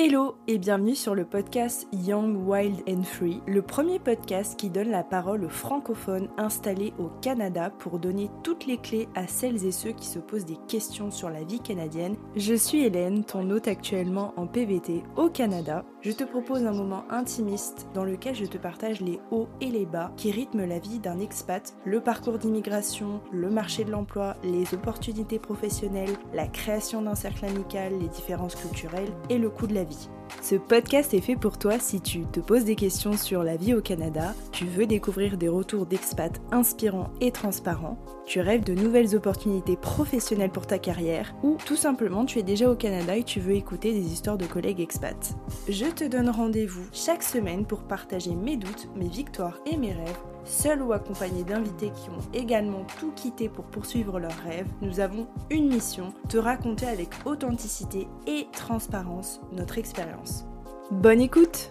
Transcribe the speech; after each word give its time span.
Hello 0.00 0.36
et 0.46 0.58
bienvenue 0.58 0.94
sur 0.94 1.16
le 1.16 1.24
podcast 1.24 1.88
Young, 1.92 2.46
Wild 2.46 2.88
and 2.88 3.02
Free, 3.02 3.42
le 3.48 3.62
premier 3.62 3.98
podcast 3.98 4.56
qui 4.56 4.70
donne 4.70 4.92
la 4.92 5.02
parole 5.02 5.44
aux 5.44 5.48
francophones 5.48 6.28
installés 6.36 6.94
au 7.00 7.08
Canada 7.20 7.70
pour 7.80 7.98
donner 7.98 8.30
toutes 8.44 8.66
les 8.66 8.76
clés 8.76 9.08
à 9.16 9.26
celles 9.26 9.66
et 9.66 9.72
ceux 9.72 9.90
qui 9.90 10.06
se 10.06 10.20
posent 10.20 10.44
des 10.44 10.58
questions 10.68 11.10
sur 11.10 11.30
la 11.30 11.42
vie 11.42 11.58
canadienne. 11.58 12.14
Je 12.36 12.54
suis 12.54 12.84
Hélène, 12.84 13.24
ton 13.24 13.50
hôte 13.50 13.66
actuellement 13.66 14.34
en 14.36 14.46
PVT 14.46 15.02
au 15.16 15.30
Canada. 15.30 15.84
Je 16.00 16.12
te 16.12 16.22
propose 16.22 16.64
un 16.64 16.72
moment 16.72 17.02
intimiste 17.10 17.88
dans 17.92 18.04
lequel 18.04 18.36
je 18.36 18.44
te 18.44 18.56
partage 18.56 19.00
les 19.00 19.18
hauts 19.32 19.48
et 19.60 19.68
les 19.68 19.84
bas 19.84 20.12
qui 20.16 20.30
rythment 20.30 20.64
la 20.64 20.78
vie 20.78 21.00
d'un 21.00 21.18
expat, 21.18 21.74
le 21.84 22.00
parcours 22.00 22.38
d'immigration, 22.38 23.20
le 23.32 23.50
marché 23.50 23.82
de 23.82 23.90
l'emploi, 23.90 24.36
les 24.44 24.74
opportunités 24.74 25.40
professionnelles, 25.40 26.16
la 26.32 26.46
création 26.46 27.02
d'un 27.02 27.16
cercle 27.16 27.46
amical, 27.46 27.98
les 27.98 28.06
différences 28.06 28.54
culturelles 28.54 29.12
et 29.28 29.38
le 29.38 29.50
coût 29.50 29.66
de 29.66 29.74
la 29.74 29.82
vie. 29.82 30.08
Ce 30.42 30.54
podcast 30.54 31.14
est 31.14 31.20
fait 31.20 31.36
pour 31.36 31.58
toi 31.58 31.78
si 31.78 32.00
tu 32.00 32.24
te 32.26 32.40
poses 32.40 32.64
des 32.64 32.74
questions 32.74 33.16
sur 33.16 33.42
la 33.42 33.56
vie 33.56 33.74
au 33.74 33.80
Canada, 33.80 34.34
tu 34.52 34.64
veux 34.64 34.86
découvrir 34.86 35.36
des 35.36 35.48
retours 35.48 35.86
d'expats 35.86 36.40
inspirants 36.52 37.10
et 37.20 37.30
transparents, 37.30 37.98
tu 38.26 38.40
rêves 38.40 38.64
de 38.64 38.74
nouvelles 38.74 39.16
opportunités 39.16 39.76
professionnelles 39.76 40.50
pour 40.50 40.66
ta 40.66 40.78
carrière, 40.78 41.34
ou 41.42 41.56
tout 41.64 41.76
simplement 41.76 42.24
tu 42.24 42.38
es 42.38 42.42
déjà 42.42 42.70
au 42.70 42.76
Canada 42.76 43.16
et 43.16 43.24
tu 43.24 43.40
veux 43.40 43.54
écouter 43.54 43.92
des 43.92 44.12
histoires 44.12 44.38
de 44.38 44.46
collègues 44.46 44.80
expats. 44.80 45.34
Je 45.68 45.86
te 45.86 46.04
donne 46.04 46.30
rendez-vous 46.30 46.86
chaque 46.92 47.22
semaine 47.22 47.66
pour 47.66 47.82
partager 47.82 48.34
mes 48.34 48.56
doutes, 48.56 48.88
mes 48.96 49.08
victoires 49.08 49.58
et 49.70 49.76
mes 49.76 49.92
rêves 49.92 50.18
seul 50.44 50.82
ou 50.82 50.92
accompagné 50.92 51.44
d'invités 51.44 51.90
qui 51.90 52.10
ont 52.10 52.20
également 52.32 52.84
tout 52.98 53.12
quitté 53.12 53.48
pour 53.48 53.64
poursuivre 53.64 54.18
leurs 54.18 54.38
rêves, 54.44 54.68
nous 54.80 55.00
avons 55.00 55.26
une 55.50 55.68
mission, 55.68 56.12
te 56.28 56.38
raconter 56.38 56.86
avec 56.86 57.08
authenticité 57.24 58.08
et 58.26 58.46
transparence 58.52 59.40
notre 59.52 59.78
expérience. 59.78 60.44
Bonne 60.90 61.20
écoute 61.20 61.70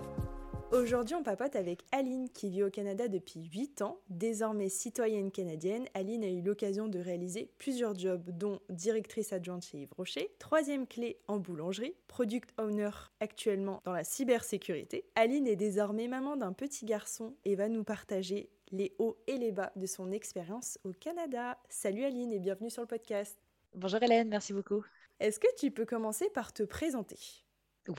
Aujourd'hui, 0.73 1.16
on 1.16 1.23
papote 1.23 1.55
avec 1.55 1.86
Aline 1.94 2.27
qui 2.30 2.50
vit 2.50 2.61
au 2.61 2.69
Canada 2.69 3.08
depuis 3.08 3.45
8 3.45 3.81
ans. 3.83 4.02
Désormais 4.09 4.67
citoyenne 4.67 5.31
canadienne, 5.31 5.86
Aline 5.94 6.25
a 6.25 6.30
eu 6.30 6.42
l'occasion 6.42 6.89
de 6.89 6.99
réaliser 6.99 7.49
plusieurs 7.58 7.97
jobs, 7.97 8.30
dont 8.31 8.59
directrice 8.70 9.31
adjointe 9.31 9.64
chez 9.64 9.77
Yves 9.77 9.94
Rocher, 9.95 10.30
troisième 10.39 10.86
clé 10.86 11.20
en 11.30 11.38
boulangerie, 11.38 11.95
product 12.09 12.53
owner 12.58 12.89
actuellement 13.22 13.81
dans 13.86 13.94
la 13.94 14.03
cybersécurité. 14.03 15.05
Aline 15.16 15.47
est 15.47 15.55
désormais 15.55 16.09
maman 16.09 16.36
d'un 16.36 16.52
petit 16.52 16.86
garçon 16.86 17.33
et 17.45 17.55
va 17.55 17.70
nous 17.70 17.86
partager 17.86 18.49
les 18.72 18.96
hauts 19.00 19.18
et 19.28 19.38
les 19.38 19.52
bas 19.52 19.72
de 19.76 19.86
son 19.86 20.12
expérience 20.12 20.80
au 20.84 20.92
Canada. 20.92 21.58
Salut 21.70 22.04
Aline 22.04 22.32
et 22.32 22.40
bienvenue 22.40 22.70
sur 22.70 22.82
le 22.82 22.88
podcast. 22.88 23.38
Bonjour 23.73 24.02
Hélène, 24.02 24.30
merci 24.30 24.54
beaucoup. 24.54 24.84
Est-ce 25.20 25.40
que 25.40 25.48
tu 25.58 25.72
peux 25.72 25.86
commencer 25.86 26.30
par 26.30 26.54
te 26.54 26.64
présenter? 26.64 27.18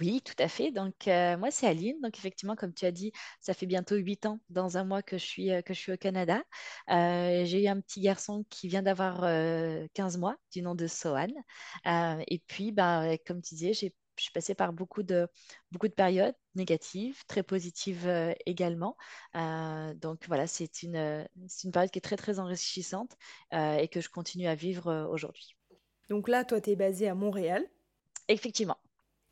Oui, 0.01 0.21
tout 0.23 0.35
à 0.39 0.49
fait. 0.49 0.71
Donc, 0.71 1.09
euh, 1.09 1.39
moi, 1.39 1.51
c'est 1.51 1.67
Aline. 1.67 1.99
Donc, 2.03 2.19
effectivement, 2.19 2.57
comme 2.57 2.75
tu 2.75 2.85
as 2.85 2.91
dit, 2.91 3.11
ça 3.41 3.55
fait 3.55 3.65
bientôt 3.65 3.97
huit 3.97 4.27
ans 4.27 4.39
dans 4.51 4.77
un 4.77 4.85
mois 4.85 5.03
que 5.03 5.17
je 5.17 5.25
suis, 5.25 5.51
euh, 5.51 5.63
que 5.63 5.73
je 5.73 5.79
suis 5.79 5.93
au 5.93 5.97
Canada. 5.97 6.43
Euh, 6.91 7.45
j'ai 7.47 7.65
eu 7.65 7.69
un 7.69 7.81
petit 7.81 8.01
garçon 8.01 8.45
qui 8.51 8.69
vient 8.69 8.83
d'avoir 8.83 9.23
15 9.95 10.19
mois, 10.19 10.37
du 10.53 10.63
nom 10.63 10.75
de 10.75 10.87
Sohan. 10.87 11.29
et 11.87 12.43
puis, 12.47 12.73
bah, 12.73 13.17
comme 13.27 13.41
tu 13.41 13.55
disais, 13.55 13.73
j'ai 13.73 13.95
je 14.19 14.25
suis 14.25 14.33
passée 14.33 14.55
par 14.55 14.73
beaucoup 14.73 15.03
de, 15.03 15.29
beaucoup 15.73 15.89
de 15.89 15.95
périodes 15.95 16.35
négatives, 16.55 17.25
très 17.27 17.43
positives 17.43 18.09
également. 18.47 18.97
donc 19.35 20.27
voilà, 20.27 20.47
c'est 20.47 20.83
une, 20.83 21.27
une 21.65 21.73
période 21.73 21.91
qui 21.91 21.99
est 21.99 22.03
très, 22.03 22.17
très 22.17 22.39
enrichissante 22.39 23.17
et 23.53 23.89
que 23.89 24.01
je 24.01 24.09
continue 24.09 24.47
à 24.47 24.55
vivre 24.55 25.09
aujourd'hui. 25.11 25.57
Donc 26.09 26.29
là, 26.29 26.45
toi, 26.45 26.61
tu 26.61 26.71
es 26.71 26.77
basée 26.77 27.09
à 27.09 27.15
Montréal. 27.15 27.67
Effectivement. 28.29 28.79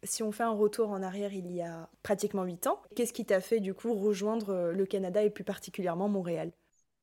Si 0.02 0.22
on 0.22 0.30
fait 0.30 0.42
un 0.42 0.50
retour 0.50 0.90
en 0.90 1.02
arrière 1.02 1.32
il 1.32 1.50
y 1.50 1.62
a 1.62 1.88
pratiquement 2.02 2.44
8 2.44 2.66
ans, 2.66 2.80
qu'est-ce 2.94 3.12
qui 3.12 3.24
t'a 3.24 3.40
fait 3.40 3.60
du 3.60 3.74
coup 3.74 3.94
rejoindre 3.94 4.50
euh, 4.50 4.72
le 4.72 4.86
Canada 4.86 5.22
et 5.22 5.30
plus 5.30 5.44
particulièrement 5.44 6.08
Montréal? 6.08 6.52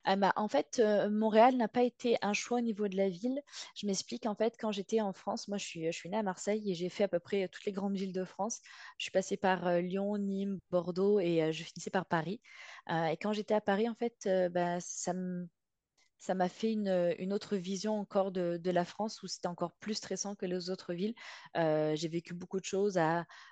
Ah 0.06 0.16
bah, 0.16 0.34
en 0.36 0.48
fait, 0.48 0.82
Montréal 1.10 1.56
n'a 1.58 1.68
pas 1.68 1.84
été 1.84 2.18
un 2.22 2.34
choix 2.34 2.58
au 2.60 2.62
niveau 2.62 2.88
de 2.88 2.98
la 2.98 3.10
ville. 3.10 3.42
Je 3.76 3.88
m'explique, 3.88 4.26
en 4.26 4.36
fait, 4.36 4.56
quand 4.60 4.72
j'étais 4.72 5.02
en 5.02 5.14
France, 5.14 5.48
moi 5.48 5.58
je 5.58 5.66
suis, 5.66 5.86
je 5.86 5.92
suis 5.98 6.10
née 6.10 6.18
à 6.18 6.24
Marseille 6.24 6.70
et 6.70 6.74
j'ai 6.76 6.90
fait 6.90 7.04
à 7.06 7.08
peu 7.08 7.20
près 7.20 7.48
toutes 7.48 7.66
les 7.66 7.72
grandes 7.72 7.96
villes 7.96 8.14
de 8.14 8.26
France. 8.26 8.60
Je 8.98 9.04
suis 9.06 9.12
passée 9.12 9.38
par 9.38 9.80
Lyon, 9.80 10.18
Nîmes, 10.18 10.60
Bordeaux 10.72 11.20
et 11.20 11.52
je 11.54 11.64
finissais 11.64 11.90
par 11.90 12.06
Paris. 12.06 12.42
et 12.90 13.18
quand 13.22 13.34
j'étais 13.34 13.54
à 13.54 13.62
Paris, 13.62 13.88
en 13.90 13.96
fait, 13.96 14.28
bah, 14.52 14.80
ça 14.82 15.14
me 15.14 15.48
ça 16.24 16.36
m'a 16.36 16.48
fait 16.48 16.72
une, 16.72 17.34
autre 17.34 17.58
vision 17.58 18.00
encore 18.00 18.32
de, 18.32 18.72
la 18.72 18.86
France 18.86 19.22
où 19.24 19.28
c'était 19.28 19.50
encore 19.50 19.74
plus 19.74 19.96
stressant 19.96 20.36
que 20.36 20.46
les 20.46 20.70
autres 20.70 20.94
villes. 20.94 21.16
Euh, 21.58 21.98
j'ai 21.98 22.08
vécu 22.08 22.34
beaucoup 22.34 22.62
de 22.62 22.66
choses 22.66 22.98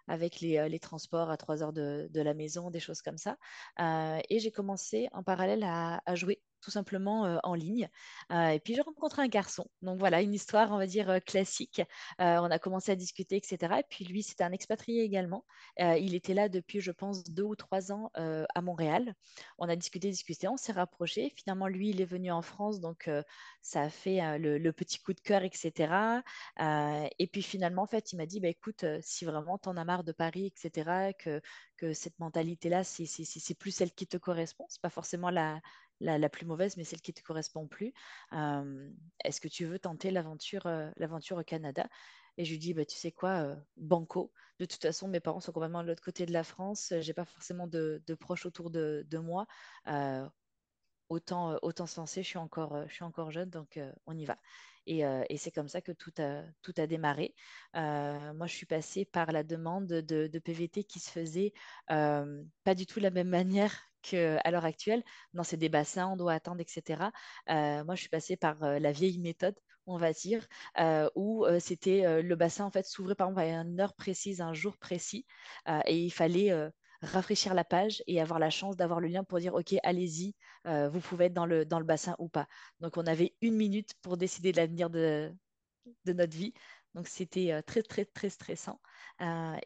avec 0.08 0.40
les, 0.40 0.80
transports 0.80 1.30
à 1.30 1.36
trois 1.36 1.64
heures 1.64 1.74
de, 1.74 2.10
la 2.14 2.34
maison, 2.34 2.72
des 2.72 2.80
choses 2.80 3.02
comme 3.02 3.18
ça. 3.18 3.38
Euh, 3.82 4.20
et 4.30 4.40
j'ai 4.40 4.52
commencé 4.52 5.10
en 5.12 5.22
parallèle 5.22 5.64
à 5.64 6.16
jouer 6.16 6.42
tout 6.62 6.72
simplement 6.72 7.26
euh, 7.26 7.38
en 7.44 7.54
ligne. 7.56 7.90
Euh, 8.32 8.50
et 8.50 8.60
puis 8.60 8.76
j'ai 8.76 8.82
rencontré 8.82 9.22
un 9.22 9.28
garçon. 9.28 9.68
Donc 9.82 10.00
voilà, 10.00 10.22
une 10.22 10.34
histoire, 10.34 10.72
on 10.72 10.78
va 10.78 10.88
dire, 10.88 11.10
euh, 11.10 11.20
classique. 11.20 11.82
on 12.20 12.52
a 12.52 12.60
commencé 12.60 12.92
à 12.92 12.96
discuter, 12.96 13.36
etc. 13.38 13.80
Et 13.80 13.84
puis 13.90 14.06
lui, 14.06 14.24
c'était 14.24 14.44
un 14.44 14.52
expatrié 14.52 15.04
également. 15.04 15.46
il 15.80 16.16
était 16.16 16.34
là 16.34 16.50
depuis, 16.50 16.80
je 16.80 16.92
pense, 16.92 17.24
deux 17.24 17.44
ou 17.44 17.56
trois 17.56 17.92
ans 17.92 18.12
à 18.16 18.62
Montréal. 18.62 19.14
On 19.58 19.68
a 19.70 19.76
discuté, 19.76 20.10
discuté, 20.10 20.48
on 20.48 20.58
s'est 20.58 20.72
rapproché. 20.72 21.34
Finalement, 21.36 21.68
lui, 21.68 21.90
il 21.90 22.02
est 22.02 22.06
venu 22.06 22.32
en 22.32 22.42
France, 22.42 22.80
donc 22.80 23.10
ça 23.62 23.82
a 23.84 23.90
fait 23.90 24.38
le, 24.40 24.72
petit 24.72 25.00
coup 25.00 25.14
de 25.14 25.20
cœur, 25.22 25.44
etc. 25.44 26.22
et 26.60 27.28
puis 27.28 27.42
finalement, 27.42 27.84
en 27.84 27.88
fait, 27.88 28.14
il 28.14 28.18
m'a 28.18 28.26
dit, 28.26 28.40
bah, 28.40 28.50
écoute, 28.50 28.86
si 29.02 29.26
vraiment 29.26 29.58
tu 29.58 29.70
en 29.70 29.78
as 29.78 29.86
marre 29.86 30.04
de 30.04 30.12
Paris, 30.12 30.46
etc., 30.46 31.14
que, 31.18 31.42
que 31.78 31.94
cette 31.94 32.20
mentalité-là, 32.20 32.84
c'est 32.84 33.58
plus 33.58 33.72
celle 33.72 33.92
qui 33.92 34.08
te 34.08 34.18
correspond. 34.18 34.66
C'est 34.70 34.82
pas 34.82 34.90
forcément 34.90 35.30
la, 35.30 35.60
la, 36.02 36.30
plus 36.30 36.46
mauvaise, 36.46 36.78
mais 36.78 36.84
celle 36.84 37.02
qui 37.02 37.12
ne 37.12 37.16
te 37.16 37.24
correspond 37.24 37.68
plus. 37.68 37.94
Est-ce 39.24 39.42
que 39.42 39.48
tu 39.48 39.66
veux 39.66 39.80
tenter 39.80 40.12
l'aventure 40.12 40.68
l'aventure 40.98 41.38
au 41.38 41.44
Canada? 41.44 41.88
Et 42.38 42.46
je 42.46 42.52
lui 42.52 42.60
dis, 42.60 42.74
bah, 42.74 42.86
tu 42.86 42.98
sais 42.98 43.12
quoi, 43.12 43.56
banco. 43.78 44.32
De 44.60 44.66
toute 44.66 44.82
façon, 44.82 45.08
mes 45.08 45.20
parents 45.20 45.40
sont 45.40 45.52
complètement 45.52 45.84
de 45.84 45.88
l'autre 45.88 46.04
côté 46.04 46.26
de 46.26 46.34
la 46.34 46.44
France. 46.44 46.94
J'ai 47.00 47.14
pas 47.14 47.26
forcément 47.26 47.68
de, 47.68 48.02
proches 48.20 48.46
autour 48.46 48.70
de, 48.70 49.06
moi. 49.18 49.48
autant, 51.10 51.58
autant 51.62 51.88
se 51.88 52.22
je 52.22 52.28
suis 52.28 52.38
encore, 52.38 52.88
je 52.88 52.94
suis 52.94 53.04
encore 53.04 53.32
jeune, 53.32 53.50
donc 53.50 53.80
on 54.06 54.18
y 54.18 54.26
va. 54.26 54.38
Et, 54.88 55.04
c'est 55.38 55.52
comme 55.52 55.68
ça 55.68 55.82
que 55.82 55.92
tout 55.92 56.14
a, 56.18 56.44
tout 56.62 56.74
a 56.78 56.88
démarré. 56.88 57.36
moi, 57.74 58.48
je 58.48 58.54
suis 58.56 58.66
passée 58.66 59.06
par 59.06 59.32
la 59.32 59.44
demande 59.44 59.88
de, 59.88 60.28
de 60.28 60.40
PVT 60.40 60.84
qui 60.84 61.00
se 61.00 61.12
faisait 61.12 61.54
pas 61.88 62.76
du 62.76 62.86
tout 62.86 63.00
de 63.00 63.04
la 63.04 63.12
même 63.12 63.30
manière 63.52 63.91
à 64.14 64.52
l'heure 64.52 64.66
actuelle. 64.66 65.04
Non, 65.34 65.44
c'est 65.44 65.58
des 65.58 65.70
bassins, 65.70 66.08
on 66.08 66.18
doit 66.18 66.34
attendre, 66.34 66.62
etc. 66.62 67.12
Euh, 67.50 67.84
moi, 67.84 67.96
je 67.96 68.02
suis 68.02 68.10
passée 68.10 68.38
par 68.38 68.64
euh, 68.64 68.80
la 68.80 68.92
vieille 68.92 69.20
méthode, 69.20 69.56
on 69.86 69.98
va 69.98 70.14
dire, 70.14 70.48
euh, 70.80 71.10
où 71.16 71.46
c'était 71.60 72.22
le 72.22 72.36
bassin 72.36 72.66
en 72.66 72.72
fait 72.72 72.86
s'ouvrait 72.86 73.16
par 73.16 73.30
exemple 73.30 73.42
à 73.42 73.62
une 73.62 73.80
heure 73.82 73.96
précise, 73.96 74.40
un 74.42 74.54
jour 74.54 74.78
précis, 74.78 75.26
et 75.88 75.98
il 75.98 76.12
fallait 76.12 76.52
rafraîchir 77.02 77.54
la 77.56 77.64
page 77.64 78.04
et 78.08 78.22
avoir 78.22 78.40
la 78.40 78.50
chance 78.52 78.78
d'avoir 78.78 79.00
le 79.00 79.08
lien 79.08 79.24
pour 79.24 79.40
dire 79.40 79.56
ok 79.56 79.76
allez-y 79.84 80.36
vous 80.66 81.00
pouvez 81.00 81.26
être 81.26 81.34
dans 81.34 81.48
le, 81.48 81.66
dans 81.66 81.80
le 81.80 81.86
bassin 81.86 82.16
ou 82.20 82.30
pas 82.30 82.48
donc 82.80 82.98
on 82.98 83.08
avait 83.08 83.36
une 83.42 83.56
minute 83.56 83.96
pour 84.04 84.18
décider 84.18 84.52
de 84.52 84.58
l'avenir 84.58 84.90
de, 84.92 85.34
de 86.06 86.14
notre 86.14 86.36
vie 86.36 86.54
donc 86.94 87.08
c'était 87.08 87.62
très 87.64 87.82
très 87.82 88.06
très 88.06 88.30
stressant 88.30 88.80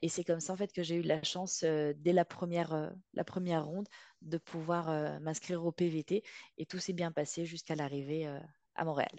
et 0.02 0.10
c'est 0.10 0.24
comme 0.24 0.40
ça 0.40 0.54
en 0.54 0.58
fait 0.58 0.72
que 0.72 0.84
j'ai 0.84 0.96
eu 0.96 1.02
la 1.02 1.24
chance 1.24 1.64
dès 1.64 2.14
la 2.14 2.26
première, 2.26 2.94
la 3.14 3.24
première 3.24 3.66
ronde 3.66 3.88
de 4.22 4.38
pouvoir 4.38 5.20
m'inscrire 5.22 5.66
au 5.66 5.72
PVT 5.72 6.24
et 6.58 6.66
tout 6.66 6.80
s'est 6.80 6.94
bien 6.94 7.12
passé 7.12 7.46
jusqu'à 7.46 7.76
l'arrivée 7.76 8.28
à 8.76 8.86
Montréal. 8.86 9.16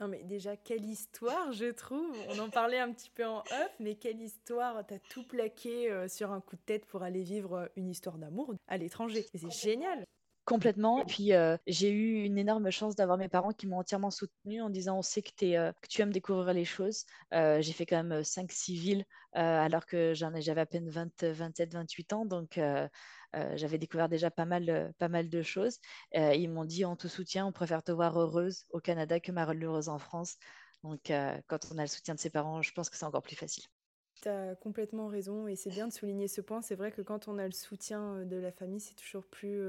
Non 0.00 0.08
mais 0.08 0.24
déjà 0.24 0.56
quelle 0.56 0.84
histoire 0.84 1.52
je 1.52 1.66
trouve. 1.66 2.16
On 2.28 2.38
en 2.38 2.50
parlait 2.50 2.80
un 2.80 2.92
petit 2.92 3.10
peu 3.10 3.24
en 3.24 3.38
off, 3.38 3.74
mais 3.80 3.94
quelle 3.94 4.20
histoire. 4.20 4.86
T'as 4.86 4.98
tout 4.98 5.26
plaqué 5.26 6.08
sur 6.08 6.32
un 6.32 6.40
coup 6.40 6.56
de 6.56 6.62
tête 6.62 6.86
pour 6.86 7.02
aller 7.02 7.22
vivre 7.22 7.70
une 7.76 7.88
histoire 7.88 8.18
d'amour 8.18 8.54
à 8.66 8.76
l'étranger. 8.76 9.26
C'est 9.34 9.50
génial. 9.50 10.04
Complètement. 10.46 11.00
Et 11.00 11.04
puis, 11.04 11.32
euh, 11.32 11.56
j'ai 11.66 11.90
eu 11.90 12.22
une 12.22 12.38
énorme 12.38 12.70
chance 12.70 12.94
d'avoir 12.94 13.18
mes 13.18 13.28
parents 13.28 13.50
qui 13.50 13.66
m'ont 13.66 13.80
entièrement 13.80 14.12
soutenue 14.12 14.62
en 14.62 14.70
disant 14.70 14.96
on 14.96 15.02
sait 15.02 15.20
que, 15.20 15.44
es, 15.44 15.56
euh, 15.56 15.72
que 15.82 15.88
tu 15.88 16.00
aimes 16.00 16.12
découvrir 16.12 16.54
les 16.54 16.64
choses. 16.64 17.04
Euh, 17.34 17.60
j'ai 17.60 17.72
fait 17.72 17.84
quand 17.84 18.00
même 18.02 18.22
5-6 18.22 18.76
villes 18.76 19.04
alors 19.32 19.84
que 19.86 20.14
j'avais 20.14 20.60
à 20.60 20.66
peine 20.66 20.88
20, 20.88 21.24
27, 21.24 21.74
28 21.74 22.12
ans. 22.12 22.24
Donc, 22.24 22.60
j'avais 23.34 23.76
découvert 23.76 24.08
déjà 24.08 24.30
pas 24.30 24.46
mal, 24.46 24.94
pas 24.98 25.08
mal 25.08 25.28
de 25.28 25.42
choses. 25.42 25.78
ils 26.14 26.48
m'ont 26.48 26.64
dit 26.64 26.86
on 26.86 26.96
te 26.96 27.08
soutient, 27.08 27.44
on 27.44 27.52
préfère 27.52 27.82
te 27.82 27.92
voir 27.92 28.18
heureuse 28.18 28.64
au 28.70 28.78
Canada 28.80 29.20
que 29.20 29.32
malheureuse 29.32 29.88
en 29.88 29.98
France. 29.98 30.36
Donc, 30.84 31.12
quand 31.48 31.58
on 31.70 31.76
a 31.76 31.82
le 31.82 31.88
soutien 31.88 32.14
de 32.14 32.20
ses 32.20 32.30
parents, 32.30 32.62
je 32.62 32.72
pense 32.72 32.88
que 32.88 32.96
c'est 32.96 33.04
encore 33.04 33.22
plus 33.22 33.36
facile. 33.36 33.64
Tu 34.22 34.28
as 34.28 34.54
complètement 34.54 35.08
raison 35.08 35.48
et 35.48 35.56
c'est 35.56 35.70
bien 35.70 35.88
de 35.88 35.92
souligner 35.92 36.28
ce 36.28 36.40
point. 36.40 36.62
C'est 36.62 36.76
vrai 36.76 36.92
que 36.92 37.02
quand 37.02 37.28
on 37.28 37.36
a 37.36 37.44
le 37.44 37.52
soutien 37.52 38.24
de 38.24 38.36
la 38.36 38.52
famille, 38.52 38.80
c'est 38.80 38.94
toujours 38.94 39.26
plus 39.26 39.60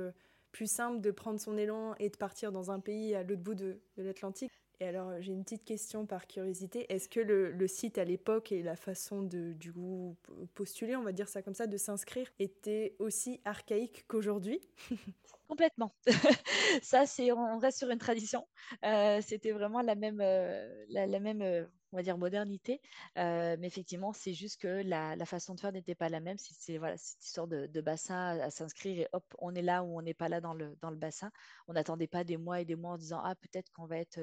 plus 0.57 0.71
simple 0.71 1.01
de 1.01 1.11
prendre 1.11 1.39
son 1.39 1.55
élan 1.55 1.93
et 1.99 2.09
de 2.09 2.17
partir 2.17 2.51
dans 2.51 2.71
un 2.71 2.79
pays 2.79 3.13
à 3.13 3.21
l'autre 3.21 3.43
bout 3.43 3.53
de, 3.53 3.79
l'Atlantique. 3.95 4.51
Et 4.79 4.87
alors, 4.87 5.11
j'ai 5.21 5.31
une 5.31 5.43
petite 5.43 5.63
question 5.63 6.07
par 6.07 6.25
curiosité. 6.25 6.91
Est-ce 6.91 7.07
que 7.07 7.19
le, 7.19 7.67
site 7.67 7.99
à 7.99 8.03
l'époque 8.03 8.51
et 8.51 8.63
la 8.63 8.75
façon 8.75 9.21
de 9.21 9.53
du 9.53 9.71
coup 9.71 10.17
postuler, 10.55 10.95
on 10.95 11.03
va 11.03 11.11
dire 11.11 11.29
ça 11.29 11.43
comme 11.43 11.53
ça, 11.53 11.67
de 11.67 11.77
s'inscrire, 11.77 12.27
était 12.39 12.95
aussi 12.97 13.39
archaïque 13.45 14.05
qu'aujourd'hui? 14.07 14.59
Complètement. 15.47 15.93
ça, 16.81 17.05
c'est 17.05 17.31
on 17.31 17.59
reste 17.59 17.77
sur 17.77 17.91
une 17.91 17.99
tradition. 17.99 18.47
Euh, 18.83 19.21
c'était 19.21 19.51
vraiment 19.51 19.81
la 19.81 19.93
même, 19.93 20.21
euh, 20.21 20.85
la, 20.89 21.19
même 21.19 21.43
euh, 21.43 21.65
on 21.91 21.97
va 21.97 22.03
dire 22.03 22.17
modernité. 22.17 22.81
mais 23.15 23.57
effectivement, 23.63 24.13
c'est 24.13 24.33
juste 24.33 24.61
que 24.61 24.81
la, 24.83 25.25
façon 25.25 25.55
de 25.55 25.59
faire 25.59 25.71
n'était 25.71 25.95
pas 25.95 26.09
la 26.09 26.19
même. 26.19 26.37
C'est 26.37 26.77
voilà, 26.77 26.97
cette 26.97 27.23
histoire 27.23 27.47
de, 27.47 27.81
bassin 27.81 28.39
à, 28.39 28.49
s'inscrire 28.51 28.99
et 28.99 29.07
hop, 29.13 29.23
on 29.39 29.55
est 29.55 29.61
là 29.61 29.83
ou 29.83 29.97
on 29.97 30.01
n'est 30.01 30.13
pas 30.13 30.29
là 30.29 30.41
dans 30.41 30.53
le, 30.53 30.75
dans 30.81 30.89
le 30.89 30.97
bassin. 30.97 31.31
On 31.67 31.73
n'attendait 31.73 32.07
pas 32.07 32.23
des 32.23 32.37
mois 32.37 32.61
et 32.61 32.65
des 32.65 32.75
mois 32.75 32.91
en 32.91 32.97
disant 32.97 33.21
ah 33.23 33.35
peut-être 33.35 33.71
qu'on 33.71 33.85
va 33.85 33.97
être 33.97 34.19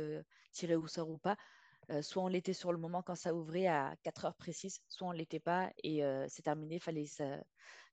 tiré 0.52 0.76
au 0.76 0.86
sort 0.86 1.10
ou 1.10 1.18
pas. 1.18 1.36
soit 2.02 2.22
on 2.22 2.28
l'était 2.28 2.52
sur 2.52 2.72
le 2.72 2.78
moment 2.78 3.02
quand 3.02 3.14
ça 3.14 3.34
ouvrait 3.34 3.66
à 3.66 3.94
4 4.02 4.26
heures 4.26 4.36
précises, 4.36 4.80
soit 4.88 5.08
on 5.08 5.12
l'était 5.12 5.40
pas 5.40 5.70
et 5.82 6.02
c'est 6.28 6.42
terminé. 6.42 6.78
Fallait 6.78 7.06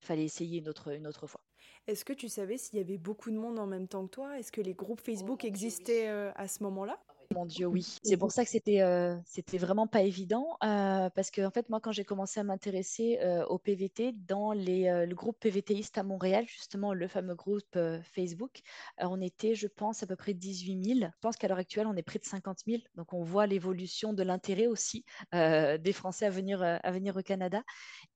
fallait 0.01 0.25
essayer 0.25 0.59
une 0.59 0.69
autre, 0.69 0.93
une 0.93 1.07
autre 1.07 1.27
fois. 1.27 1.41
Est-ce 1.87 2.03
que 2.05 2.13
tu 2.13 2.27
savais 2.27 2.57
s'il 2.57 2.77
y 2.77 2.81
avait 2.81 2.97
beaucoup 2.97 3.31
de 3.31 3.37
monde 3.37 3.59
en 3.59 3.67
même 3.67 3.87
temps 3.87 4.05
que 4.05 4.11
toi? 4.11 4.39
Est-ce 4.39 4.51
que 4.51 4.61
les 4.61 4.73
groupes 4.73 5.01
Facebook 5.01 5.41
oh 5.43 5.47
existaient 5.47 6.07
à 6.07 6.47
ce 6.47 6.63
moment-là? 6.63 6.99
Mon 7.31 7.45
Dieu, 7.45 7.65
oui. 7.65 7.85
C'est 8.03 8.17
pour 8.17 8.31
ça 8.31 8.43
que 8.43 8.49
c'était 8.49 8.81
euh, 8.81 9.15
c'était 9.25 9.57
vraiment 9.57 9.87
pas 9.87 10.01
évident 10.01 10.57
euh, 10.63 11.09
parce 11.09 11.31
que 11.31 11.41
en 11.45 11.51
fait 11.51 11.69
moi 11.69 11.79
quand 11.79 11.91
j'ai 11.91 12.03
commencé 12.03 12.39
à 12.39 12.43
m'intéresser 12.43 13.19
euh, 13.21 13.45
au 13.45 13.57
PVT 13.57 14.13
dans 14.13 14.51
les 14.51 14.71
le 15.07 15.15
groupe 15.15 15.37
PVTiste 15.39 15.97
à 15.97 16.03
Montréal 16.03 16.45
justement 16.47 16.93
le 16.93 17.07
fameux 17.07 17.35
groupe 17.35 17.77
Facebook, 18.13 18.61
on 18.99 19.21
était 19.21 19.55
je 19.55 19.67
pense 19.67 20.03
à 20.03 20.07
peu 20.07 20.15
près 20.15 20.33
18 20.33 20.97
000. 20.99 20.99
Je 20.99 21.19
pense 21.21 21.37
qu'à 21.37 21.47
l'heure 21.47 21.57
actuelle 21.57 21.87
on 21.87 21.95
est 21.95 22.03
près 22.03 22.19
de 22.19 22.25
50 22.25 22.59
000. 22.65 22.81
Donc 22.95 23.13
on 23.13 23.23
voit 23.23 23.47
l'évolution 23.47 24.13
de 24.13 24.23
l'intérêt 24.23 24.67
aussi 24.67 25.05
des 25.33 25.93
Français 25.93 26.25
à 26.25 26.29
venir 26.29 26.61
à 26.61 26.91
venir 26.91 27.15
au 27.15 27.21
Canada. 27.21 27.63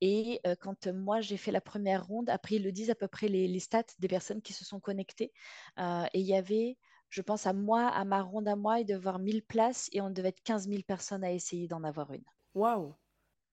Et 0.01 0.41
quand 0.61 0.87
moi 0.87 1.21
j'ai 1.21 1.37
fait 1.37 1.51
la 1.51 1.61
première 1.61 2.05
ronde, 2.05 2.29
après 2.29 2.55
ils 2.55 2.63
le 2.63 2.71
disent 2.71 2.89
à 2.89 2.95
peu 2.95 3.07
près 3.07 3.27
les, 3.27 3.47
les 3.47 3.59
stats 3.59 3.83
des 3.99 4.07
personnes 4.07 4.41
qui 4.41 4.53
se 4.53 4.65
sont 4.65 4.79
connectées 4.79 5.31
et 5.77 6.19
il 6.19 6.25
y 6.25 6.35
avait 6.35 6.77
je 7.15 7.21
pense 7.21 7.47
à 7.47 7.53
moi, 7.53 7.87
à 7.87 8.03
ma 8.03 8.21
ronde 8.21 8.49
à 8.49 8.57
moi, 8.57 8.81
il 8.81 8.85
devait 8.85 8.95
avoir 8.97 9.19
1000 9.19 9.41
places 9.41 9.87
et 9.93 10.01
on 10.01 10.09
devait 10.09 10.27
être 10.29 10.43
15 10.43 10.67
000 10.67 10.83
personnes 10.83 11.23
à 11.23 11.31
essayer 11.31 11.65
d'en 11.65 11.81
avoir 11.85 12.11
une. 12.11 12.25
Waouh 12.53 12.97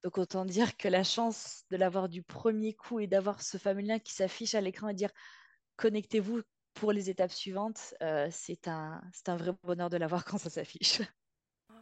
Donc 0.02 0.18
autant 0.18 0.44
dire 0.44 0.76
que 0.76 0.88
la 0.88 1.04
chance 1.04 1.62
de 1.70 1.76
l'avoir 1.76 2.08
du 2.08 2.24
premier 2.24 2.74
coup 2.74 2.98
et 2.98 3.06
d'avoir 3.06 3.40
ce 3.40 3.56
fameux 3.56 3.82
lien 3.82 4.00
qui 4.00 4.12
s'affiche 4.12 4.56
à 4.56 4.60
l'écran 4.60 4.88
et 4.88 4.94
dire 4.94 5.12
connectez-vous 5.76 6.42
pour 6.74 6.92
les 6.92 7.08
étapes 7.10 7.30
suivantes, 7.30 7.94
euh, 8.02 8.28
c'est 8.32 8.66
un, 8.66 9.00
un 9.28 9.36
vrai 9.36 9.52
bonheur 9.62 9.90
de 9.90 9.96
l'avoir 9.96 10.24
quand 10.24 10.38
ça 10.38 10.50
s'affiche. 10.50 11.02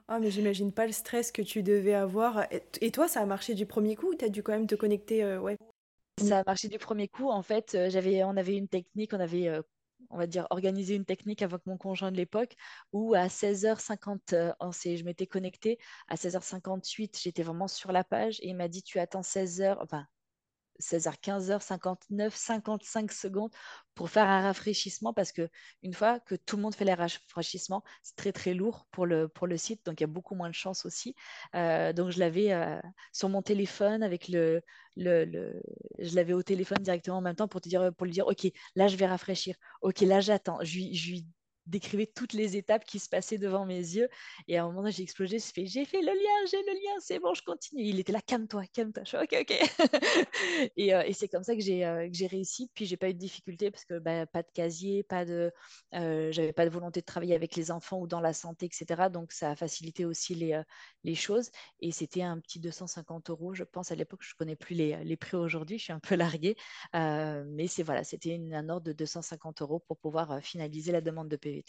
Ah, 0.09 0.19
mais 0.19 0.31
j'imagine 0.31 0.73
pas 0.73 0.87
le 0.87 0.93
stress 0.93 1.33
que 1.33 1.41
tu 1.41 1.63
devais 1.63 1.95
avoir. 1.95 2.47
Et 2.81 2.91
toi, 2.91 3.09
ça 3.09 3.21
a 3.21 3.27
marché 3.27 3.55
du 3.55 3.65
premier 3.65 3.97
coup 3.97 4.09
ou 4.09 4.15
tu 4.15 4.25
as 4.25 4.29
dû 4.29 4.43
quand 4.43 4.53
même 4.53 4.67
te 4.67 4.75
connecter 4.75 5.23
euh, 5.23 5.41
ouais? 5.41 5.57
Ça 6.19 6.41
a 6.41 6.45
marché 6.45 6.69
du 6.69 6.79
premier 6.79 7.09
coup. 7.09 7.31
En 7.31 7.43
fait, 7.43 7.75
euh, 7.75 7.89
j'avais, 7.89 8.25
on 8.25 8.37
avait 8.37 8.57
une 8.57 8.69
technique, 8.69 9.15
on 9.15 9.21
avait 9.21 9.49
on 10.11 10.19
va 10.19 10.27
dire, 10.27 10.47
organiser 10.51 10.95
une 10.95 11.05
technique 11.05 11.43
avec 11.43 11.65
mon 11.67 11.77
conjoint 11.77 12.11
de 12.13 12.17
l'époque 12.17 12.57
où 12.93 13.15
à 13.15 13.29
16h50, 13.29 14.35
euh, 14.35 14.53
je 14.97 15.05
m'étais 15.05 15.27
connectée, 15.27 15.79
à 16.09 16.17
16h58, 16.17 17.21
j'étais 17.23 17.43
vraiment 17.43 17.69
sur 17.69 17.93
la 17.93 18.05
page 18.05 18.39
et 18.41 18.49
il 18.49 18.57
m'a 18.57 18.69
dit 18.69 18.83
tu 18.83 18.99
attends 18.99 19.23
16h, 19.23 19.79
enfin 19.81 20.07
16h, 20.81 21.19
15h, 21.21 21.61
59, 21.61 22.35
55 22.35 23.13
secondes 23.13 23.51
pour 23.95 24.11
faire 24.11 24.27
un 24.29 24.41
rafraîchissement 24.43 25.13
parce 25.13 25.33
que 25.33 25.49
une 25.83 25.95
fois 25.95 26.21
que 26.21 26.35
tout 26.35 26.57
le 26.57 26.63
monde 26.63 26.75
fait 26.75 26.85
les 26.85 26.95
rafraîchissements, 26.95 27.83
c'est 28.03 28.17
très 28.17 28.33
très 28.33 28.55
lourd 28.55 28.87
pour 28.91 29.07
le, 29.07 29.29
pour 29.29 29.47
le 29.47 29.57
site, 29.57 29.85
donc 29.85 30.01
il 30.01 30.03
y 30.03 30.05
a 30.05 30.07
beaucoup 30.07 30.35
moins 30.35 30.49
de 30.49 30.55
chance 30.55 30.87
aussi. 30.87 31.15
Euh, 31.55 31.93
donc 31.93 32.11
je 32.11 32.19
l'avais 32.19 32.53
euh, 32.53 32.81
sur 33.13 33.29
mon 33.29 33.43
téléphone 33.43 34.03
avec 34.03 34.29
le, 34.29 34.63
le, 34.97 35.61
je 35.99 36.15
l'avais 36.15 36.33
au 36.33 36.43
téléphone 36.43 36.79
directement 36.83 37.19
en 37.19 37.21
même 37.23 37.37
temps 37.37 37.49
pour 37.49 37.61
te 37.61 37.69
dire 37.69 37.93
pour 37.95 38.07
lui 38.07 38.13
dire 38.13 38.27
ok 38.27 38.49
là 38.75 38.89
je 38.89 38.97
vais 38.97 39.07
rafraîchir, 39.07 39.55
ok 39.83 40.01
là 40.01 40.21
j'attends, 40.21 40.59
je 40.63 40.79
décrivait 41.71 42.07
toutes 42.07 42.33
les 42.33 42.57
étapes 42.57 42.85
qui 42.85 42.99
se 42.99 43.09
passaient 43.09 43.39
devant 43.39 43.65
mes 43.65 43.79
yeux. 43.79 44.09
Et 44.49 44.59
à 44.59 44.65
un 44.65 44.73
moment, 44.73 44.91
j'ai 44.91 45.03
explosé, 45.03 45.39
j'ai 45.39 45.53
fait, 45.53 45.67
j'ai 45.67 45.85
fait 45.85 46.01
le 46.01 46.09
lien, 46.13 46.47
j'ai 46.51 46.59
le 46.59 46.73
lien, 46.73 47.01
c'est 47.01 47.19
bon, 47.19 47.35
je 47.35 47.43
continue. 47.43 47.83
Il 47.83 47.99
était 48.01 48.13
là, 48.13 48.21
calme-toi, 48.21 48.65
calme-toi. 48.73 49.05
Je 49.05 49.09
suis 49.09 49.19
ok, 49.19 49.37
ok. 49.41 49.53
et, 50.77 50.95
euh, 50.95 51.03
et 51.07 51.13
c'est 51.13 51.29
comme 51.29 51.43
ça 51.45 51.55
que 51.55 51.61
j'ai 51.61 51.85
euh, 51.87 52.09
j'ai 52.13 52.27
réussi. 52.27 52.71
Puis 52.75 52.87
j'ai 52.87 52.97
pas 52.97 53.09
eu 53.11 53.15
de 53.15 53.19
difficulté 53.19 53.71
parce 53.71 53.85
que 53.85 53.99
bah, 53.99 54.27
pas 54.27 54.43
de 54.43 54.51
casier, 54.53 55.03
pas 55.03 55.25
de, 55.25 55.53
euh, 55.95 56.33
j'avais 56.33 56.53
pas 56.53 56.65
de 56.65 56.71
volonté 56.71 57.01
de 57.01 57.07
travailler 57.07 57.35
avec 57.35 57.57
les 57.57 57.71
enfants 57.71 57.99
ou 57.99 58.07
dans 58.07 58.21
la 58.21 58.33
santé, 58.33 58.67
etc. 58.67 59.09
Donc 59.11 59.33
ça 59.33 59.51
a 59.51 59.57
facilité 59.57 60.05
aussi 60.05 60.35
les, 60.35 60.61
les 61.05 61.15
choses. 61.15 61.51
Et 61.81 61.93
c'était 61.93 62.23
un 62.23 62.39
petit 62.41 62.61
250 62.61 63.31
euros, 63.31 63.55
je 63.55 63.65
pense 63.65 63.93
à 63.93 63.95
l'époque. 63.95 64.21
Je 64.23 64.35
connais 64.35 64.57
plus 64.57 64.75
les, 64.75 65.03
les 65.05 65.17
prix 65.17 65.37
aujourd'hui, 65.37 65.79
je 65.79 65.85
suis 65.85 65.93
un 65.93 66.01
peu 66.01 66.15
larguée. 66.17 66.57
mais 66.95 67.67
c'est 67.69 67.83
voilà, 67.83 68.05
c'était 68.05 68.41
un 68.53 68.69
ordre 68.69 68.87
de 68.87 68.93
250 68.93 69.63
euros 69.63 69.81
pour 69.81 69.99
pouvoir 69.99 70.41
finaliser 70.43 70.93
la 70.93 71.01
demande 71.01 71.29
de 71.29 71.37
PV. 71.37 71.60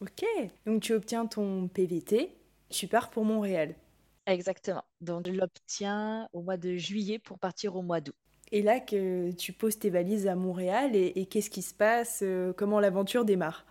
Ok, 0.00 0.24
donc 0.66 0.82
tu 0.82 0.92
obtiens 0.92 1.26
ton 1.26 1.68
PVT, 1.68 2.36
tu 2.68 2.88
pars 2.88 3.10
pour 3.10 3.24
Montréal. 3.24 3.74
Exactement. 4.26 4.84
Donc 5.00 5.26
je 5.26 5.32
l'obtiens 5.32 6.28
au 6.32 6.42
mois 6.42 6.56
de 6.56 6.76
juillet 6.76 7.18
pour 7.18 7.38
partir 7.38 7.76
au 7.76 7.82
mois 7.82 8.00
d'août. 8.00 8.14
Et 8.52 8.62
là 8.62 8.80
que 8.80 9.32
tu 9.32 9.52
poses 9.52 9.78
tes 9.78 9.90
valises 9.90 10.26
à 10.26 10.34
Montréal 10.34 10.94
et, 10.94 11.26
qu'est-ce 11.26 11.50
qui 11.50 11.62
se 11.62 11.74
passe 11.74 12.20
euh, 12.22 12.52
Comment 12.52 12.80
l'aventure 12.80 13.24
démarre? 13.24 13.66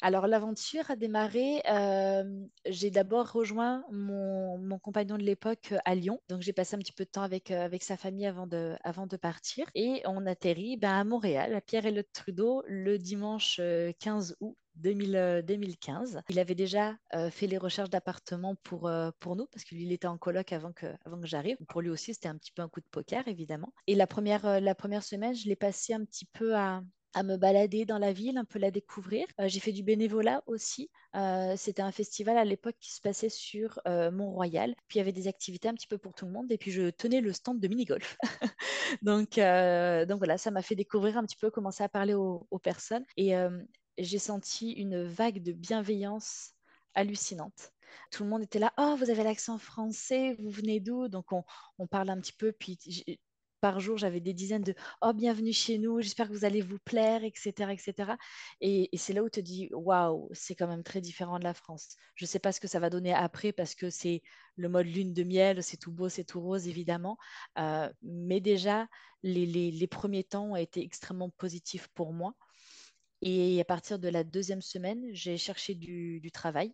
Alors 0.00 0.26
l'aventure 0.26 0.90
a 0.90 0.96
démarré, 0.96 1.62
euh, 1.70 2.24
j'ai 2.66 2.90
d'abord 2.90 3.30
rejoint 3.32 3.84
mon, 3.90 4.78
compagnon 4.78 5.18
de 5.18 5.22
l'époque 5.22 5.72
euh, 5.72 5.78
à 5.84 5.94
Lyon, 5.94 6.20
donc 6.28 6.42
j'ai 6.42 6.52
passé 6.52 6.76
un 6.76 6.78
petit 6.78 6.92
peu 6.92 7.04
de 7.04 7.10
temps 7.10 7.22
avec, 7.22 7.50
avec 7.50 7.82
sa 7.82 7.96
famille 7.96 8.26
avant 8.26 8.46
de, 8.46 8.76
avant 8.82 9.06
de 9.06 9.16
partir 9.16 9.66
et 9.74 10.02
on 10.06 10.26
atterrit 10.26 10.76
ben, 10.76 10.92
à 10.92 11.04
Montréal, 11.04 11.54
à 11.54 11.60
Pierre 11.60 11.86
et 11.86 11.90
le 11.90 12.04
Trudeau, 12.04 12.62
le 12.66 12.98
dimanche 12.98 13.60
15 13.98 14.36
août 14.40 14.56
2015. 14.76 16.16
Euh, 16.16 16.20
il 16.28 16.38
avait 16.38 16.54
déjà 16.54 16.96
euh, 17.14 17.30
fait 17.30 17.46
les 17.46 17.58
recherches 17.58 17.90
d'appartements 17.90 18.56
pour, 18.62 18.88
euh, 18.88 19.10
pour 19.20 19.36
nous, 19.36 19.46
parce 19.46 19.64
qu'il 19.64 19.92
était 19.92 20.06
en 20.06 20.18
coloc 20.18 20.52
avant 20.52 20.72
que, 20.72 20.86
avant 21.04 21.20
que 21.20 21.26
j'arrive. 21.26 21.56
Pour 21.68 21.82
lui 21.82 21.90
aussi, 21.90 22.14
c'était 22.14 22.28
un 22.28 22.36
petit 22.36 22.52
peu 22.52 22.62
un 22.62 22.68
coup 22.68 22.80
de 22.80 22.86
poker, 22.90 23.26
évidemment. 23.28 23.72
Et 23.86 23.94
la 23.94 24.06
première, 24.06 24.60
la 24.60 24.74
première 24.74 25.02
semaine, 25.02 25.34
je 25.34 25.48
l'ai 25.48 25.56
passé 25.56 25.92
un 25.92 26.04
petit 26.04 26.26
peu 26.26 26.56
à, 26.56 26.82
à 27.14 27.22
me 27.22 27.36
balader 27.36 27.84
dans 27.84 27.98
la 27.98 28.12
ville, 28.12 28.38
un 28.38 28.44
peu 28.44 28.58
la 28.58 28.70
découvrir. 28.70 29.26
j'ai 29.38 29.60
fait 29.60 29.72
du 29.72 29.82
bénévolat 29.82 30.42
aussi. 30.46 30.90
C'était 31.56 31.82
un 31.82 31.92
festival 31.92 32.38
à 32.38 32.44
l'époque 32.44 32.76
qui 32.80 32.92
se 32.92 33.00
passait 33.00 33.28
sur 33.28 33.80
Mont-Royal. 33.86 34.74
Puis 34.88 34.96
il 34.96 34.98
y 34.98 35.02
avait 35.02 35.12
des 35.12 35.28
activités 35.28 35.68
un 35.68 35.74
petit 35.74 35.86
peu 35.86 35.98
pour 35.98 36.14
tout 36.14 36.26
le 36.26 36.32
monde. 36.32 36.50
Et 36.52 36.58
puis 36.58 36.70
je 36.70 36.90
tenais 36.90 37.20
le 37.20 37.32
stand 37.32 37.60
de 37.60 37.68
mini-golf. 37.68 38.16
donc, 39.02 39.34
voilà, 39.34 40.38
ça 40.38 40.50
m'a 40.50 40.62
fait 40.62 40.76
découvrir 40.76 41.16
un 41.18 41.24
petit 41.24 41.36
peu, 41.36 41.50
commencer 41.50 41.82
à 41.82 41.88
parler 41.88 42.14
aux, 42.14 42.46
aux 42.50 42.58
personnes. 42.58 43.04
Et 43.16 43.34
j'ai 43.98 44.18
senti 44.18 44.72
une 44.72 45.04
vague 45.04 45.42
de 45.42 45.52
bienveillance 45.52 46.54
hallucinante. 46.94 47.72
Tout 48.10 48.24
le 48.24 48.28
monde 48.28 48.42
était 48.42 48.58
là, 48.58 48.72
oh, 48.78 48.96
vous 48.98 49.10
avez 49.10 49.24
l'accent 49.24 49.58
français, 49.58 50.36
vous 50.38 50.50
venez 50.50 50.80
d'où? 50.80 51.08
Donc 51.08 51.32
on, 51.32 51.44
on, 51.78 51.86
parle 51.86 52.10
un 52.10 52.20
petit 52.20 52.32
peu, 52.32 52.52
puis 52.52 52.78
par 53.60 53.80
jour, 53.80 53.98
j'avais 53.98 54.20
des 54.20 54.32
dizaines 54.34 54.62
de 54.62 54.74
Oh, 55.02 55.12
bienvenue 55.12 55.52
chez 55.52 55.78
nous, 55.78 56.00
j'espère 56.00 56.28
que 56.28 56.32
vous 56.32 56.44
allez 56.44 56.60
vous 56.62 56.78
plaire, 56.78 57.24
etc. 57.24 57.72
etc. 57.72 58.12
Et, 58.60 58.88
c'est 58.96 59.12
là 59.12 59.22
où 59.22 59.30
tu 59.30 59.40
te 59.40 59.44
dis 59.44 59.68
Waouh, 59.72 60.28
c'est 60.32 60.54
quand 60.54 60.68
même 60.68 60.82
très 60.82 61.00
différent 61.00 61.38
de 61.38 61.44
la 61.44 61.54
France. 61.54 61.96
Je 62.14 62.24
ne 62.24 62.28
sais 62.28 62.38
pas 62.38 62.52
ce 62.52 62.60
que 62.60 62.68
ça 62.68 62.80
va 62.80 62.90
donner 62.90 63.12
après 63.14 63.52
parce 63.52 63.74
que 63.74 63.90
c'est 63.90 64.22
le 64.56 64.68
mode 64.68 64.86
lune 64.86 65.14
de 65.14 65.22
miel, 65.24 65.62
c'est 65.62 65.76
tout 65.76 65.92
beau, 65.92 66.08
c'est 66.08 66.24
tout 66.24 66.40
rose, 66.40 66.68
évidemment. 66.68 67.18
Euh, 67.58 67.90
mais 68.02 68.40
déjà, 68.40 68.86
les, 69.22 69.46
les, 69.46 69.70
les, 69.70 69.86
premiers 69.86 70.24
temps 70.24 70.52
ont 70.52 70.56
été 70.56 70.82
extrêmement 70.82 71.30
positifs 71.30 71.88
pour 71.94 72.12
moi. 72.12 72.34
Et 73.22 73.60
à 73.60 73.64
partir 73.64 73.98
de 73.98 74.08
la 74.08 74.24
deuxième 74.24 74.62
semaine, 74.62 75.04
j'ai 75.12 75.36
cherché 75.36 75.74
du, 75.74 76.30
travail. 76.32 76.72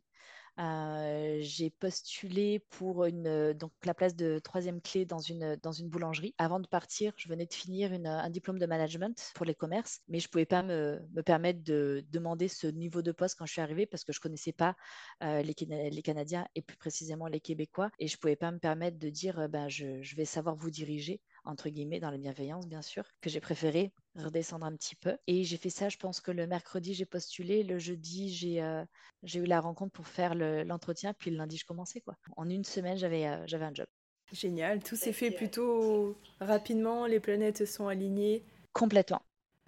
Euh, 0.59 1.39
j'ai 1.41 1.71
postulé 1.71 2.61
pour 2.71 3.05
une, 3.05 3.53
donc 3.53 3.73
la 3.85 3.93
place 3.93 4.17
de 4.17 4.39
troisième 4.39 4.81
clé 4.81 5.05
dans 5.05 5.19
une, 5.19 5.57
dans 5.63 5.73
une 5.73 5.89
boulangerie. 5.89 6.35
Avant 6.39 6.61
de 6.61 6.67
partir, 6.67 7.13
je 7.17 7.29
venais 7.29 7.47
de 7.47 7.53
finir 7.53 7.93
un 7.93 8.31
diplôme 8.31 8.59
de 8.59 8.67
management 8.67 9.33
pour 9.35 9.45
les 9.45 9.55
commerces, 9.55 10.01
mais 10.09 10.19
je 10.19 10.29
ne 10.29 10.31
pouvais 10.31 10.47
pas 10.47 10.63
me, 10.63 11.01
me, 11.15 11.23
permettre 11.23 11.63
de 11.63 12.05
demander 12.11 12.49
ce 12.49 12.67
niveau 12.67 13.03
de 13.03 13.13
poste 13.13 13.37
quand 13.39 13.47
je 13.47 13.53
suis 13.53 13.61
arrivée 13.61 13.87
parce 13.87 14.05
que 14.05 14.13
je 14.13 14.19
ne 14.19 14.23
connaissais 14.23 14.53
pas 14.53 14.77
euh, 15.23 15.43
les, 15.43 15.55
les, 15.91 16.03
Canadiens 16.03 16.47
et 16.55 16.63
plus 16.63 16.77
précisément 16.77 17.27
les 17.27 17.41
Québécois. 17.41 17.91
Et 17.99 18.07
je 18.07 18.17
ne 18.17 18.19
pouvais 18.19 18.37
pas 18.37 18.51
me 18.51 18.59
permettre 18.59 18.99
de 18.99 19.11
dire 19.11 19.39
euh, 19.39 19.49
ben, 19.49 19.69
je 19.69 20.17
vais 20.17 20.25
savoir 20.25 20.57
vous 20.57 20.71
diriger 20.71 21.21
entre 21.47 21.69
guillemets, 21.69 22.01
dans 22.01 22.11
la 22.11 22.19
bienveillance, 22.19 22.67
bien 22.67 22.83
sûr, 22.83 23.05
que 23.21 23.31
j'ai 23.31 23.41
préféré 23.41 23.93
redescendre 24.17 24.67
un 24.67 24.75
petit 24.75 24.97
peu. 24.97 25.17
Et 25.27 25.45
j'ai 25.45 25.57
fait 25.57 25.71
ça, 25.71 25.89
je 25.89 25.97
pense 25.97 26.21
que 26.21 26.31
le 26.31 26.47
mercredi, 26.47 26.95
j'ai 26.95 27.05
postulé, 27.05 27.63
le 27.63 27.79
jeudi, 27.79 28.33
j'ai 28.33 28.63
euh, 28.63 28.85
j'ai 29.23 29.41
eu 29.41 29.45
la 29.45 29.61
rencontre 29.61 29.93
pour 29.93 30.07
faire 30.07 30.35
l'entretien, 30.35 31.15
puis 31.15 31.31
le 31.31 31.37
lundi, 31.37 31.57
je 31.57 31.67
commençais. 31.67 32.01
Quoi. 32.01 32.17
En 32.37 32.49
une 32.49 32.65
semaine, 32.65 32.99
j'avais 32.99 33.27
euh, 33.27 33.47
j'avais 33.47 33.65
un 33.65 33.75
job. 33.75 33.87
Génial, 34.33 34.83
tout 34.83 34.97
s'est 34.97 35.13
fait 35.13 35.31
plutôt 35.31 36.17
rapidement, 36.41 37.07
les 37.07 37.21
planètes 37.21 37.65
sont 37.65 37.87
alignées. 37.87 38.43
Complètement. 38.73 39.23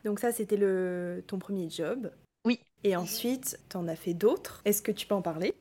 Donc 0.05 0.19
ça, 0.19 0.33
c'était 0.33 0.57
le 0.57 1.23
ton 1.27 1.39
premier 1.39 1.71
job. 1.71 2.11
Oui, 2.45 2.61
Et 2.83 2.97
ensuite, 2.97 3.59
tu 3.69 3.77
en 3.77 3.87
as 3.89 3.97
fait 3.97 4.15
d'autres. 4.15 4.63
Est-ce 4.65 4.83
que 4.83 4.93
tu 4.93 5.07
peux 5.07 5.15
en 5.15 5.23
parler? 5.23 5.55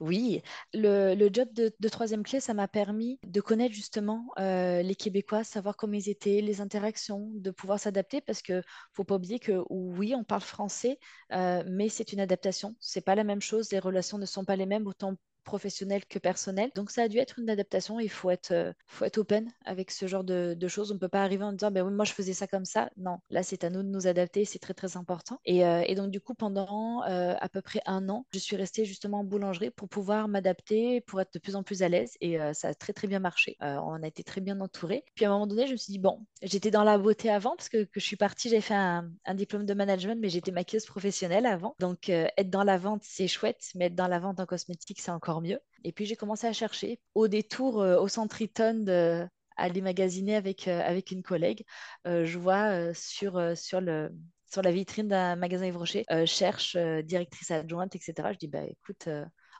Oui, 0.00 0.42
le, 0.72 1.28
job 1.32 1.48
de, 1.52 1.88
troisième 1.88 2.22
clé, 2.22 2.40
ça 2.40 2.54
m'a 2.54 2.68
permis 2.68 3.18
de 3.26 3.40
connaître 3.40 3.74
justement 3.74 4.26
euh, 4.38 4.82
les 4.82 4.94
Québécois, 4.94 5.44
savoir 5.44 5.76
comment 5.76 5.94
ils 5.94 6.08
étaient, 6.08 6.40
les 6.40 6.60
interactions, 6.60 7.30
de 7.34 7.50
pouvoir 7.50 7.78
s'adapter 7.78 8.20
parce 8.20 8.42
que 8.42 8.62
faut 8.92 9.04
pas 9.04 9.16
oublier 9.16 9.38
que 9.38 9.62
oui, 9.70 10.14
on 10.14 10.24
parle 10.24 10.42
français, 10.42 10.98
euh, 11.32 11.62
mais 11.66 11.88
c'est 11.88 12.12
une 12.12 12.20
adaptation. 12.20 12.74
C'est 12.80 13.04
pas 13.04 13.14
la 13.14 13.24
même 13.24 13.42
chose, 13.42 13.70
les 13.72 13.78
relations 13.78 14.18
ne 14.18 14.26
sont 14.26 14.44
pas 14.44 14.56
les 14.56 14.66
mêmes 14.66 14.86
autant 14.86 15.16
professionnel 15.44 16.04
que 16.06 16.18
personnel. 16.18 16.70
Donc 16.74 16.90
ça 16.90 17.02
a 17.02 17.08
dû 17.08 17.18
être 17.18 17.38
une 17.38 17.50
adaptation. 17.50 18.00
Il 18.00 18.10
faut 18.10 18.30
être, 18.30 18.52
euh, 18.52 18.72
faut 18.86 19.04
être 19.04 19.18
open 19.18 19.50
avec 19.64 19.90
ce 19.90 20.06
genre 20.06 20.24
de, 20.24 20.56
choses. 20.66 20.90
On 20.90 20.94
ne 20.94 20.98
peut 20.98 21.08
pas 21.08 21.22
arriver 21.22 21.44
en 21.44 21.52
disant, 21.52 21.70
ben 21.70 21.88
moi 21.90 22.04
je 22.04 22.12
faisais 22.12 22.32
ça 22.32 22.46
comme 22.46 22.64
ça. 22.64 22.90
Non, 22.96 23.18
là 23.30 23.42
c'est 23.42 23.64
à 23.64 23.70
nous 23.70 23.82
de 23.82 23.88
nous 23.88 24.06
adapter. 24.06 24.44
C'est 24.44 24.58
très 24.58 24.74
très 24.74 24.96
important. 24.96 25.38
Et, 25.44 25.64
euh, 25.64 25.94
donc 25.94 26.10
du 26.10 26.20
coup, 26.20 26.34
pendant 26.34 27.04
euh, 27.04 27.34
à 27.38 27.48
peu 27.48 27.60
près 27.60 27.80
un 27.86 28.08
an, 28.08 28.26
je 28.32 28.38
suis 28.38 28.56
restée 28.56 28.84
justement 28.84 29.20
en 29.20 29.24
boulangerie 29.24 29.70
pour 29.70 29.88
pouvoir 29.88 30.26
m'adapter, 30.26 31.02
pour 31.02 31.20
être 31.20 31.34
de 31.34 31.38
plus 31.38 31.54
en 31.54 31.62
plus 31.62 31.82
à 31.82 31.88
l'aise. 31.88 32.16
Et 32.20 32.38
ça 32.52 32.68
a 32.68 32.74
très 32.74 32.92
très 32.92 33.06
bien 33.06 33.20
marché. 33.20 33.56
on 33.60 34.02
a 34.02 34.06
été 34.06 34.24
très 34.24 34.40
bien 34.40 34.60
entourés. 34.60 35.04
Puis 35.14 35.24
à 35.24 35.28
un 35.28 35.32
moment 35.32 35.46
donné, 35.46 35.66
je 35.66 35.72
me 35.72 35.76
suis 35.76 35.92
dit, 35.92 35.98
bon, 35.98 36.24
j'étais 36.42 36.70
dans 36.70 36.82
la 36.82 36.98
beauté 36.98 37.30
avant 37.30 37.54
parce 37.56 37.68
que, 37.68 37.84
que 37.84 38.00
je 38.00 38.04
suis 38.04 38.16
partie, 38.16 38.48
j'ai 38.48 38.60
fait 38.60 38.74
un, 38.74 39.10
un, 39.26 39.34
diplôme 39.34 39.66
de 39.66 39.74
management, 39.74 40.18
mais 40.20 40.28
j'étais 40.28 40.50
maquilleuse 40.50 40.86
professionnelle 40.86 41.46
avant. 41.46 41.74
Donc 41.78 42.08
être 42.08 42.50
dans 42.50 42.64
la 42.64 42.78
vente, 42.78 43.02
c'est 43.04 43.28
chouette, 43.28 43.70
mais 43.74 43.86
être 43.86 43.94
dans 43.94 44.08
la 44.08 44.18
vente 44.18 44.40
en 44.40 44.46
cosmétique, 44.46 45.00
c'est 45.00 45.10
encore 45.10 45.33
mieux. 45.40 45.60
Et 45.84 45.92
puis 45.92 46.06
j'ai 46.06 46.16
commencé 46.16 46.46
à 46.46 46.52
chercher 46.52 46.98
au 47.14 47.28
détour 47.28 47.80
euh, 47.80 47.98
au 47.98 48.08
centre 48.08 48.40
Eaton 48.40 48.86
à 48.88 49.28
aller 49.56 49.82
magasiner 49.82 50.34
avec, 50.34 50.66
euh, 50.66 50.80
avec 50.80 51.10
une 51.10 51.22
collègue. 51.22 51.64
Euh, 52.06 52.24
je 52.24 52.38
vois 52.38 52.92
sur, 52.94 53.56
sur, 53.56 53.80
le, 53.80 54.10
sur 54.50 54.62
la 54.62 54.72
vitrine 54.72 55.08
d'un 55.08 55.36
magasin 55.36 55.66
Yves 55.66 55.76
Rocher, 55.76 56.04
cherche 56.26 56.76
directrice 56.76 57.50
adjointe, 57.50 57.94
etc. 57.94 58.32
Je 58.32 58.38
dis, 58.38 58.48
bah 58.48 58.64
écoute, 58.64 59.08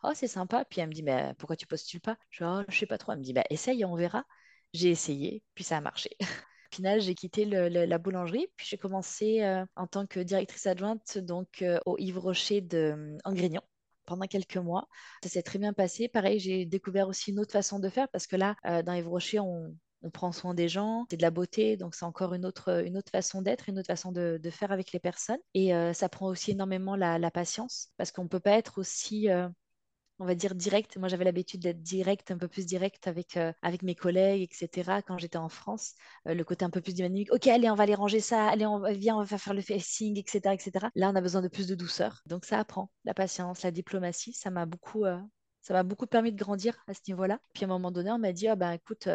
oh 0.03 0.11
c'est 0.15 0.27
sympa. 0.27 0.65
Puis 0.65 0.81
elle 0.81 0.89
me 0.89 0.95
dit, 0.95 1.03
mais 1.03 1.35
pourquoi 1.39 1.57
tu 1.57 1.67
postules 1.67 2.01
pas? 2.01 2.17
Je 2.31 2.45
dis, 2.45 2.51
oh, 2.51 2.65
je 2.69 2.79
sais 2.79 2.87
pas 2.87 2.99
trop. 2.99 3.13
Elle 3.13 3.19
me 3.19 3.25
dit, 3.25 3.33
bah 3.33 3.45
essaye, 3.51 3.85
on 3.85 3.95
verra. 3.95 4.25
J'ai 4.73 4.91
essayé, 4.91 5.43
puis 5.55 5.63
ça 5.63 5.77
a 5.77 5.81
marché. 5.81 6.11
Au 6.73 6.77
final, 6.77 7.01
j'ai 7.01 7.15
quitté 7.15 7.45
la 7.45 7.99
boulangerie, 7.99 8.49
puis 8.57 8.67
j'ai 8.69 8.79
commencé 8.79 9.45
en 9.77 9.87
tant 9.87 10.07
que 10.09 10.19
directrice 10.19 10.67
adjointe 10.67 11.19
donc 11.19 11.65
au 11.87 11.97
Yves 11.99 12.19
Rocher 12.19 12.63
de, 12.63 13.17
pendant 14.05 14.27
quelques 14.27 14.57
mois. 14.57 14.89
Ça 15.23 15.29
s'est 15.29 15.43
très 15.43 15.59
bien 15.59 15.73
passé. 15.73 16.09
Pareil, 16.09 16.39
j'ai 16.39 16.65
découvert 16.67 17.09
aussi 17.09 17.31
une 17.31 17.41
autre 17.41 17.53
façon 17.53 17.79
de 17.79 17.89
faire 17.89 18.09
parce 18.09 18.27
que 18.27 18.37
là, 18.37 18.57
euh, 18.67 18.83
dans 18.83 18.93
Yves 18.93 19.09
Rocher, 19.09 19.41
on, 19.41 19.75
prend 20.13 20.33
soin 20.33 20.53
des 20.53 20.69
gens, 20.69 21.07
c'est 21.09 21.17
de 21.17 21.23
la 21.23 21.31
beauté, 21.31 21.79
donc 21.79 21.95
c'est 21.95 22.05
encore 22.05 22.35
une 22.35 22.45
autre, 22.45 22.85
une 22.85 22.99
autre 22.99 23.11
façon 23.11 23.41
d'être, 23.41 23.71
une 23.71 23.79
autre 23.79 23.87
façon 23.87 24.13
de, 24.13 24.39
faire 24.51 24.71
avec 24.71 24.93
les 24.93 24.99
personnes. 24.99 25.39
Et 25.55 25.75
euh, 25.75 25.95
ça 25.95 26.11
prend 26.11 26.27
aussi 26.27 26.51
énormément 26.51 26.95
la, 26.95 27.31
patience 27.31 27.89
parce 27.97 28.13
qu'on 28.13 28.25
ne 28.25 28.29
peut 28.29 28.39
pas 28.39 28.51
être 28.53 28.77
aussi 28.77 29.31
euh, 29.31 29.49
on 30.19 30.27
va 30.27 30.35
dire 30.35 30.55
direct. 30.55 30.97
Moi, 30.97 31.09
j'avais 31.09 31.25
l'habitude 31.25 31.61
d'être 31.61 31.83
direct, 31.83 32.31
un 32.31 32.39
peu 32.39 32.49
plus 32.49 32.67
direct 32.67 33.07
avec, 33.09 33.37
euh, 33.37 33.53
avec 33.63 33.83
mes 33.83 33.95
collègues, 33.95 34.43
etc. 34.43 35.03
Quand 35.07 35.19
j'étais 35.19 35.39
en 35.39 35.49
France, 35.49 35.95
euh, 36.29 36.35
le 36.35 36.45
côté 36.45 36.65
un 36.65 36.71
peu 36.71 36.81
plus 36.81 36.95
dynamique. 36.95 37.33
Ok, 37.33 37.47
allez, 37.49 37.69
on 37.71 37.75
va 37.75 37.85
aller 37.85 37.95
ranger 37.95 38.21
ça. 38.21 38.49
Allez, 38.49 38.67
on, 38.67 38.81
viens, 38.93 39.17
on 39.17 39.25
va 39.25 39.39
faire 39.39 39.55
le 39.55 39.63
facing, 39.63 40.19
etc., 40.19 40.55
etc. 40.55 40.87
Là, 40.95 41.11
on 41.11 41.17
a 41.17 41.21
besoin 41.21 41.43
de 41.43 41.49
plus 41.49 41.67
de 41.67 41.75
douceur. 41.75 42.23
Donc, 42.27 42.45
ça 42.45 42.59
apprend 42.59 42.91
la 43.05 43.15
patience, 43.15 43.63
la 43.63 43.71
diplomatie. 43.71 44.33
Ça 44.33 44.51
m'a 44.51 44.67
beaucoup, 44.67 45.05
euh, 45.05 45.19
ça 45.63 45.75
m'a 45.75 45.83
beaucoup 45.83 46.07
permis 46.07 46.33
de 46.33 46.39
grandir 46.39 46.77
à 46.87 46.95
ce 46.95 47.01
niveau-là. 47.09 47.41
Puis 47.53 47.65
à 47.65 47.67
un 47.67 47.69
moment 47.69 47.91
donné, 47.91 48.11
on 48.11 48.19
m'a 48.19 48.33
dit, 48.33 48.49
ah 48.49 48.57
ben 48.57 48.73
écoute, 48.73 49.09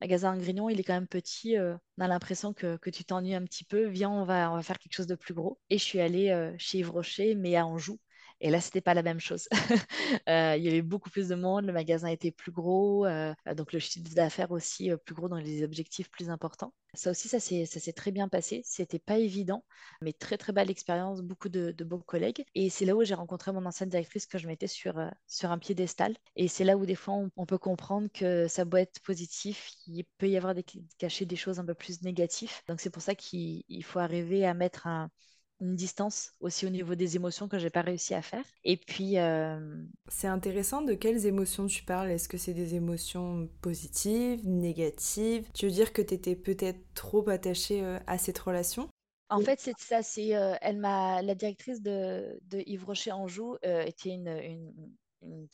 magasin 0.00 0.36
Grignon, 0.36 0.68
il 0.68 0.80
est 0.80 0.84
quand 0.84 0.94
même 0.94 1.06
petit. 1.08 1.56
on 1.58 2.02
a 2.02 2.08
l'impression 2.08 2.52
que, 2.52 2.78
tu 2.90 3.04
t'ennuies 3.04 3.34
un 3.34 3.44
petit 3.44 3.64
peu. 3.64 3.86
Viens, 3.86 4.10
on 4.10 4.24
va, 4.24 4.50
on 4.52 4.56
va 4.56 4.62
faire 4.62 4.78
quelque 4.78 4.94
chose 4.94 5.06
de 5.06 5.14
plus 5.14 5.34
gros. 5.34 5.58
Et 5.70 5.78
je 5.78 5.84
suis 5.84 6.00
allée 6.00 6.54
chez 6.58 6.78
Yves 6.78 6.90
Rocher, 6.90 7.34
mais 7.36 7.56
à 7.56 7.66
Anjou. 7.66 7.98
Et 8.40 8.50
là, 8.50 8.60
c'était 8.60 8.80
pas 8.80 8.94
la 8.94 9.02
même 9.02 9.20
chose. 9.20 9.48
Euh, 10.28 10.54
il 10.56 10.64
y 10.64 10.68
avait 10.68 10.82
beaucoup 10.82 11.10
plus 11.10 11.28
de 11.28 11.34
monde, 11.34 11.66
le 11.66 11.72
magasin 11.72 12.08
était 12.08 12.30
plus 12.30 12.50
gros, 12.50 13.06
euh, 13.06 13.34
donc 13.54 13.72
le 13.72 13.78
chiffre 13.78 14.08
d'affaires 14.14 14.50
aussi 14.50 14.90
euh, 14.90 14.96
plus 14.96 15.14
gros 15.14 15.28
dans 15.28 15.38
les 15.38 15.62
objectifs 15.62 16.10
plus 16.10 16.30
importants. 16.30 16.72
Ça 16.94 17.10
aussi, 17.10 17.28
ça 17.28 17.38
s'est, 17.38 17.92
très 17.92 18.10
bien 18.10 18.28
passé. 18.28 18.62
C'était 18.64 18.98
pas 18.98 19.18
évident, 19.18 19.64
mais 20.00 20.12
très 20.12 20.38
très 20.38 20.52
belle 20.52 20.70
expérience, 20.70 21.22
beaucoup 21.22 21.48
de, 21.48 21.70
de 21.72 21.84
beaux 21.84 21.98
collègues. 21.98 22.44
Et 22.54 22.70
c'est 22.70 22.84
là 22.84 22.96
où 22.96 23.04
j'ai 23.04 23.14
rencontré 23.14 23.52
mon 23.52 23.66
ancienne 23.66 23.88
directrice 23.88 24.26
que 24.26 24.38
je 24.38 24.46
mettais 24.46 24.66
sur, 24.66 24.94
sur 25.26 25.50
un 25.50 25.58
piédestal. 25.58 26.16
Et 26.34 26.48
c'est 26.48 26.64
là 26.64 26.76
où 26.76 26.86
des 26.86 26.94
fois 26.94 27.14
on, 27.36 27.46
peut 27.46 27.58
comprendre 27.58 28.08
que 28.12 28.48
ça 28.48 28.64
doit 28.64 28.80
être 28.80 29.00
positif, 29.00 29.72
il 29.86 30.04
peut 30.18 30.28
y 30.28 30.36
avoir 30.36 30.54
cacher 30.98 31.26
des 31.26 31.36
choses 31.36 31.58
un 31.60 31.64
peu 31.64 31.74
plus 31.74 32.02
négatives. 32.02 32.62
Donc 32.68 32.80
c'est 32.80 32.90
pour 32.90 33.02
ça 33.02 33.14
qu'il 33.14 33.84
faut 33.84 33.98
arriver 33.98 34.46
à 34.46 34.54
mettre 34.54 34.86
un, 34.86 35.10
une 35.60 35.74
distance 35.74 36.34
aussi 36.40 36.66
au 36.66 36.70
niveau 36.70 36.94
des 36.94 37.16
émotions 37.16 37.48
que 37.48 37.58
j'ai 37.58 37.70
pas 37.70 37.82
réussi 37.82 38.14
à 38.14 38.22
faire. 38.22 38.44
Et 38.64 38.76
puis. 38.76 39.18
Euh, 39.18 39.84
c'est 40.08 40.28
intéressant 40.28 40.82
de 40.82 40.94
quelles 40.94 41.26
émotions 41.26 41.66
tu 41.66 41.82
parles. 41.84 42.10
Est-ce 42.10 42.28
que 42.28 42.38
c'est 42.38 42.54
des 42.54 42.74
émotions 42.74 43.48
positives, 43.62 44.46
négatives? 44.46 45.48
Tu 45.54 45.66
veux 45.66 45.72
dire 45.72 45.92
que 45.92 46.02
tu 46.02 46.14
étais 46.14 46.36
peut-être 46.36 46.80
trop 46.94 47.28
attachée 47.28 47.82
euh, 47.82 47.98
à 48.06 48.18
cette 48.18 48.38
relation? 48.38 48.88
En 49.28 49.40
fait, 49.40 49.58
c'est 49.60 49.76
ça. 49.78 50.02
C'est 50.02 50.36
euh, 50.36 50.54
elle 50.60 50.78
m'a 50.78 51.22
la 51.22 51.34
directrice 51.34 51.82
de, 51.82 52.38
de 52.48 52.62
Yves 52.66 52.84
Rocher 52.84 53.12
Anjou 53.12 53.56
était 53.62 54.10
une, 54.10 54.28
une 54.28 54.72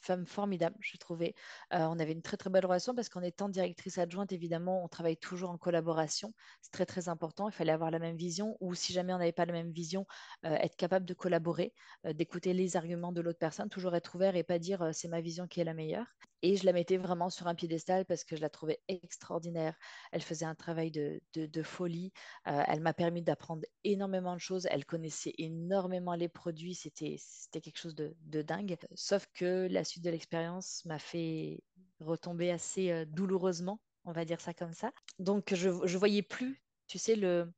femme 0.00 0.26
formidable, 0.26 0.76
je 0.80 0.96
trouvais. 0.96 1.34
Euh, 1.72 1.86
on 1.86 1.98
avait 1.98 2.12
une 2.12 2.22
très 2.22 2.36
très 2.36 2.50
belle 2.50 2.66
relation 2.66 2.94
parce 2.94 3.08
qu'en 3.08 3.22
étant 3.22 3.48
directrice 3.48 3.98
adjointe, 3.98 4.32
évidemment, 4.32 4.84
on 4.84 4.88
travaille 4.88 5.16
toujours 5.16 5.50
en 5.50 5.58
collaboration. 5.58 6.34
C'est 6.60 6.72
très 6.72 6.86
très 6.86 7.08
important. 7.08 7.48
Il 7.48 7.52
fallait 7.52 7.72
avoir 7.72 7.90
la 7.90 7.98
même 7.98 8.16
vision 8.16 8.56
ou 8.60 8.74
si 8.74 8.92
jamais 8.92 9.12
on 9.12 9.18
n'avait 9.18 9.32
pas 9.32 9.46
la 9.46 9.52
même 9.52 9.72
vision, 9.72 10.06
euh, 10.44 10.54
être 10.54 10.76
capable 10.76 11.06
de 11.06 11.14
collaborer, 11.14 11.72
euh, 12.06 12.12
d'écouter 12.12 12.52
les 12.52 12.76
arguments 12.76 13.12
de 13.12 13.20
l'autre 13.20 13.38
personne, 13.38 13.68
toujours 13.68 13.94
être 13.94 14.14
ouvert 14.14 14.36
et 14.36 14.42
pas 14.42 14.58
dire 14.58 14.90
c'est 14.92 15.08
ma 15.08 15.20
vision 15.20 15.46
qui 15.46 15.60
est 15.60 15.64
la 15.64 15.74
meilleure. 15.74 16.06
Et 16.44 16.56
je 16.56 16.66
la 16.66 16.72
mettais 16.72 16.96
vraiment 16.96 17.30
sur 17.30 17.46
un 17.46 17.54
piédestal 17.54 18.04
parce 18.04 18.24
que 18.24 18.34
je 18.34 18.40
la 18.40 18.50
trouvais 18.50 18.80
extraordinaire. 18.88 19.76
Elle 20.10 20.22
faisait 20.22 20.44
un 20.44 20.56
travail 20.56 20.90
de, 20.90 21.20
folie. 21.62 22.12
elle 22.44 22.80
m'a 22.80 22.92
permis 22.92 23.22
d'apprendre 23.22 23.62
énormément 23.84 24.34
de 24.34 24.40
choses. 24.40 24.66
Elle 24.68 24.84
connaissait 24.84 25.34
énormément 25.38 26.16
les 26.16 26.28
produits. 26.28 26.74
C'était 26.74 27.16
quelque 27.60 27.78
chose 27.78 27.94
de, 27.94 28.16
de 28.24 28.42
dingue. 28.42 28.76
Sauf 28.96 29.28
que 29.34 29.51
la 29.70 29.84
suite 29.84 30.04
de 30.04 30.10
l'expérience 30.10 30.84
m'a 30.84 30.98
fait 30.98 31.62
retomber 32.00 32.50
assez 32.50 32.90
euh, 32.90 33.04
douloureusement, 33.04 33.80
on 34.04 34.12
va 34.12 34.24
dire 34.24 34.40
ça 34.40 34.54
comme 34.54 34.72
ça. 34.72 34.92
Donc 35.18 35.54
je, 35.54 35.70
je 35.84 35.98
voyais 35.98 36.22
plus, 36.22 36.62
tu 36.86 36.98
sais, 36.98 37.14
le, 37.16 37.52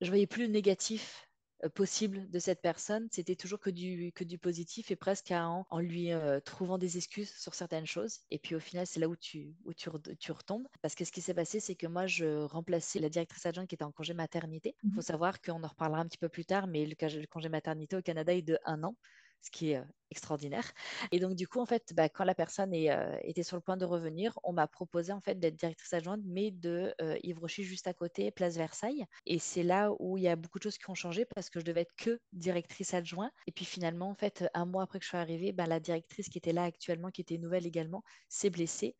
je 0.00 0.08
voyais 0.08 0.26
plus 0.26 0.46
le 0.46 0.52
négatif 0.52 1.28
euh, 1.64 1.68
possible 1.68 2.28
de 2.30 2.38
cette 2.38 2.60
personne. 2.60 3.08
C'était 3.10 3.36
toujours 3.36 3.60
que 3.60 3.70
du, 3.70 4.12
que 4.12 4.24
du 4.24 4.38
positif 4.38 4.90
et 4.90 4.96
presque 4.96 5.30
en, 5.30 5.66
en 5.70 5.78
lui 5.78 6.12
euh, 6.12 6.40
trouvant 6.40 6.78
des 6.78 6.96
excuses 6.96 7.32
sur 7.36 7.54
certaines 7.54 7.86
choses. 7.86 8.20
Et 8.30 8.38
puis 8.38 8.54
au 8.54 8.60
final, 8.60 8.86
c'est 8.86 9.00
là 9.00 9.08
où 9.08 9.16
tu, 9.16 9.54
où 9.64 9.72
tu, 9.72 9.88
tu, 10.18 10.32
retombes. 10.32 10.66
Parce 10.82 10.94
que 10.94 11.04
ce 11.04 11.12
qui 11.12 11.20
s'est 11.20 11.34
passé, 11.34 11.60
c'est 11.60 11.76
que 11.76 11.86
moi, 11.86 12.06
je 12.06 12.42
remplaçais 12.44 12.98
la 12.98 13.08
directrice 13.08 13.46
adjointe 13.46 13.68
qui 13.68 13.76
était 13.76 13.84
en 13.84 13.92
congé 13.92 14.14
maternité. 14.14 14.74
Il 14.82 14.90
faut 14.90 14.96
mhm. 14.96 15.02
savoir 15.02 15.40
qu'on 15.40 15.62
en 15.62 15.68
reparlera 15.68 16.00
un 16.00 16.06
petit 16.06 16.18
peu 16.18 16.28
plus 16.28 16.44
tard, 16.44 16.66
mais 16.66 16.86
le, 16.86 16.94
le 17.00 17.26
congé 17.26 17.48
maternité 17.48 17.96
au 17.96 18.02
Canada 18.02 18.34
est 18.34 18.42
de 18.42 18.58
un 18.64 18.82
an 18.82 18.96
ce 19.44 19.50
qui 19.50 19.72
est 19.72 19.76
euh, 19.76 19.84
extraordinaire. 20.10 20.72
Et 21.12 21.18
donc, 21.18 21.34
du 21.34 21.46
coup, 21.46 21.60
en 21.60 21.66
fait, 21.66 21.92
bah, 21.94 22.08
quand 22.08 22.24
la 22.24 22.34
personne 22.34 22.72
euh, 22.72 23.16
était 23.22 23.42
sur 23.42 23.56
le 23.56 23.60
point 23.60 23.76
de 23.76 23.84
revenir, 23.84 24.38
on 24.42 24.52
m'a 24.52 24.66
proposé 24.66 25.12
en 25.12 25.20
fait 25.20 25.38
d'être 25.38 25.56
directrice 25.56 25.92
adjointe, 25.92 26.22
mais 26.24 26.50
de 26.50 26.94
euh, 27.00 27.18
Yves 27.22 27.38
Rocher 27.40 27.62
juste 27.62 27.86
à 27.86 27.94
côté, 27.94 28.30
place 28.30 28.56
Versailles. 28.56 29.04
Et 29.26 29.38
c'est 29.38 29.62
là 29.62 29.90
où 29.98 30.16
il 30.16 30.24
y 30.24 30.28
a 30.28 30.36
beaucoup 30.36 30.58
de 30.58 30.64
choses 30.64 30.78
qui 30.78 30.88
ont 30.88 30.94
changé 30.94 31.24
parce 31.24 31.50
que 31.50 31.60
je 31.60 31.64
devais 31.64 31.82
être 31.82 31.94
que 31.96 32.20
directrice 32.32 32.94
adjointe. 32.94 33.32
Et 33.46 33.52
puis 33.52 33.64
finalement, 33.64 34.08
en 34.08 34.14
fait, 34.14 34.48
un 34.54 34.66
mois 34.66 34.84
après 34.84 34.98
que 34.98 35.04
je 35.04 35.10
suis 35.10 35.18
arrivée, 35.18 35.52
bah, 35.52 35.66
la 35.66 35.80
directrice 35.80 36.28
qui 36.28 36.38
était 36.38 36.52
là 36.52 36.64
actuellement, 36.64 37.10
qui 37.10 37.20
était 37.20 37.38
nouvelle 37.38 37.66
également, 37.66 38.02
s'est 38.28 38.50
blessée. 38.50 38.96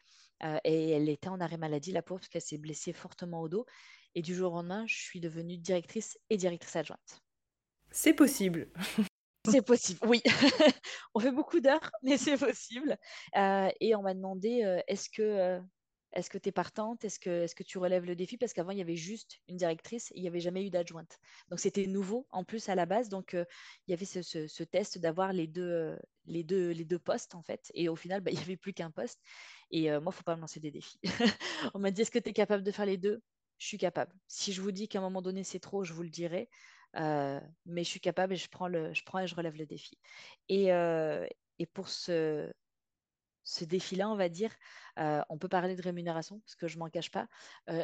et 0.64 0.91
elle 0.91 1.09
était 1.09 1.29
en 1.29 1.41
arrêt 1.41 1.57
maladie, 1.57 1.93
la 1.93 2.03
pauvre, 2.03 2.21
parce 2.21 2.29
qu'elle 2.29 2.43
s'est 2.43 2.59
blessée 2.59 2.93
fortement 2.93 3.41
au 3.41 3.49
dos. 3.49 3.67
Et 4.14 4.23
du 4.23 4.35
jour 4.35 4.53
au 4.53 4.57
lendemain, 4.57 4.85
je 4.87 4.97
suis 4.97 5.21
devenue 5.21 5.57
directrice 5.59 6.19
et 6.31 6.37
directrice 6.37 6.76
adjointe. 6.76 7.23
C'est 7.91 8.14
possible. 8.14 8.69
C'est 9.50 9.62
possible, 9.62 10.00
oui. 10.06 10.22
on 11.14 11.20
fait 11.20 11.30
beaucoup 11.30 11.60
d'heures, 11.60 11.90
mais 12.02 12.16
c'est 12.16 12.38
possible. 12.38 12.96
Euh, 13.36 13.68
et 13.80 13.94
on 13.94 14.02
m'a 14.02 14.14
demandé 14.14 14.64
euh, 14.64 14.80
est-ce 14.88 15.10
que 15.10 15.22
euh, 15.22 15.60
que 16.30 16.38
tu 16.38 16.48
es 16.48 16.52
partante? 16.52 17.04
Est-ce 17.04 17.18
que, 17.18 17.44
est 17.44 17.54
que 17.54 17.62
tu 17.62 17.76
relèves 17.76 18.06
le 18.06 18.16
défi? 18.16 18.38
Parce 18.38 18.54
qu'avant, 18.54 18.70
il 18.70 18.78
y 18.78 18.80
avait 18.82 18.96
juste 18.96 19.40
une 19.48 19.56
directrice 19.56 20.10
et 20.12 20.18
il 20.18 20.22
n'y 20.22 20.28
avait 20.28 20.40
jamais 20.40 20.64
eu 20.64 20.70
d'adjointe. 20.70 21.18
Donc, 21.50 21.60
c'était 21.60 21.86
nouveau 21.86 22.26
en 22.30 22.44
plus 22.44 22.68
à 22.70 22.74
la 22.74 22.86
base. 22.86 23.10
Donc, 23.10 23.34
il 23.34 23.90
y 23.90 23.92
avait 23.92 24.06
ce, 24.06 24.62
test 24.62 24.98
d'avoir 24.98 25.32
les 25.34 25.46
deux, 25.46 25.98
les, 26.24 26.42
deux, 26.42 26.70
les 26.70 26.84
deux 26.84 26.98
postes, 26.98 27.34
en 27.34 27.42
fait. 27.42 27.70
Et 27.74 27.88
au 27.88 27.96
final, 27.96 28.22
bah, 28.22 28.30
il 28.32 28.36
n'y 28.36 28.42
avait 28.42 28.56
plus 28.56 28.72
qu'un 28.72 28.90
poste. 28.90 29.20
Et 29.70 29.90
moi, 29.90 30.00
il 30.00 30.06
ne 30.06 30.10
faut 30.10 30.22
pas 30.22 30.36
me 30.36 30.40
lancer 30.40 30.60
des 30.60 30.70
défis. 30.70 31.00
On 31.74 31.80
m'a 31.80 31.90
dit 31.90 32.02
est-ce 32.02 32.10
que 32.10 32.18
tu 32.18 32.30
es 32.30 32.32
capable 32.32 32.62
de 32.62 32.70
faire 32.70 32.86
les 32.86 32.96
deux? 32.96 33.20
Je 33.58 33.66
suis 33.66 33.78
capable. 33.78 34.12
Si 34.26 34.52
je 34.52 34.62
vous 34.62 34.72
dis 34.72 34.88
qu'à 34.88 34.98
un 34.98 35.02
moment 35.02 35.22
donné, 35.22 35.44
c'est 35.44 35.60
trop, 35.60 35.84
je 35.84 35.92
vous 35.92 36.02
le 36.02 36.10
dirai. 36.10 36.48
Euh, 36.96 37.40
mais 37.66 37.84
je 37.84 37.88
suis 37.88 38.00
capable 38.00 38.34
et 38.34 38.36
je 38.36 38.48
prends, 38.48 38.68
le, 38.68 38.92
je 38.94 39.02
prends 39.04 39.20
et 39.20 39.26
je 39.26 39.34
relève 39.34 39.56
le 39.56 39.66
défi. 39.66 39.98
Et, 40.48 40.72
euh, 40.72 41.26
pour 41.72 41.88
ce, 41.88 42.52
défi-là, 43.62 44.08
on 44.08 44.16
va 44.16 44.28
dire, 44.28 44.50
euh, 44.98 45.22
on 45.28 45.38
peut 45.38 45.48
parler 45.48 45.76
de 45.76 45.82
rémunération, 45.82 46.40
parce 46.40 46.54
que 46.54 46.68
je 46.68 46.78
m'en 46.78 46.88
cache 46.88 47.10
pas. 47.10 47.26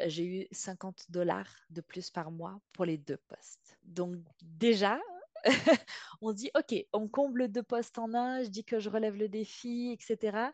j'ai 0.06 0.24
eu 0.24 0.46
50 0.52 1.10
dollars 1.10 1.48
de 1.70 1.80
plus 1.80 2.10
par 2.10 2.30
mois 2.30 2.60
pour 2.72 2.84
les 2.84 2.98
deux 2.98 3.18
postes. 3.28 3.78
Donc 3.84 4.16
déjà, 4.42 5.00
on 6.20 6.32
dit, 6.32 6.50
OK, 6.54 6.74
on 6.92 7.08
comble 7.08 7.48
deux 7.48 7.62
postes 7.62 7.98
en 7.98 8.12
un, 8.14 8.42
je 8.42 8.48
dis 8.48 8.64
que 8.64 8.78
je 8.78 8.90
relève 8.90 9.16
le 9.16 9.28
défi, 9.28 9.92
etc. 9.92 10.52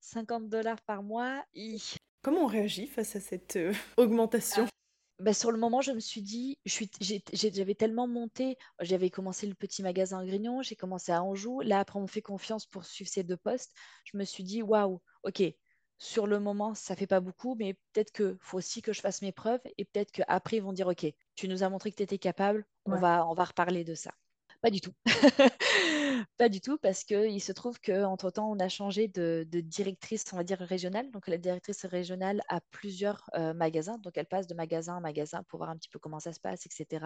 50 0.00 0.48
dollars 0.48 0.80
par 0.82 1.02
mois. 1.02 1.44
Comment 2.22 2.44
on 2.44 2.46
réagit 2.46 2.86
face 2.86 3.16
à 3.16 3.20
cette 3.20 3.58
augmentation? 3.96 4.66
Bah, 5.20 5.32
sur 5.32 5.52
le 5.52 5.58
moment, 5.58 5.80
je 5.80 5.92
me 5.92 6.00
suis 6.00 6.22
dit, 6.22 6.58
j'avais 6.64 7.74
tellement 7.74 8.08
monté, 8.08 8.58
j'avais 8.80 9.10
commencé 9.10 9.46
le 9.46 9.54
petit 9.54 9.82
magasin 9.82 10.18
à 10.20 10.24
Grignon, 10.26 10.62
j'ai 10.62 10.76
commencé 10.76 11.12
à 11.12 11.22
Anjou. 11.22 11.60
Là, 11.60 11.80
après, 11.80 11.98
on 11.98 12.02
me 12.02 12.06
fait 12.08 12.22
confiance 12.22 12.66
pour 12.66 12.84
suivre 12.84 13.10
ces 13.10 13.22
deux 13.22 13.36
postes. 13.36 13.72
Je 14.04 14.16
me 14.16 14.24
suis 14.24 14.42
dit, 14.42 14.62
waouh, 14.62 15.00
ok, 15.22 15.42
sur 15.98 16.26
le 16.26 16.40
moment, 16.40 16.74
ça 16.74 16.96
fait 16.96 17.06
pas 17.06 17.20
beaucoup, 17.20 17.54
mais 17.54 17.74
peut-être 17.92 18.12
qu'il 18.12 18.36
faut 18.40 18.58
aussi 18.58 18.82
que 18.82 18.92
je 18.92 19.00
fasse 19.00 19.22
mes 19.22 19.32
preuves 19.32 19.60
et 19.78 19.84
peut-être 19.84 20.10
qu'après, 20.10 20.56
ils 20.56 20.62
vont 20.62 20.72
dire, 20.72 20.88
ok, 20.88 21.06
tu 21.36 21.48
nous 21.48 21.62
as 21.62 21.68
montré 21.68 21.90
que 21.92 21.96
tu 21.96 22.02
étais 22.02 22.18
capable, 22.18 22.66
on, 22.84 22.96
va, 22.98 23.26
on 23.28 23.34
va 23.34 23.44
reparler 23.44 23.84
de 23.84 23.94
ça. 23.94 24.12
Pas 24.62 24.70
du 24.70 24.80
tout. 24.80 24.92
pas 26.36 26.48
du 26.48 26.60
tout, 26.60 26.78
parce 26.78 27.04
qu'il 27.04 27.40
se 27.40 27.52
trouve 27.52 27.80
qu'entre-temps, 27.80 28.50
on 28.50 28.58
a 28.58 28.68
changé 28.68 29.08
de, 29.08 29.46
directrice, 29.52 30.24
on 30.32 30.36
va 30.36 30.44
dire, 30.44 30.58
régionale. 30.58 31.10
Donc, 31.10 31.28
la 31.28 31.38
directrice 31.38 31.84
régionale 31.84 32.42
a 32.48 32.60
plusieurs 32.70 33.28
euh, 33.34 33.54
magasins. 33.54 33.98
Donc, 33.98 34.16
elle 34.16 34.26
passe 34.26 34.46
de 34.46 34.54
magasin 34.54 34.96
en 34.96 35.00
magasin 35.00 35.42
pour 35.44 35.58
voir 35.58 35.70
un 35.70 35.76
petit 35.76 35.88
peu 35.88 35.98
comment 35.98 36.20
ça 36.20 36.32
se 36.32 36.40
passe, 36.40 36.66
etc. 36.66 37.04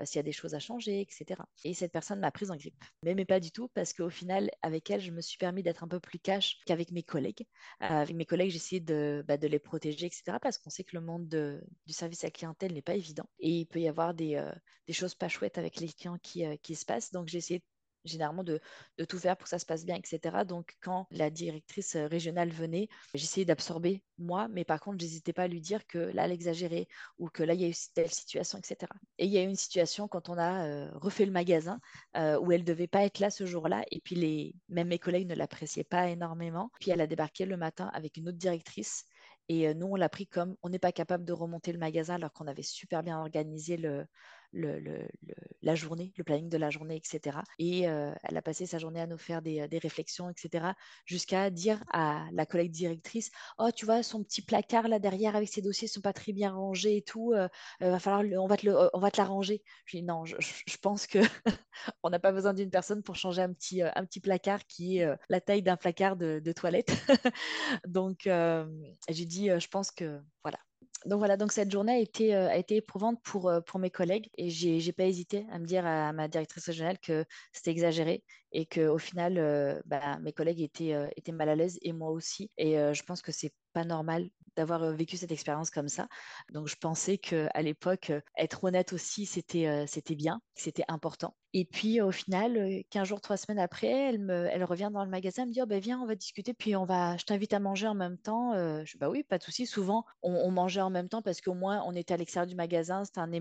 Euh, 0.00 0.04
s'il 0.04 0.16
y 0.16 0.20
a 0.20 0.22
des 0.22 0.32
choses 0.32 0.54
à 0.54 0.58
changer, 0.58 1.00
etc. 1.00 1.40
Et 1.64 1.74
cette 1.74 1.92
personne 1.92 2.20
m'a 2.20 2.30
prise 2.30 2.50
en 2.50 2.56
grippe. 2.56 2.82
Mais, 3.02 3.24
pas 3.24 3.40
du 3.40 3.50
tout, 3.50 3.68
parce 3.74 3.92
qu'au 3.92 4.10
final, 4.10 4.50
avec 4.62 4.90
elle, 4.90 5.00
je 5.00 5.10
me 5.10 5.20
suis 5.20 5.38
permis 5.38 5.62
d'être 5.62 5.82
un 5.84 5.88
peu 5.88 6.00
plus 6.00 6.18
cash 6.18 6.58
qu'avec 6.66 6.90
mes 6.92 7.02
collègues. 7.02 7.46
Euh, 7.82 7.86
avec 7.86 8.16
mes 8.16 8.26
collègues, 8.26 8.54
essayé 8.54 8.80
de, 8.80 9.24
bah, 9.26 9.36
de, 9.36 9.46
les 9.46 9.58
protéger, 9.58 10.06
etc. 10.06 10.38
Parce 10.40 10.58
qu'on 10.58 10.70
sait 10.70 10.84
que 10.84 10.96
le 10.96 11.02
monde 11.02 11.28
du 11.28 11.92
service 11.92 12.24
à 12.24 12.30
clientèle 12.30 12.72
n'est 12.72 12.82
pas 12.82 12.94
évident. 12.94 13.28
Et 13.40 13.50
il 13.50 13.66
peut 13.66 13.80
y 13.80 13.88
avoir 13.88 14.14
des, 14.14 14.42
des 14.86 14.92
choses 14.92 15.14
pas 15.14 15.28
chouettes 15.28 15.58
avec 15.58 15.80
les 15.80 15.88
clients 15.88 16.18
qui, 16.22 16.44
qui 16.58 16.74
se 16.74 16.84
passent. 16.84 17.12
Donc, 17.12 17.28
j'ai 17.28 17.38
essayé 17.38 17.62
généralement 18.08 18.44
de, 18.44 18.60
tout 19.08 19.18
faire 19.18 19.36
pour 19.36 19.44
que 19.44 19.50
ça 19.50 19.58
se 19.58 19.66
passe 19.66 19.84
bien, 19.84 19.96
etc. 19.96 20.44
Donc, 20.46 20.76
quand 20.80 21.06
la 21.10 21.30
directrice 21.30 21.96
euh, 21.96 22.06
régionale 22.06 22.50
venait, 22.50 22.88
j'essayais 23.14 23.44
d'absorber 23.44 24.02
moi, 24.18 24.48
mais 24.48 24.64
par 24.64 24.80
contre, 24.80 24.98
n'hésitais 25.02 25.32
pas 25.32 25.44
à 25.44 25.48
lui 25.48 25.60
dire 25.60 25.86
que 25.86 25.98
là, 25.98 26.24
elle 26.24 26.32
exagérait 26.32 26.88
ou 27.18 27.28
que 27.28 27.42
là, 27.42 27.54
il 27.54 27.60
y 27.60 27.64
a 27.64 27.68
eu 27.68 27.74
telle 27.94 28.10
situation, 28.10 28.58
etc. 28.58 28.90
Et 29.18 29.26
il 29.26 29.32
y 29.32 29.38
a 29.38 29.42
eu 29.42 29.48
une 29.48 29.56
situation 29.56 30.08
quand 30.08 30.28
on 30.28 30.38
a 30.38 30.66
euh, 30.66 30.90
refait 30.94 31.26
le 31.26 31.32
magasin 31.32 31.80
euh, 32.16 32.38
où 32.40 32.52
elle 32.52 32.64
devait 32.64 32.86
pas 32.88 33.04
être 33.04 33.18
là 33.20 33.30
ce 33.30 33.46
jour-là, 33.46 33.84
et 33.90 34.00
puis 34.00 34.14
les, 34.16 34.54
même 34.68 34.88
mes 34.88 34.98
collègues 34.98 35.28
ne 35.28 35.34
l'appréciaient 35.34 35.84
pas 35.84 36.08
énormément. 36.08 36.70
Puis 36.80 36.90
elle 36.90 37.00
a 37.00 37.06
débarqué 37.06 37.46
le 37.46 37.56
matin 37.56 37.90
avec 37.92 38.16
une 38.16 38.28
autre 38.28 38.38
directrice. 38.38 39.04
Et 39.50 39.72
nous, 39.74 39.86
on 39.86 39.94
l'a 39.94 40.10
pris 40.10 40.26
comme 40.26 40.56
on 40.62 40.68
n'est 40.68 40.78
pas 40.78 40.92
capable 40.92 41.24
de 41.24 41.32
remonter 41.32 41.72
le 41.72 41.78
magasin 41.78 42.16
alors 42.16 42.34
qu'on 42.34 42.46
avait 42.46 42.62
super 42.62 43.02
bien 43.02 43.18
organisé 43.18 43.78
le, 43.78 44.06
la 44.52 45.74
journée, 45.74 46.12
le 46.16 46.24
planning 46.24 46.48
de 46.48 46.56
la 46.56 46.70
journée, 46.70 46.96
etc. 46.96 47.38
Et 47.58 47.88
euh, 47.88 48.12
elle 48.22 48.36
a 48.36 48.42
passé 48.42 48.66
sa 48.66 48.78
journée 48.78 49.00
à 49.00 49.06
nous 49.06 49.18
faire 49.18 49.42
des, 49.42 49.66
réflexions, 49.78 50.30
etc. 50.30 50.72
Jusqu'à 51.04 51.50
dire 51.50 51.82
à 51.92 52.26
la 52.32 52.46
collègue 52.46 52.70
directrice, 52.70 53.30
oh 53.58 53.70
tu 53.74 53.84
vois 53.84 54.02
son 54.02 54.22
petit 54.24 54.42
placard 54.42 54.88
là 54.88 54.98
derrière 54.98 55.36
avec 55.36 55.48
ses 55.48 55.62
dossiers 55.62 55.88
sont 55.88 56.00
pas 56.00 56.12
très 56.12 56.32
bien 56.32 56.52
rangés 56.52 56.96
et 56.96 57.02
tout, 57.02 57.32
euh, 57.32 57.48
euh, 57.82 57.90
va 57.90 57.98
falloir, 57.98 58.42
on 58.42 58.46
va 58.46 58.56
te 58.56 58.68
on 58.94 59.00
va 59.00 59.10
te 59.10 59.18
l'arranger. 59.18 59.62
Je 59.84 59.98
dis 59.98 60.02
non, 60.02 60.24
je, 60.24 60.36
pense 60.80 61.06
que 61.06 61.18
on 62.02 62.10
n'a 62.10 62.18
pas 62.18 62.32
besoin 62.32 62.54
d'une 62.54 62.70
personne 62.70 63.02
pour 63.02 63.16
changer 63.16 63.42
un 63.42 63.52
petit, 63.52 63.82
un 63.82 64.04
petit 64.04 64.20
placard 64.20 64.66
qui 64.66 64.98
est 64.98 65.08
la 65.28 65.40
taille 65.40 65.62
d'un 65.62 65.76
placard 65.76 66.16
de, 66.16 66.40
de 66.42 66.52
toilette. 66.52 66.92
Donc 67.86 68.20
j'ai 68.24 69.26
dit, 69.26 69.48
je 69.48 69.68
pense 69.68 69.90
que 69.90 70.20
voilà, 70.42 70.58
donc 71.06 71.18
voilà, 71.18 71.36
donc 71.36 71.52
cette 71.52 71.70
journée 71.70 71.92
a 71.92 71.98
été, 71.98 72.34
euh, 72.34 72.50
éprouvante 72.70 73.20
pour, 73.22 73.48
euh, 73.48 73.60
pour 73.60 73.78
mes 73.78 73.90
collègues 73.90 74.30
et 74.36 74.50
j'ai 74.50 74.92
pas 74.92 75.04
hésité 75.04 75.46
à 75.50 75.58
me 75.58 75.64
dire 75.64 75.86
à 75.86 76.12
ma 76.12 76.28
directrice 76.28 76.66
régionale 76.66 76.98
que 76.98 77.24
c'était 77.52 77.70
exagéré 77.70 78.24
et 78.52 78.66
qu'au 78.66 78.98
final, 78.98 79.38
euh, 79.38 79.80
bah, 79.86 80.18
mes 80.20 80.32
collègues 80.32 80.60
étaient 80.60 81.32
mal 81.32 81.48
à 81.48 81.54
l'aise 81.56 81.78
et 81.82 81.92
moi 81.92 82.10
aussi. 82.10 82.50
Et 82.58 82.74
je 82.74 83.02
pense 83.04 83.22
que 83.22 83.32
c'est 83.32 83.52
normal 83.84 84.28
d'avoir 84.56 84.90
vécu 84.92 85.16
cette 85.16 85.30
expérience 85.30 85.70
comme 85.70 85.88
ça. 85.88 86.08
Donc 86.52 86.66
je 86.66 86.74
pensais 86.74 87.16
qu'à 87.16 87.62
l'époque, 87.62 88.10
être 88.36 88.64
honnête 88.64 88.92
aussi, 88.92 89.24
c'était 89.24 89.86
c'était 89.86 90.16
bien, 90.16 90.42
c'était 90.54 90.84
important. 90.88 91.36
Et 91.54 91.64
puis 91.64 92.00
au 92.00 92.10
final, 92.10 92.82
15 92.90 93.08
jours, 93.08 93.20
3 93.20 93.36
semaines 93.36 93.60
après, 93.60 93.86
elle, 93.86 94.18
me, 94.18 94.46
elle 94.46 94.64
revient 94.64 94.90
dans 94.92 95.04
le 95.04 95.10
magasin, 95.10 95.42
elle 95.42 95.48
me 95.48 95.54
dit 95.54 95.62
oh, 95.62 95.66
ben, 95.66 95.78
viens, 95.78 96.00
on 96.00 96.06
va 96.06 96.16
discuter, 96.16 96.54
puis 96.54 96.74
on 96.74 96.84
va, 96.84 97.16
je 97.16 97.24
t'invite 97.24 97.52
à 97.52 97.60
manger 97.60 97.86
en 97.86 97.94
même 97.94 98.18
temps. 98.18 98.52
je 98.84 98.98
bah 98.98 99.08
oui, 99.08 99.22
pas 99.22 99.38
de 99.38 99.44
souci. 99.44 99.64
Souvent, 99.64 100.04
on, 100.22 100.50
mangeait 100.50 100.80
en 100.80 100.90
même 100.90 101.08
temps 101.08 101.22
parce 101.22 101.40
qu'au 101.40 101.54
moins 101.54 101.84
on 101.86 101.94
était 101.94 102.14
à 102.14 102.16
l'extérieur 102.16 102.48
du 102.48 102.56
magasin, 102.56 103.04
c'était 103.04 103.20
un, 103.20 103.32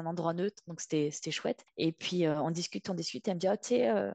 un 0.00 0.06
endroit 0.06 0.34
neutre, 0.34 0.62
donc 0.66 0.80
c'était 0.80 1.30
chouette. 1.30 1.64
Et 1.76 1.92
puis 1.92 2.26
on 2.28 2.50
discute, 2.50 2.90
on 2.90 2.94
discute, 2.94 3.28
et 3.28 3.30
elle 3.30 3.36
me 3.36 3.40
dit 3.40 3.48
oh, 3.48 3.56
tu 3.56 3.68
sais, 3.68 4.10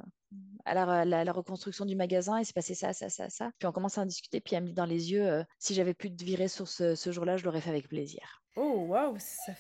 à 0.65 1.06
la, 1.06 1.32
reconstruction 1.32 1.86
du 1.86 1.95
magasin, 1.95 2.39
il 2.39 2.45
s'est 2.45 2.54
passé 2.54 2.74
ça, 2.74 2.93
ça, 2.93 3.10
ça, 3.10 3.30
ça. 3.30 3.52
Puis 3.60 3.67
on 3.67 3.71
commence 3.71 3.98
à 3.98 4.02
en 4.02 4.06
discuter, 4.06 4.41
puis 4.41 4.56
elle 4.56 4.63
me 4.63 4.67
dit 4.67 4.74
dans 4.74 4.86
les 4.86 5.12
yeux, 5.12 5.28
euh, 5.28 5.43
si 5.60 5.74
j'avais 5.74 5.93
pu 5.93 6.13
te 6.13 6.24
virer 6.24 6.48
sur 6.48 6.67
ce, 6.67 6.95
jour-là, 7.12 7.38
je 7.38 7.45
l'aurais 7.45 7.62
fait 7.62 7.69
avec 7.69 7.88
plaisir. 7.88 8.41
Oh, 8.58 8.86
waouh, 8.88 9.17
ça, 9.19 9.54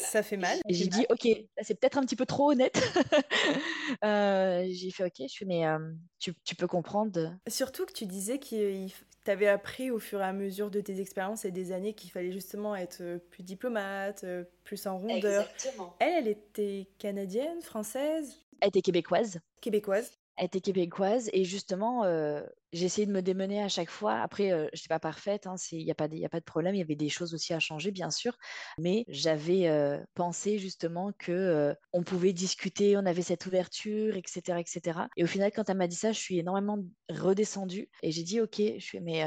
ça, 0.00 0.22
fait 0.22 0.38
mal. 0.38 0.58
Et 0.66 0.72
j'ai 0.72 0.86
dit, 0.86 1.04
ok, 1.10 1.28
c'est 1.60 1.78
peut-être 1.78 1.98
un 1.98 2.02
petit 2.02 2.16
peu 2.16 2.24
trop 2.24 2.52
honnête. 2.52 2.74
euh, 4.04 4.66
j'ai 4.70 4.90
fait, 4.90 5.04
ok, 5.04 5.28
je 5.28 5.36
fais, 5.36 5.44
mais 5.44 5.66
euh, 5.66 5.78
tu, 6.18 6.32
tu, 6.42 6.56
peux 6.56 6.66
comprendre. 6.66 7.36
Surtout 7.46 7.84
que 7.84 7.92
tu 7.92 8.06
disais 8.06 8.38
que 8.38 8.86
tu 8.86 9.30
avais 9.30 9.48
appris 9.48 9.90
au 9.90 9.98
fur 9.98 10.22
et 10.22 10.24
à 10.24 10.32
mesure 10.32 10.70
de 10.70 10.80
tes 10.80 10.98
expériences 10.98 11.44
et 11.44 11.50
des 11.50 11.72
années 11.72 11.92
qu'il 11.92 12.10
fallait 12.10 12.32
justement 12.32 12.74
être 12.74 13.20
plus 13.30 13.42
diplomate, 13.42 14.24
plus 14.64 14.86
en 14.86 14.98
rondeur. 14.98 15.42
Exactement. 15.42 15.94
Elle, 15.98 16.26
elle 16.26 16.28
était 16.28 16.88
canadienne, 16.98 17.60
française? 17.60 18.38
Elle 18.62 18.68
était 18.68 18.80
québécoise. 18.80 19.40
Québécoise 19.62 20.10
elle 20.36 20.46
était 20.46 20.60
québécoise 20.60 21.28
et 21.32 21.44
justement, 21.44 22.04
euh, 22.04 22.42
j'ai 22.72 22.86
essayé 22.86 23.06
de 23.06 23.12
me 23.12 23.20
démener 23.20 23.62
à 23.62 23.68
chaque 23.68 23.90
fois. 23.90 24.14
Après, 24.20 24.50
euh, 24.50 24.66
je 24.72 24.80
n'étais 24.80 24.88
pas 24.88 24.98
parfaite, 24.98 25.46
hein, 25.46 25.56
il 25.72 25.84
n'y 25.84 25.90
a, 25.90 25.94
pas 25.94 26.04
a 26.04 26.28
pas 26.28 26.40
de 26.40 26.44
problème, 26.44 26.74
il 26.74 26.78
y 26.78 26.82
avait 26.82 26.96
des 26.96 27.10
choses 27.10 27.34
aussi 27.34 27.52
à 27.52 27.60
changer, 27.60 27.90
bien 27.90 28.10
sûr, 28.10 28.36
mais 28.78 29.04
j'avais 29.08 29.68
euh, 29.68 29.98
pensé 30.14 30.58
justement 30.58 31.12
que 31.18 31.74
on 31.92 32.02
pouvait 32.02 32.32
discuter, 32.32 32.96
on 32.96 33.04
avait 33.04 33.22
cette 33.22 33.44
ouverture, 33.46 34.16
etc., 34.16 34.58
etc. 34.58 35.00
Et 35.16 35.24
au 35.24 35.26
final, 35.26 35.52
quand 35.54 35.68
elle 35.68 35.76
m'a 35.76 35.86
dit 35.86 35.96
ça, 35.96 36.12
je 36.12 36.18
suis 36.18 36.38
énormément 36.38 36.78
redescendue 37.10 37.88
et 38.02 38.10
j'ai 38.10 38.22
dit, 38.22 38.40
ok, 38.40 38.56
je 38.56 38.84
suis, 38.84 39.00
mais 39.00 39.24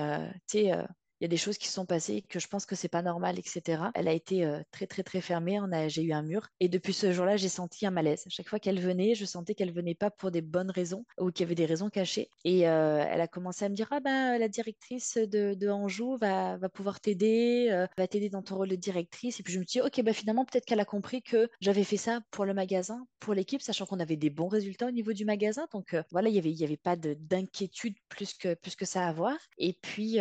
tu 0.50 0.60
sais, 0.60 0.72
des 1.28 1.38
choses 1.38 1.58
qui 1.58 1.68
sont 1.68 1.86
passées 1.86 2.24
que 2.30 2.40
je 2.40 2.48
pense 2.48 2.66
que 2.66 2.76
c'est 2.76 2.88
pas 2.90 3.02
normal, 3.02 3.40
etc. 3.40 3.84
Elle 3.94 4.08
a 4.08 4.14
été 4.14 4.48
très 4.72 4.88
très 4.88 5.04
très 5.04 5.22
fermée. 5.22 5.60
J'ai 5.88 6.04
eu 6.04 6.14
un 6.14 6.24
mur 6.24 6.48
et 6.60 6.70
depuis 6.70 6.94
ce 6.94 7.12
jour-là, 7.12 7.38
j'ai 7.38 7.50
senti 7.50 7.86
un 7.86 7.92
malaise. 7.92 8.26
Chaque 8.30 8.50
fois 8.50 8.60
qu'elle 8.60 8.80
venait, 8.80 9.16
je 9.16 9.26
sentais 9.26 9.56
qu'elle 9.56 9.72
venait 9.72 9.96
pas 9.96 10.10
pour 10.10 10.32
des 10.32 10.42
bonnes 10.42 10.72
raisons 10.72 11.06
ou 11.20 11.32
qu'il 11.32 11.44
y 11.44 11.48
avait 11.48 11.56
des 11.56 11.66
raisons 11.66 11.90
cachées. 11.90 12.30
Et 12.44 12.62
elle 12.62 13.22
a 13.22 13.28
commencé 13.28 13.66
à 13.66 13.70
me 13.70 13.76
dire 13.76 13.88
ah 13.92 14.00
ben 14.00 14.38
la 14.38 14.48
directrice 14.48 15.18
de, 15.18 15.70
Anjou 15.70 16.18
va, 16.18 16.58
va 16.58 16.70
pouvoir 16.70 17.00
t'aider, 17.00 17.86
va 17.98 18.08
t'aider 18.08 18.30
dans 18.30 18.42
ton 18.42 18.56
rôle 18.56 18.70
de 18.70 18.76
directrice. 18.76 19.40
Et 19.40 19.44
puis 19.44 19.54
je 19.54 19.60
me 19.60 19.66
dit 19.66 19.82
ok 19.82 20.02
ben 20.04 20.14
finalement 20.14 20.46
peut-être 20.46 20.66
qu'elle 20.66 20.80
a 20.80 20.86
compris 20.86 21.22
que 21.22 21.50
j'avais 21.62 21.84
fait 21.84 21.98
ça 21.98 22.22
pour 22.32 22.46
le 22.46 22.54
magasin, 22.54 23.06
pour 23.20 23.34
l'équipe, 23.34 23.62
sachant 23.62 23.86
qu'on 23.86 24.00
avait 24.00 24.18
des 24.18 24.30
bons 24.30 24.48
résultats 24.48 24.88
au 24.88 24.92
niveau 24.92 25.14
du 25.14 25.26
magasin. 25.26 25.68
Donc 25.72 25.96
voilà, 26.12 26.30
il 26.30 26.36
y 26.36 26.40
avait 26.40 26.52
il 26.52 26.60
y 26.60 26.64
avait 26.64 26.78
pas 26.78 26.96
d'inquiétude 26.96 27.96
plus 28.10 28.34
que 28.34 28.54
plus 28.56 28.76
que 28.76 28.86
ça 28.86 29.06
à 29.06 29.10
avoir. 29.10 29.36
Et 29.58 29.74
puis 29.82 30.20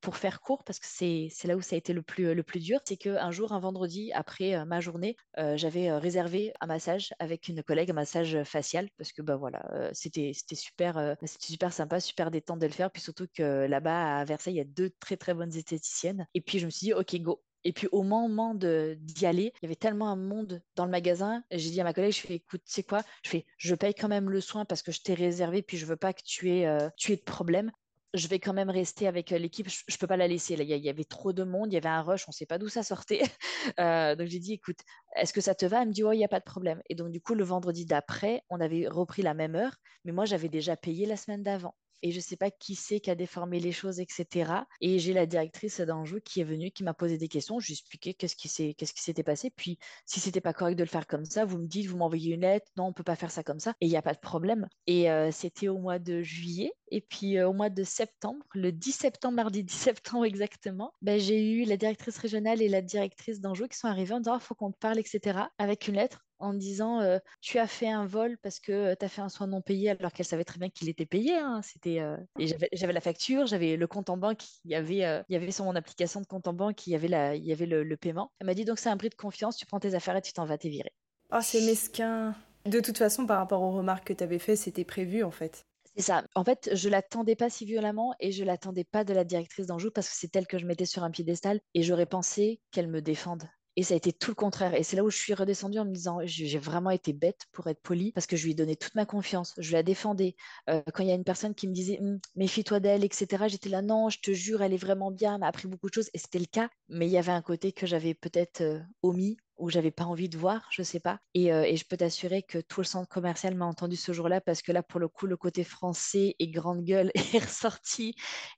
pour 0.00 0.16
faire 0.16 0.35
parce 0.64 0.78
que 0.78 0.86
c'est 0.86 1.30
là 1.44 1.56
où 1.56 1.62
ça 1.62 1.76
a 1.76 1.78
été 1.78 1.92
le 1.92 2.02
plus, 2.02 2.34
le 2.34 2.42
plus 2.42 2.60
dur. 2.60 2.80
C'est 2.84 2.96
qu'un 2.96 3.30
jour, 3.30 3.52
un 3.52 3.60
vendredi, 3.60 4.12
après 4.12 4.54
euh, 4.54 4.64
ma 4.64 4.80
journée, 4.80 5.16
euh, 5.38 5.56
j'avais 5.56 5.90
euh, 5.90 5.98
réservé 5.98 6.52
un 6.60 6.66
massage 6.66 7.14
avec 7.18 7.48
une 7.48 7.62
collègue, 7.62 7.90
un 7.90 7.94
massage 7.94 8.42
facial, 8.44 8.88
parce 8.98 9.12
que 9.12 9.22
bah, 9.22 9.36
voilà, 9.36 9.90
c'était 9.92 10.32
super, 10.54 11.16
c'était 11.24 11.46
super 11.46 11.72
sympa, 11.72 12.00
super 12.00 12.30
détente 12.30 12.60
de 12.60 12.66
le 12.66 12.72
faire. 12.72 12.90
Puis 12.90 13.02
surtout 13.02 13.26
que 13.34 13.66
là-bas, 13.66 14.18
à 14.18 14.24
Versailles, 14.24 14.54
il 14.54 14.58
y 14.58 14.60
a 14.60 14.64
deux 14.64 14.90
très 15.00 15.16
très 15.16 15.34
bonnes 15.34 15.54
esthéticiennes. 15.54 16.26
Et 16.34 16.40
puis 16.40 16.58
je 16.58 16.66
me 16.66 16.70
suis 16.70 16.86
dit, 16.86 16.92
ok, 16.92 17.16
go, 17.20 17.42
et 17.64 17.72
puis 17.72 17.88
au 17.90 18.02
moment 18.02 18.54
d'y 18.54 19.26
aller, 19.26 19.52
il 19.56 19.64
y 19.64 19.66
avait 19.66 19.74
tellement 19.74 20.08
un 20.08 20.16
monde 20.16 20.62
dans 20.76 20.84
le 20.84 20.90
magasin. 20.90 21.42
J'ai 21.50 21.70
dit 21.70 21.80
à 21.80 21.84
ma 21.84 21.92
collègue, 21.92 22.12
je 22.12 22.20
fais, 22.20 22.34
écoute, 22.36 22.62
c'est 22.64 22.84
quoi? 22.84 23.02
Je 23.22 23.30
fais, 23.30 23.46
je 23.58 23.74
paye 23.74 23.94
quand 23.94 24.08
même 24.08 24.30
le 24.30 24.40
soin 24.40 24.64
parce 24.64 24.82
que 24.82 24.92
je 24.92 25.00
t'ai 25.00 25.14
réservé, 25.14 25.62
puis 25.62 25.76
je 25.76 25.86
veux 25.86 25.96
pas 25.96 26.12
que 26.12 26.22
tu 26.24 26.50
aies, 26.50 26.68
tu 26.96 27.12
aies 27.12 27.16
de 27.16 27.22
problème 27.22 27.72
je 28.14 28.28
vais 28.28 28.38
quand 28.38 28.52
même 28.52 28.70
rester 28.70 29.06
avec 29.06 29.32
euh, 29.32 29.38
l'équipe. 29.38 29.68
Je, 29.68 29.82
ne 29.88 29.96
peux 29.96 30.06
pas 30.06 30.16
la 30.16 30.28
laisser. 30.28 30.54
il 30.54 30.62
y, 30.62 30.88
avait 30.88 31.04
trop 31.04 31.32
de 31.32 31.44
monde, 31.44 31.72
il 31.72 31.74
y 31.74 31.78
avait 31.78 31.88
un 31.88 32.02
rush, 32.02 32.24
on 32.28 32.30
ne 32.30 32.34
sait 32.34 32.46
pas 32.46 32.58
d'où 32.58 32.68
ça 32.68 32.82
sortait. 32.82 33.22
Euh, 33.80 34.14
donc 34.14 34.28
j'ai 34.28 34.38
dit, 34.38 34.52
écoute, 34.52 34.78
est-ce 35.16 35.32
que 35.32 35.40
ça 35.40 35.54
te 35.54 35.66
va? 35.66 35.82
Elle 35.82 35.88
me 35.88 35.92
dit, 35.92 36.04
oh, 36.04 36.12
il 36.12 36.18
n'y 36.18 36.24
a 36.24 36.28
pas 36.28 36.38
de 36.38 36.44
problème. 36.44 36.80
Et 36.88 36.94
donc 36.94 37.10
du 37.10 37.20
coup, 37.20 37.34
le 37.34 37.42
vendredi 37.42 37.84
d'après, 37.84 38.42
on 38.48 38.60
avait 38.60 38.86
repris 38.86 39.22
la 39.22 39.34
même 39.34 39.56
heure, 39.56 39.76
mais 40.04 40.12
moi 40.12 40.24
j'avais 40.24 40.48
déjà 40.48 40.76
payé 40.76 41.04
la 41.04 41.16
semaine 41.16 41.42
d'avant 41.42 41.74
et 42.02 42.10
je 42.10 42.16
ne 42.16 42.22
sais 42.22 42.36
pas 42.36 42.50
qui 42.50 42.74
c'est 42.74 43.00
qui 43.00 43.10
a 43.10 43.14
déformé 43.14 43.60
les 43.60 43.72
choses, 43.72 44.00
etc. 44.00 44.52
Et 44.80 44.98
j'ai 44.98 45.12
la 45.12 45.26
directrice 45.26 45.80
d'Anjou 45.80 46.18
qui 46.24 46.40
est 46.40 46.44
venue, 46.44 46.70
qui 46.70 46.84
m'a 46.84 46.94
posé 46.94 47.18
des 47.18 47.28
questions. 47.28 47.58
Je 47.58 47.66
lui 47.66 47.72
ai 47.72 47.76
expliqué 47.76 48.14
qu'est-ce 48.14 48.36
qui 48.36 48.48
s'était 48.48 49.22
passé. 49.22 49.50
Puis, 49.50 49.78
si 50.04 50.20
c'était 50.20 50.40
pas 50.40 50.52
correct 50.52 50.76
de 50.76 50.84
le 50.84 50.88
faire 50.88 51.06
comme 51.06 51.24
ça, 51.24 51.44
vous 51.44 51.58
me 51.58 51.66
dites, 51.66 51.86
vous 51.86 51.96
m'envoyez 51.96 52.34
une 52.34 52.42
lettre. 52.42 52.70
Non, 52.76 52.86
on 52.86 52.92
peut 52.92 53.04
pas 53.04 53.16
faire 53.16 53.30
ça 53.30 53.42
comme 53.42 53.60
ça. 53.60 53.74
Et 53.80 53.86
il 53.86 53.90
n'y 53.90 53.96
a 53.96 54.02
pas 54.02 54.14
de 54.14 54.20
problème. 54.20 54.68
Et 54.86 55.10
euh, 55.10 55.30
c'était 55.30 55.68
au 55.68 55.78
mois 55.78 55.98
de 55.98 56.22
juillet. 56.22 56.72
Et 56.90 57.00
puis, 57.00 57.38
euh, 57.38 57.48
au 57.48 57.52
mois 57.52 57.70
de 57.70 57.82
septembre, 57.82 58.44
le 58.54 58.72
10 58.72 58.92
septembre, 58.92 59.34
mardi 59.36 59.64
10 59.64 59.72
septembre 59.72 60.24
exactement, 60.24 60.92
ben, 61.02 61.18
j'ai 61.18 61.52
eu 61.52 61.64
la 61.64 61.76
directrice 61.76 62.18
régionale 62.18 62.62
et 62.62 62.68
la 62.68 62.82
directrice 62.82 63.40
d'Anjou 63.40 63.66
qui 63.68 63.78
sont 63.78 63.88
arrivées 63.88 64.14
en 64.14 64.20
disant, 64.20 64.34
il 64.34 64.36
ah, 64.36 64.40
faut 64.40 64.54
qu'on 64.54 64.70
te 64.70 64.78
parle, 64.78 64.98
etc. 64.98 65.40
Avec 65.58 65.88
une 65.88 65.96
lettre 65.96 66.26
en 66.38 66.54
disant 66.54 67.00
tu 67.40 67.58
as 67.58 67.66
fait 67.66 67.88
un 67.88 68.06
vol 68.06 68.36
parce 68.42 68.60
que 68.60 68.94
tu 68.94 69.04
as 69.04 69.08
fait 69.08 69.22
un 69.22 69.28
soin 69.28 69.46
non 69.46 69.60
payé 69.60 69.90
alors 69.90 70.12
qu'elle 70.12 70.26
savait 70.26 70.44
très 70.44 70.58
bien 70.58 70.68
qu'il 70.68 70.88
était 70.88 71.06
payé. 71.06 71.36
Hein. 71.36 71.60
C'était, 71.62 72.02
et 72.38 72.46
j'avais 72.72 72.92
la 72.92 73.00
facture, 73.00 73.46
j'avais 73.46 73.76
le 73.76 73.86
compte 73.86 74.10
en 74.10 74.16
banque, 74.16 74.42
il 74.64 74.70
y 74.70 74.74
avait, 74.74 75.24
il 75.28 75.32
y 75.32 75.36
avait 75.36 75.50
sur 75.50 75.64
mon 75.64 75.76
application 75.76 76.20
de 76.20 76.26
compte 76.26 76.48
en 76.48 76.52
banque, 76.52 76.86
il 76.86 76.90
y 76.90 76.96
avait, 76.96 77.08
la, 77.08 77.34
il 77.34 77.44
y 77.44 77.52
avait 77.52 77.66
le, 77.66 77.96
paiement. 77.96 78.32
Elle 78.40 78.46
m'a 78.46 78.54
dit 78.54 78.64
donc 78.64 78.78
c'est 78.78 78.90
un 78.90 78.96
prix 78.96 79.08
de 79.08 79.14
confiance, 79.14 79.56
tu 79.56 79.66
prends 79.66 79.80
tes 79.80 79.94
affaires 79.94 80.16
et 80.16 80.22
tu 80.22 80.32
t'en 80.32 80.44
vas, 80.44 80.58
t'es 80.58 80.68
viré. 80.68 80.92
Oh, 81.32 81.38
c'est 81.42 81.62
mesquin. 81.62 82.34
De 82.66 82.80
toute 82.80 82.98
façon, 82.98 83.26
par 83.26 83.38
rapport 83.38 83.62
aux 83.62 83.72
remarques 83.72 84.08
que 84.08 84.12
tu 84.12 84.24
avais 84.24 84.38
faites, 84.38 84.58
c'était 84.58 84.84
prévu 84.84 85.22
en 85.22 85.30
fait. 85.30 85.66
C'est 85.96 86.02
ça. 86.02 86.24
En 86.34 86.44
fait, 86.44 86.68
je 86.74 86.88
l'attendais 86.88 87.36
pas 87.36 87.48
si 87.48 87.64
violemment 87.64 88.14
et 88.20 88.30
je 88.30 88.44
l'attendais 88.44 88.84
pas 88.84 89.04
de 89.04 89.14
la 89.14 89.24
directrice 89.24 89.66
d'Anjou 89.66 89.90
parce 89.90 90.08
que 90.08 90.14
c'est 90.16 90.34
elle 90.36 90.46
que 90.46 90.58
je 90.58 90.66
mettais 90.66 90.84
sur 90.84 91.04
un 91.04 91.10
piédestal 91.10 91.60
et 91.74 91.82
j'aurais 91.82 92.06
pensé 92.06 92.60
qu'elle 92.70 92.88
me 92.88 93.00
défende. 93.00 93.48
Et 93.76 93.82
ça 93.82 93.94
a 93.94 93.96
été 93.96 94.12
tout 94.12 94.30
le 94.30 94.34
contraire. 94.34 94.74
Et 94.74 94.82
c'est 94.82 94.96
là 94.96 95.04
où 95.04 95.10
je 95.10 95.16
suis 95.18 95.34
redescendue 95.34 95.78
en 95.78 95.84
me 95.84 95.92
disant, 95.92 96.18
j'ai 96.24 96.58
vraiment 96.58 96.90
été 96.90 97.12
bête 97.12 97.46
pour 97.52 97.66
être 97.68 97.80
polie 97.82 98.10
parce 98.12 98.26
que 98.26 98.36
je 98.36 98.44
lui 98.44 98.52
ai 98.52 98.54
donné 98.54 98.76
toute 98.76 98.94
ma 98.94 99.06
confiance. 99.06 99.54
Je 99.58 99.72
la 99.72 99.82
défendais. 99.82 100.34
Euh, 100.70 100.82
quand 100.94 101.02
il 101.02 101.08
y 101.08 101.12
a 101.12 101.14
une 101.14 101.24
personne 101.24 101.54
qui 101.54 101.68
me 101.68 101.74
disait, 101.74 102.00
hum, 102.00 102.18
méfie-toi 102.36 102.80
d'elle, 102.80 103.04
etc., 103.04 103.44
j'étais 103.48 103.68
là, 103.68 103.82
non, 103.82 104.08
je 104.08 104.18
te 104.20 104.32
jure, 104.32 104.62
elle 104.62 104.72
est 104.72 104.78
vraiment 104.78 105.10
bien, 105.10 105.34
elle 105.34 105.40
m'a 105.40 105.48
appris 105.48 105.68
beaucoup 105.68 105.88
de 105.88 105.94
choses. 105.94 106.10
Et 106.14 106.18
c'était 106.18 106.38
le 106.38 106.46
cas. 106.46 106.70
Mais 106.88 107.06
il 107.06 107.12
y 107.12 107.18
avait 107.18 107.32
un 107.32 107.42
côté 107.42 107.72
que 107.72 107.86
j'avais 107.86 108.14
peut-être 108.14 108.62
euh, 108.62 108.80
omis 109.02 109.36
ou 109.58 109.70
j'avais 109.70 109.90
pas 109.90 110.04
envie 110.04 110.28
de 110.28 110.38
voir, 110.38 110.68
je 110.70 110.82
sais 110.82 111.00
pas. 111.00 111.20
Et, 111.34 111.52
euh, 111.52 111.62
et 111.64 111.76
je 111.76 111.84
peux 111.86 111.96
t'assurer 111.96 112.42
que 112.42 112.58
tout 112.58 112.80
le 112.80 112.84
centre 112.86 113.08
commercial 113.08 113.54
m'a 113.54 113.66
entendu 113.66 113.96
ce 113.96 114.12
jour-là 114.12 114.40
parce 114.40 114.62
que 114.62 114.72
là, 114.72 114.82
pour 114.82 115.00
le 115.00 115.08
coup, 115.08 115.26
le 115.26 115.36
côté 115.36 115.64
français 115.64 116.34
et 116.38 116.48
grande 116.48 116.84
gueule 116.84 117.10
est 117.34 117.38
ressorti 117.44 118.14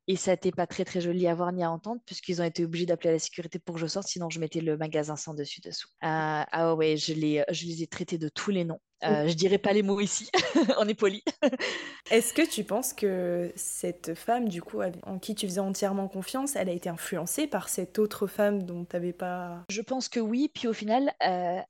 et 0.06 0.16
ça 0.16 0.32
n'était 0.32 0.52
pas 0.52 0.66
très 0.66 0.84
très 0.84 1.00
joli 1.00 1.26
à 1.26 1.34
voir 1.34 1.52
ni 1.52 1.62
à 1.64 1.70
entendre 1.70 2.00
puisqu'ils 2.06 2.40
ont 2.42 2.44
été 2.44 2.64
obligés 2.64 2.86
d'appeler 2.86 3.12
la 3.12 3.18
sécurité 3.18 3.58
pour 3.58 3.74
que 3.76 3.80
je 3.80 3.86
sorte, 3.86 4.08
sinon 4.08 4.30
je 4.30 4.40
mettais 4.40 4.60
le 4.60 4.76
magasin 4.76 5.16
sans 5.16 5.34
dessus 5.34 5.60
dessous. 5.60 5.88
ah, 6.00 6.46
ah 6.52 6.74
ouais, 6.74 6.96
je 6.96 7.12
les, 7.14 7.44
je 7.50 7.66
les 7.66 7.82
ai 7.82 7.86
traités 7.86 8.18
de 8.18 8.28
tous 8.28 8.50
les 8.50 8.64
noms. 8.64 8.80
Euh, 9.04 9.28
je 9.28 9.34
dirais 9.34 9.58
pas 9.58 9.72
les 9.72 9.82
mots 9.82 10.00
ici, 10.00 10.28
on 10.78 10.88
est 10.88 10.94
poli. 10.94 11.22
Est-ce 12.10 12.32
que 12.32 12.48
tu 12.48 12.64
penses 12.64 12.92
que 12.92 13.52
cette 13.54 14.14
femme, 14.14 14.48
du 14.48 14.60
coup, 14.60 14.80
en 15.04 15.18
qui 15.18 15.34
tu 15.34 15.46
faisais 15.46 15.60
entièrement 15.60 16.08
confiance, 16.08 16.56
elle 16.56 16.68
a 16.68 16.72
été 16.72 16.88
influencée 16.88 17.46
par 17.46 17.68
cette 17.68 17.98
autre 17.98 18.26
femme 18.26 18.64
dont 18.64 18.84
tu 18.84 18.96
n'avais 18.96 19.12
pas... 19.12 19.64
Je 19.70 19.82
pense 19.82 20.08
que 20.08 20.18
oui, 20.18 20.50
puis 20.52 20.66
au 20.66 20.72
final, 20.72 21.12
euh, 21.24 21.60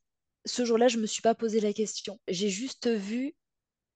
ce 0.47 0.65
jour-là, 0.65 0.89
je 0.89 0.97
ne 0.97 1.03
me 1.03 1.07
suis 1.07 1.23
pas 1.23 1.35
posé 1.35 1.61
la 1.61 1.73
question. 1.73 2.19
J'ai 2.29 2.49
juste 2.49 2.89
vu 2.89 3.35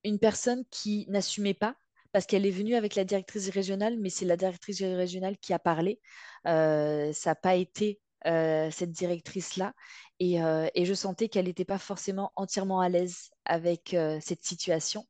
une 0.05 0.19
personne 0.19 0.65
qui 0.71 1.07
n'assumait 1.09 1.55
pas, 1.55 1.75
parce 2.13 2.27
qu'elle 2.27 2.45
est 2.45 2.51
venue 2.51 2.75
avec 2.75 2.95
la 2.95 3.05
directrice 3.05 3.49
régionale, 3.49 3.97
mais 3.99 4.11
c'est 4.11 4.27
la 4.27 4.37
directrice 4.37 4.83
régionale 4.83 5.39
qui 5.39 5.55
a 5.55 5.59
parlé. 5.59 6.01
Euh, 6.47 7.13
ça 7.15 7.31
n'a 7.31 7.35
pas 7.35 7.55
été 7.55 7.99
euh, 8.27 8.71
cette 8.71 8.93
directrice-là. 8.93 9.75
Euh, 10.23 10.69
et, 10.75 10.85
je 10.85 10.95
sentais 10.95 11.29
qu'elle 11.29 11.47
n'était 11.47 11.65
pas 11.65 11.79
forcément 11.79 12.33
entièrement 12.37 12.81
à 12.81 12.89
l'aise 12.89 13.31
avec 13.45 13.95
euh, 13.95 14.19
cette 14.21 14.45
situation. 14.45 15.07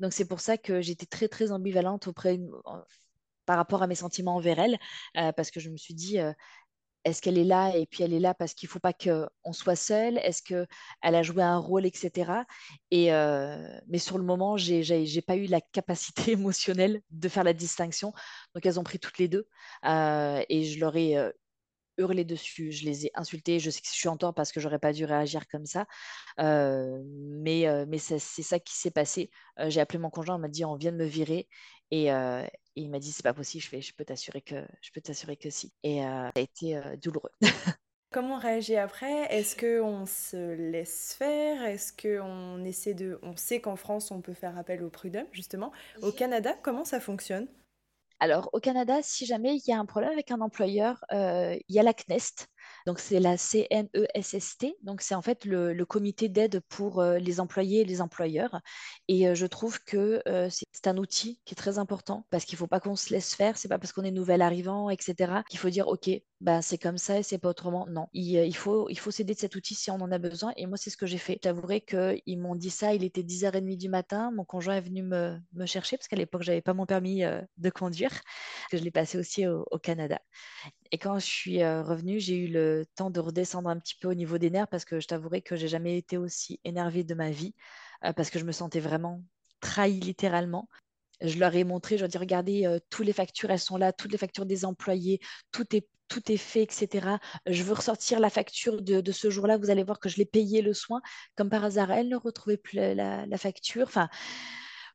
Donc 0.00 0.12
c'est 0.12 0.26
pour 0.26 0.40
ça 0.40 0.58
que 0.58 0.80
j'étais 0.82 1.06
très 1.06 1.28
très 1.28 1.52
ambivalente 1.52 2.06
auprès 2.06 2.38
par 3.46 3.56
rapport 3.56 3.82
à 3.82 3.86
mes 3.86 3.94
sentiments 3.94 4.36
envers 4.36 4.58
elle, 4.58 4.78
parce 5.34 5.50
que 5.50 5.60
je 5.60 5.70
me 5.70 5.76
suis 5.76 5.94
dit, 5.94 6.18
est-ce 7.04 7.22
qu'elle 7.22 7.38
est 7.38 7.44
là? 7.44 7.76
Et 7.76 7.86
puis 7.86 8.02
elle 8.02 8.12
est 8.14 8.20
là 8.20 8.34
parce 8.34 8.54
qu'il 8.54 8.66
ne 8.68 8.70
faut 8.72 8.78
pas 8.78 8.92
qu'on 8.92 9.52
soit 9.52 9.76
seul 9.76 10.18
Est-ce 10.18 10.42
qu'elle 10.42 10.66
a 11.02 11.22
joué 11.22 11.42
un 11.42 11.58
rôle, 11.58 11.86
etc. 11.86 12.32
Et, 12.90 13.10
mais 13.88 13.98
sur 13.98 14.18
le 14.18 14.24
moment, 14.24 14.56
je 14.56 14.74
n'ai 15.14 15.22
pas 15.22 15.36
eu 15.36 15.46
la 15.46 15.60
capacité 15.60 16.32
émotionnelle 16.32 17.02
de 17.10 17.28
faire 17.28 17.44
la 17.44 17.52
distinction. 17.52 18.12
Donc 18.54 18.64
elles 18.64 18.80
ont 18.80 18.84
pris 18.84 18.98
toutes 18.98 19.18
les 19.18 19.28
deux 19.28 19.48
et 19.84 20.64
je 20.64 20.80
leur 20.80 20.96
ai 20.96 21.32
hurlé 21.98 22.24
dessus, 22.24 22.72
je 22.72 22.84
les 22.84 23.06
ai 23.06 23.10
insultés. 23.14 23.60
Je 23.60 23.70
sais 23.70 23.80
que 23.80 23.86
je 23.86 23.92
suis 23.92 24.08
en 24.08 24.16
tort 24.16 24.34
parce 24.34 24.52
que 24.52 24.60
j'aurais 24.60 24.78
pas 24.78 24.92
dû 24.92 25.04
réagir 25.04 25.46
comme 25.48 25.66
ça. 25.66 25.86
Euh, 26.38 27.02
mais 27.04 27.68
euh, 27.68 27.84
mais 27.88 27.98
c'est 27.98 28.18
ça 28.18 28.58
qui 28.58 28.76
s'est 28.76 28.90
passé. 28.90 29.30
Euh, 29.58 29.70
j'ai 29.70 29.80
appelé 29.80 29.98
mon 29.98 30.10
conjoint, 30.10 30.36
il 30.36 30.40
m'a 30.40 30.48
dit 30.48 30.64
on 30.64 30.76
vient 30.76 30.92
de 30.92 30.96
me 30.96 31.06
virer. 31.06 31.48
Et, 31.90 32.08
il 32.76 32.88
m'a 32.88 33.00
dit 33.00 33.12
c'est 33.12 33.24
pas 33.24 33.34
possible. 33.34 33.62
Je 33.64 33.68
fais 33.68 33.80
je 33.80 33.94
peux 33.94 34.04
t'assurer 34.04 34.40
que 34.42 34.64
je 34.80 34.90
peux 34.92 35.00
t'assurer 35.00 35.36
que 35.36 35.50
si. 35.50 35.72
Et 35.82 35.98
ça 36.00 36.30
a 36.34 36.40
été 36.40 36.80
douloureux. 37.02 37.30
Comment 38.12 38.36
on 38.36 38.38
réagit 38.40 38.76
après? 38.76 39.32
Est-ce 39.32 39.56
qu'on 39.56 40.04
se 40.04 40.54
laisse 40.54 41.14
faire? 41.14 41.62
Est-ce 41.62 41.92
qu'on 41.92 42.64
essaie 42.64 42.92
de... 42.92 43.20
On 43.22 43.36
sait 43.36 43.60
qu'en 43.60 43.76
France, 43.76 44.10
on 44.10 44.20
peut 44.20 44.34
faire 44.34 44.58
appel 44.58 44.82
au 44.82 44.90
prud'homme, 44.90 45.28
justement. 45.30 45.70
Au 46.02 46.10
Canada, 46.10 46.56
comment 46.60 46.84
ça 46.84 46.98
fonctionne? 46.98 47.46
Alors, 48.20 48.50
au 48.52 48.60
Canada, 48.60 48.98
si 49.02 49.24
jamais 49.26 49.56
il 49.56 49.62
y 49.66 49.72
a 49.72 49.78
un 49.78 49.86
problème 49.86 50.12
avec 50.12 50.30
un 50.30 50.40
employeur, 50.40 51.04
euh, 51.12 51.56
il 51.68 51.74
y 51.74 51.78
a 51.78 51.82
la 51.82 51.94
CNEST, 51.94 52.48
donc 52.86 52.98
c'est 52.98 53.20
la 53.20 53.36
CNESST, 53.36 54.66
donc 54.82 55.02
c'est 55.02 55.14
en 55.14 55.22
fait 55.22 55.44
le, 55.44 55.84
comité 55.84 56.28
d'aide 56.28 56.60
pour 56.68 57.00
euh, 57.00 57.18
les 57.18 57.40
employés 57.40 57.80
et 57.80 57.84
les 57.84 58.00
employeurs. 58.00 58.60
Et 59.08 59.28
euh, 59.28 59.34
je 59.34 59.46
trouve 59.46 59.82
que 59.82 60.22
c'est 60.48 60.86
un 60.86 60.96
outil 60.96 61.40
qui 61.44 61.54
est 61.54 61.56
très 61.56 61.78
important 61.78 62.26
parce 62.30 62.44
qu'il 62.44 62.56
ne 62.56 62.58
faut 62.58 62.66
pas 62.66 62.80
qu'on 62.80 62.96
se 62.96 63.12
laisse 63.12 63.34
faire, 63.34 63.56
c'est 63.56 63.68
pas 63.68 63.78
parce 63.78 63.92
qu'on 63.92 64.04
est 64.04 64.10
nouvel 64.10 64.42
arrivant, 64.42 64.90
etc., 64.90 65.42
qu'il 65.48 65.58
faut 65.58 65.70
dire 65.70 65.88
ok, 65.88 66.10
bah, 66.40 66.62
c'est 66.62 66.78
comme 66.78 66.98
ça 66.98 67.18
et 67.18 67.22
c'est 67.22 67.38
pas 67.38 67.48
autrement. 67.48 67.86
Non, 67.90 68.08
il, 68.12 68.54
faut, 68.56 68.88
s'aider 69.10 69.34
de 69.34 69.38
cet 69.38 69.56
outil 69.56 69.74
si 69.74 69.90
on 69.90 69.96
en 69.96 70.10
a 70.10 70.18
besoin. 70.18 70.52
Et 70.56 70.66
moi, 70.66 70.76
c'est 70.78 70.90
ce 70.90 70.96
que 70.96 71.06
j'ai 71.06 71.18
fait. 71.18 71.38
J'avouerai 71.42 71.80
qu'ils 71.82 72.38
m'ont 72.38 72.54
dit 72.54 72.70
ça, 72.70 72.94
il 72.94 73.04
était 73.04 73.22
10h30 73.22 73.76
du 73.76 73.88
matin, 73.88 74.30
mon 74.34 74.44
conjoint 74.44 74.76
est 74.76 74.80
venu 74.80 75.02
me, 75.02 75.38
me 75.52 75.66
chercher 75.66 75.96
parce 75.96 76.08
qu'à 76.08 76.16
l'époque, 76.16 76.42
j'avais 76.42 76.62
pas 76.62 76.74
mon 76.74 76.86
permis 76.86 77.22
de 77.58 77.70
conduire 77.70 78.12
que 78.70 78.78
je 78.78 78.82
l'ai 78.82 78.90
passé 78.90 79.18
aussi 79.18 79.46
au, 79.46 79.64
Canada. 79.82 80.20
Et 80.92 80.98
quand 80.98 81.18
je 81.18 81.26
suis 81.26 81.62
euh, 81.62 81.82
revenue, 81.82 82.18
j'ai 82.18 82.36
eu 82.36 82.48
le 82.48 82.84
temps 82.96 83.10
de 83.10 83.20
redescendre 83.20 83.68
un 83.68 83.78
petit 83.78 83.94
peu 83.94 84.08
au 84.08 84.14
niveau 84.14 84.38
des 84.38 84.50
nerfs 84.50 84.68
parce 84.68 84.84
que 84.84 84.98
je 84.98 85.06
t'avouerai 85.06 85.40
que 85.40 85.54
j'ai 85.54 85.68
jamais 85.68 85.96
été 85.96 86.16
aussi 86.16 86.60
énervée 86.64 87.04
de 87.04 87.14
ma 87.14 87.30
vie 87.30 87.54
euh, 88.04 88.12
parce 88.12 88.30
que 88.30 88.38
je 88.38 88.44
me 88.44 88.52
sentais 88.52 88.80
vraiment 88.80 89.22
trahie 89.60 90.00
littéralement. 90.00 90.68
Je 91.20 91.38
leur 91.38 91.54
ai 91.54 91.64
montré, 91.64 91.96
je 91.96 92.02
leur 92.02 92.06
ai 92.06 92.10
dit, 92.10 92.18
regardez, 92.18 92.66
euh, 92.66 92.78
toutes 92.90 93.06
les 93.06 93.12
factures, 93.12 93.50
elles 93.50 93.60
sont 93.60 93.76
là, 93.76 93.92
toutes 93.92 94.10
les 94.10 94.18
factures 94.18 94.46
des 94.46 94.64
employés, 94.64 95.20
tout 95.52 95.76
est, 95.76 95.86
tout 96.08 96.32
est 96.32 96.38
fait, 96.38 96.62
etc. 96.62 97.18
Je 97.46 97.62
veux 97.62 97.74
ressortir 97.74 98.18
la 98.18 98.30
facture 98.30 98.82
de, 98.82 99.12
ce 99.12 99.30
jour-là, 99.30 99.58
vous 99.58 99.70
allez 99.70 99.84
voir 99.84 100.00
que 100.00 100.08
je 100.08 100.16
l'ai 100.16 100.24
payé 100.24 100.60
le 100.62 100.72
soin. 100.72 101.02
Comme 101.36 101.50
par 101.50 101.64
hasard, 101.64 101.92
elle 101.92 102.08
ne 102.08 102.16
retrouvait 102.16 102.56
plus 102.56 102.76
la, 102.76 103.26
la 103.26 103.38
facture. 103.38 103.86
Enfin, 103.86 104.08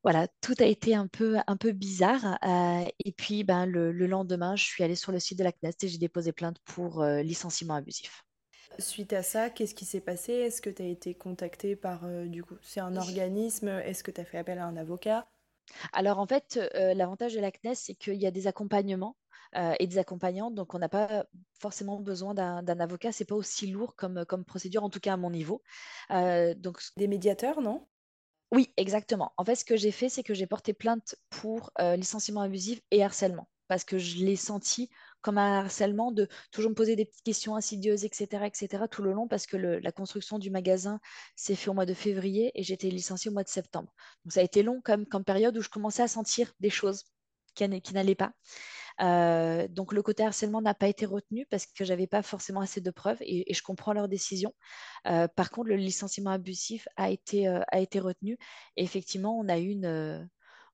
voilà, 0.06 0.28
tout 0.40 0.54
a 0.60 0.66
été 0.66 0.94
un 0.94 1.08
peu, 1.08 1.38
un 1.48 1.58
peu 1.58 1.72
bizarre. 1.72 2.38
Euh, 2.46 2.86
et 3.04 3.12
puis, 3.12 3.44
ben, 3.44 3.66
le, 3.66 3.92
lendemain, 3.92 4.56
je 4.56 4.64
suis 4.64 4.84
allée 4.84 4.96
sur 4.96 5.12
le 5.12 5.20
site 5.20 5.40
de 5.40 5.44
la 5.44 5.52
CNEST 5.52 5.84
et 5.84 5.88
j'ai 5.88 5.98
déposé 5.98 6.32
plainte 6.32 6.58
pour 6.64 7.02
euh, 7.02 7.24
licenciement 7.24 7.74
abusif. 7.74 8.24
Suite 8.78 9.14
à 9.14 9.24
ça, 9.24 9.50
qu'est-ce 9.50 9.74
qui 9.74 9.86
s'est 9.86 10.02
passé? 10.02 10.32
Est-ce 10.34 10.62
que 10.62 10.70
tu 10.70 10.84
as 10.84 10.86
été 10.86 11.16
contactée 11.16 11.76
par, 11.76 12.06
euh, 12.06 12.28
du 12.28 12.44
coup, 12.44 12.54
c'est 12.62 12.82
un 12.82 12.98
organisme 12.98 13.68
Est-ce 13.68 14.04
que 14.04 14.12
tu 14.12 14.22
as 14.22 14.26
fait 14.26 14.38
appel 14.38 14.60
à 14.60 14.68
un 14.68 14.78
avocat? 14.78 15.28
Alors, 15.92 16.20
en 16.20 16.28
fait, 16.28 16.60
l'avantage 16.76 17.34
de 17.34 17.40
la 17.40 17.50
CNES, 17.50 17.74
c'est 17.74 17.96
qu'il 17.96 18.22
y 18.22 18.28
a 18.28 18.32
des 18.32 18.46
accompagnements 18.46 19.18
et 19.80 19.88
des 19.88 19.98
accompagnants. 19.98 20.52
Donc, 20.52 20.76
on 20.76 20.78
n'a 20.78 20.90
pas 20.90 21.26
forcément 21.60 22.00
besoin 22.00 22.36
d'un 22.36 22.80
avocat. 22.80 23.12
C'est 23.12 23.26
pas 23.26 23.34
aussi 23.34 23.66
lourd 23.66 23.96
comme, 23.96 24.24
comme 24.26 24.46
procédure, 24.46 24.84
en 24.84 24.92
tout 24.92 25.00
cas 25.00 25.14
à 25.14 25.18
mon 25.18 25.32
niveau. 25.32 25.64
donc, 26.12 26.80
des 26.96 27.08
médiateurs, 27.08 27.62
non? 27.62 27.88
Oui, 28.52 28.72
exactement. 28.78 29.34
En 29.38 29.44
fait, 29.44 29.56
ce 29.56 29.66
que 29.66 29.76
j'ai 29.76 29.92
fait, 29.92 30.10
c'est 30.10 30.24
que 30.24 30.34
j'ai 30.34 30.48
porté 30.48 30.74
plainte 30.74 31.16
pour 31.30 31.72
euh, 31.80 31.96
licenciement 31.96 32.42
abusif 32.42 32.80
et 32.92 33.04
harcèlement, 33.04 33.50
parce 33.68 33.84
que 33.84 33.98
je 33.98 34.24
l'ai 34.24 34.36
senti 34.36 34.90
comme 35.22 35.40
un 35.40 35.60
harcèlement 35.60 36.12
de 36.12 36.30
toujours 36.52 36.70
me 36.70 36.76
poser 36.76 36.96
des 36.96 37.06
petites 37.06 37.24
questions 37.24 37.56
insidieuses, 37.56 38.06
etc., 38.06 38.46
etc., 38.46 38.84
tout 38.90 39.02
le 39.02 39.12
long, 39.12 39.28
parce 39.28 39.48
que 39.48 39.58
la 39.58 39.92
construction 39.92 40.38
du 40.38 40.52
magasin 40.52 41.00
s'est 41.36 41.56
fait 41.56 41.70
au 41.70 41.74
mois 41.74 41.88
de 41.88 41.96
février 41.96 42.52
et 42.54 42.62
j'étais 42.62 42.90
licenciée 42.90 43.32
au 43.32 43.34
mois 43.34 43.44
de 43.44 43.50
septembre. 43.50 43.92
Donc 44.24 44.34
ça 44.34 44.42
a 44.42 44.44
été 44.44 44.62
long 44.62 44.82
comme, 44.84 45.08
période 45.26 45.58
où 45.58 45.62
je 45.62 45.70
commençais 45.70 46.04
à 46.04 46.08
sentir 46.08 46.54
des 46.60 46.70
choses 46.70 47.06
qui 47.56 47.68
n'allaient 47.68 48.16
pas. 48.16 48.34
Euh, 49.02 49.68
donc 49.68 49.92
le 49.94 50.02
côté 50.02 50.24
harcèlement 50.24 50.62
n'a 50.62 50.74
pas 50.74 50.88
été 50.88 51.06
retenu 51.06 51.46
parce 51.50 51.66
que 51.66 51.84
j'avais 51.84 52.08
pas 52.08 52.22
forcément 52.22 52.62
assez 52.62 52.82
de 52.82 52.92
preuves 52.92 53.18
et, 53.22 53.54
je 53.54 53.62
comprends 53.62 53.94
leur 53.94 54.08
décision. 54.08 54.54
Euh, 55.08 55.28
par 55.28 55.52
contre, 55.52 55.70
le 55.70 55.76
licenciement 55.76 56.32
abusif 56.32 56.88
a 56.98 57.10
été, 57.10 57.48
euh, 57.48 57.62
a 57.72 57.80
été 57.80 58.00
retenu. 58.00 58.38
Et 58.78 58.84
effectivement, 58.84 59.38
on 59.38 59.50
a 59.50 59.60
eu 59.60 59.70
une, 59.70 60.30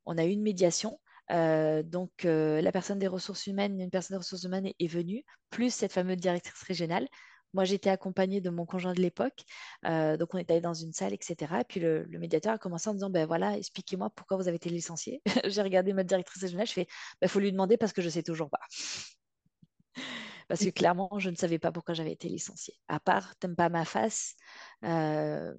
on 0.06 0.18
a 0.18 0.24
une 0.24 0.42
médiation. 0.42 1.00
donc 1.30 2.24
la 2.24 2.72
personne 2.72 3.00
des 3.00 3.08
ressources 3.08 3.48
humaines, 3.48 3.80
une 3.80 3.90
personne 3.90 4.16
des 4.16 4.20
ressources 4.20 4.44
humaines 4.44 4.72
est 4.80 4.88
venue, 4.88 5.24
plus 5.50 5.74
cette 5.74 5.94
fameuse 5.94 6.18
directrice 6.18 6.64
régionale. 6.64 7.08
Moi, 7.54 7.66
j'étais 7.66 7.90
accompagnée 7.90 8.42
de 8.42 8.50
mon 8.50 8.66
conjoint 8.66 8.94
de 8.94 9.02
l'époque. 9.02 9.44
Euh, 9.86 10.18
donc, 10.18 10.34
on 10.34 10.38
était 10.38 10.54
allé 10.54 10.62
dans 10.62 10.74
une 10.74 10.94
salle, 10.94 11.14
etc. 11.14 11.62
Et 11.62 11.64
puis, 11.64 11.80
le, 11.80 12.06
médiateur 12.20 12.54
a 12.54 12.58
commencé 12.58 12.90
en 12.90 12.94
disant 12.94 13.10
Ben 13.10 13.26
voilà, 13.26 13.58
expliquez-moi 13.58 14.10
pourquoi 14.10 14.38
vous 14.38 14.48
avez 14.48 14.56
été 14.56 14.70
licencié. 14.70 15.22
J'ai 15.46 15.62
regardé 15.62 15.94
ma 15.94 16.04
directrice 16.04 16.42
régionale. 16.42 16.68
Je 16.68 16.74
fais 16.74 16.84
Il 16.84 17.18
ben, 17.22 17.28
faut 17.28 17.40
lui 17.40 17.52
demander 17.52 17.78
parce 17.78 17.94
que 17.94 18.02
je 18.02 18.08
ne 18.08 18.12
sais 18.12 18.24
toujours 18.24 18.50
pas. 18.50 18.62
parce 20.48 20.64
que 20.64 20.70
clairement, 20.70 21.10
je 21.18 21.30
ne 21.30 21.36
savais 21.36 21.60
pas 21.60 21.72
pourquoi 21.72 21.94
j'avais 21.94 22.14
été 22.14 22.30
licenciée. 22.30 22.76
À 22.88 23.00
part, 23.00 23.36
t'aimes 23.38 23.56
pas 23.56 23.70
ma 23.70 23.86
face, 23.86 24.36
euh, 24.84 25.54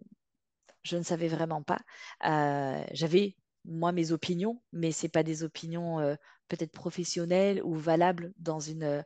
je 0.82 0.96
ne 0.96 1.02
savais 1.02 1.28
vraiment 1.28 1.62
pas. 1.62 1.80
Euh, 2.24 2.84
j'avais 2.92 3.36
moi 3.64 3.92
mes 3.92 4.12
opinions, 4.12 4.60
mais 4.72 4.92
ce 4.92 5.06
pas 5.06 5.22
des 5.22 5.44
opinions 5.44 6.16
peut-être 6.48 6.72
professionnelles 6.72 7.62
ou 7.62 7.74
valables 7.74 8.32
dans 8.38 8.60
une 8.60 9.04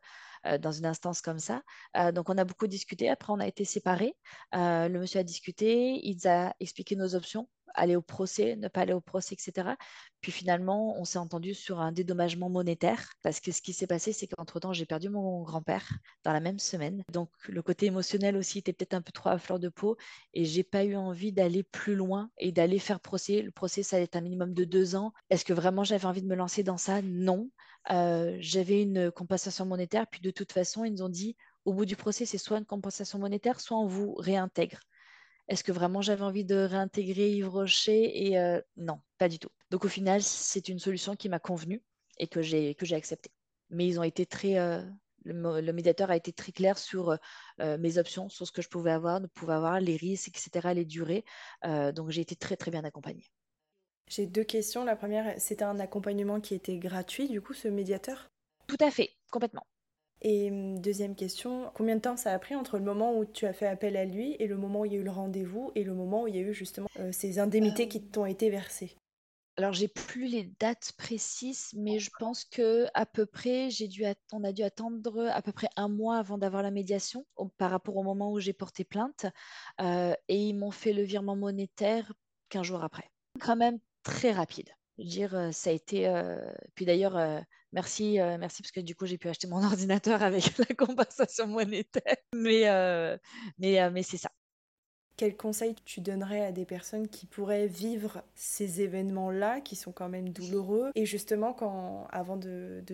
dans 0.60 0.72
une 0.72 0.86
instance 0.86 1.20
comme 1.20 1.38
ça. 1.38 1.62
donc, 2.12 2.28
on 2.30 2.38
a 2.38 2.44
beaucoup 2.44 2.66
discuté. 2.66 3.08
Après, 3.08 3.32
on 3.32 3.40
a 3.40 3.46
été 3.46 3.64
séparés. 3.64 4.14
le 4.52 4.98
monsieur 4.98 5.20
a 5.20 5.22
discuté, 5.22 6.00
il 6.02 6.26
a 6.26 6.54
expliqué 6.60 6.96
nos 6.96 7.14
options 7.14 7.48
aller 7.76 7.96
au 7.96 8.02
procès, 8.02 8.56
ne 8.56 8.68
pas 8.68 8.80
aller 8.80 8.92
au 8.92 9.00
procès, 9.00 9.34
etc. 9.34 9.76
Puis 10.20 10.32
finalement, 10.32 10.98
on 10.98 11.04
s'est 11.04 11.18
entendu 11.18 11.54
sur 11.54 11.80
un 11.80 11.92
dédommagement 11.92 12.48
monétaire 12.48 13.12
parce 13.22 13.40
que 13.40 13.52
ce 13.52 13.62
qui 13.62 13.72
s'est 13.72 13.86
passé, 13.86 14.12
c'est 14.12 14.26
qu'entre-temps, 14.26 14.72
j'ai 14.72 14.86
perdu 14.86 15.08
mon 15.08 15.42
grand-père 15.42 15.86
dans 16.24 16.32
la 16.32 16.40
même 16.40 16.58
semaine. 16.58 17.04
Donc 17.12 17.30
le 17.48 17.62
côté 17.62 17.86
émotionnel 17.86 18.36
aussi 18.36 18.58
était 18.58 18.72
peut-être 18.72 18.94
un 18.94 19.02
peu 19.02 19.12
trop 19.12 19.28
à 19.28 19.38
fleur 19.38 19.60
de 19.60 19.68
peau 19.68 19.96
et 20.34 20.44
j'ai 20.44 20.64
pas 20.64 20.84
eu 20.84 20.96
envie 20.96 21.32
d'aller 21.32 21.62
plus 21.62 21.94
loin 21.94 22.30
et 22.38 22.50
d'aller 22.50 22.78
faire 22.78 23.00
procès. 23.00 23.42
Le 23.42 23.52
procès, 23.52 23.82
ça 23.82 23.96
allait 23.96 24.04
être 24.04 24.16
un 24.16 24.22
minimum 24.22 24.54
de 24.54 24.64
deux 24.64 24.96
ans. 24.96 25.12
Est-ce 25.30 25.44
que 25.44 25.52
vraiment 25.52 25.84
j'avais 25.84 26.06
envie 26.06 26.22
de 26.22 26.28
me 26.28 26.34
lancer 26.34 26.62
dans 26.62 26.78
ça? 26.78 27.02
Non. 27.02 27.50
Euh, 27.90 28.36
j'avais 28.40 28.82
une 28.82 29.10
compensation 29.10 29.64
monétaire, 29.66 30.06
puis 30.06 30.20
de 30.20 30.30
toute 30.30 30.52
façon, 30.52 30.84
ils 30.84 30.92
nous 30.92 31.02
ont 31.02 31.08
dit 31.08 31.36
au 31.64 31.72
bout 31.72 31.84
du 31.84 31.96
procès, 31.96 32.26
c'est 32.26 32.38
soit 32.38 32.58
une 32.58 32.64
compensation 32.64 33.18
monétaire, 33.18 33.60
soit 33.60 33.78
on 33.78 33.86
vous 33.86 34.14
réintègre. 34.14 34.80
Est-ce 35.48 35.62
que 35.62 35.72
vraiment 35.72 36.02
j'avais 36.02 36.24
envie 36.24 36.44
de 36.44 36.56
réintégrer 36.56 37.30
Yves 37.30 37.48
Rocher 37.48 38.26
Et 38.26 38.38
euh, 38.38 38.60
non, 38.76 39.00
pas 39.18 39.28
du 39.28 39.38
tout. 39.38 39.50
Donc 39.70 39.84
au 39.84 39.88
final, 39.88 40.22
c'est 40.22 40.68
une 40.68 40.78
solution 40.78 41.14
qui 41.14 41.28
m'a 41.28 41.38
convenu 41.38 41.82
et 42.18 42.26
que 42.26 42.42
j'ai 42.42 42.76
acceptée. 42.92 43.30
Mais 43.70 43.86
ils 43.86 44.00
ont 44.00 44.04
été 44.04 44.26
très 44.26 44.58
euh, 44.58 44.82
le, 45.24 45.72
médiateur 45.72 46.10
a 46.10 46.16
été 46.16 46.32
très 46.32 46.52
clair 46.52 46.78
sur 46.78 47.16
mes 47.58 47.98
options, 47.98 48.28
sur 48.28 48.46
ce 48.46 48.52
que 48.52 48.62
je 48.62 48.68
pouvais 48.68 48.92
avoir, 48.92 49.20
ne 49.20 49.26
pouvais 49.26 49.54
avoir, 49.54 49.80
les 49.80 49.96
risques, 49.96 50.28
etc., 50.28 50.72
les 50.74 50.84
durées. 50.84 51.24
donc 51.64 52.10
j'ai 52.10 52.20
été 52.20 52.36
très 52.36 52.56
très 52.56 52.70
bien 52.70 52.84
accompagnée. 52.84 53.28
J'ai 54.08 54.26
deux 54.26 54.44
questions. 54.44 54.84
La 54.84 54.96
première, 54.96 55.34
c'était 55.38 55.64
un 55.64 55.78
accompagnement 55.78 56.40
qui 56.40 56.54
était 56.54 56.78
gratuit, 56.78 57.28
du 57.28 57.40
coup, 57.40 57.54
ce 57.54 57.68
médiateur? 57.68 58.30
Tout 58.66 58.76
à 58.80 58.90
fait, 58.90 59.10
complètement. 59.30 59.66
Et 60.22 60.50
hum, 60.50 60.80
deuxième 60.80 61.14
question, 61.14 61.70
combien 61.74 61.96
de 61.96 62.00
temps 62.00 62.16
ça 62.16 62.32
a 62.32 62.38
pris 62.38 62.54
entre 62.54 62.78
le 62.78 62.84
moment 62.84 63.18
où 63.18 63.24
tu 63.24 63.46
as 63.46 63.52
fait 63.52 63.66
appel 63.66 63.96
à 63.96 64.04
lui 64.04 64.34
et 64.38 64.46
le 64.46 64.56
moment 64.56 64.80
où 64.80 64.84
il 64.86 64.92
y 64.92 64.96
a 64.96 64.98
eu 64.98 65.04
le 65.04 65.10
rendez-vous 65.10 65.72
et 65.74 65.84
le 65.84 65.94
moment 65.94 66.22
où 66.22 66.26
il 66.28 66.36
y 66.36 66.38
a 66.38 66.42
eu 66.42 66.54
justement 66.54 66.88
euh, 66.98 67.12
ces 67.12 67.38
indemnités 67.38 67.88
qui 67.88 68.02
t'ont 68.02 68.26
été 68.26 68.48
versées? 68.48 68.96
Alors 69.58 69.72
j'ai 69.72 69.88
plus 69.88 70.26
les 70.26 70.44
dates 70.60 70.92
précises, 70.98 71.70
mais 71.74 71.98
je 71.98 72.10
pense 72.18 72.44
que 72.44 72.86
à 72.92 73.06
peu 73.06 73.24
près, 73.24 73.70
j'ai 73.70 73.88
dû 73.88 74.04
on 74.32 74.44
a 74.44 74.52
dû 74.52 74.62
attendre 74.62 75.30
à 75.30 75.40
peu 75.40 75.52
près 75.52 75.68
un 75.76 75.88
mois 75.88 76.18
avant 76.18 76.36
d'avoir 76.36 76.62
la 76.62 76.70
médiation 76.70 77.24
par 77.56 77.70
rapport 77.70 77.96
au 77.96 78.02
moment 78.02 78.30
où 78.32 78.38
j'ai 78.38 78.52
porté 78.52 78.84
plainte, 78.84 79.24
euh, 79.80 80.12
et 80.28 80.36
ils 80.36 80.54
m'ont 80.54 80.70
fait 80.70 80.92
le 80.92 81.02
virement 81.02 81.36
monétaire 81.36 82.12
15 82.50 82.66
jours 82.66 82.84
après. 82.84 83.10
Quand 83.40 83.56
même 83.56 83.78
très 84.06 84.32
rapide. 84.32 84.70
Je 84.98 85.02
veux 85.02 85.08
dire, 85.08 85.34
euh, 85.34 85.52
ça 85.52 85.70
a 85.70 85.72
été. 85.72 86.10
Puis 86.74 86.86
d'ailleurs, 86.86 87.44
Merci, 87.76 88.18
euh, 88.20 88.38
merci 88.38 88.62
parce 88.62 88.72
que 88.72 88.80
du 88.80 88.94
coup 88.94 89.04
j'ai 89.04 89.18
pu 89.18 89.28
acheter 89.28 89.46
mon 89.48 89.62
ordinateur 89.64 90.22
avec 90.22 90.56
la 90.56 90.74
compensation 90.74 91.46
monétaire. 91.46 92.16
Mais, 92.32 92.68
euh, 92.70 93.18
euh, 93.62 93.90
mais 93.90 94.02
c'est 94.02 94.16
ça. 94.16 94.30
Quel 95.16 95.36
conseil 95.36 95.74
tu 95.84 96.00
donnerais 96.00 96.44
à 96.44 96.52
des 96.52 96.64
personnes 96.66 97.08
qui 97.08 97.26
pourraient 97.26 97.66
vivre 97.66 98.22
ces 98.34 98.82
événements-là, 98.82 99.60
qui 99.60 99.76
sont 99.76 99.92
quand 99.92 100.08
même 100.08 100.28
douloureux? 100.28 100.90
Et 100.94 101.06
justement, 101.06 101.54
quand, 101.54 102.06
avant 102.10 102.36
de, 102.36 102.84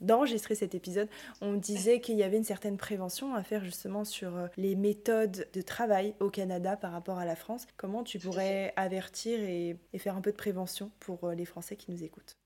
d'enregistrer 0.00 0.54
cet 0.54 0.74
épisode, 0.74 1.08
on 1.40 1.54
disait 1.54 2.00
qu'il 2.00 2.16
y 2.16 2.22
avait 2.22 2.36
une 2.36 2.44
certaine 2.44 2.76
prévention 2.76 3.34
à 3.34 3.42
faire 3.42 3.64
justement 3.64 4.04
sur 4.04 4.48
les 4.56 4.76
méthodes 4.76 5.48
de 5.52 5.62
travail 5.62 6.14
au 6.20 6.30
Canada 6.30 6.76
par 6.76 6.92
rapport 6.92 7.18
à 7.18 7.24
la 7.24 7.36
France. 7.36 7.66
Comment 7.76 8.04
tu 8.04 8.18
pourrais 8.18 8.72
avertir 8.76 9.40
et 9.40 9.76
faire 9.98 10.16
un 10.16 10.20
peu 10.20 10.30
de 10.30 10.36
prévention 10.36 10.90
pour 11.00 11.30
les 11.30 11.44
Français 11.44 11.76
qui 11.76 11.90
nous 11.90 12.04
écoutent? 12.04 12.41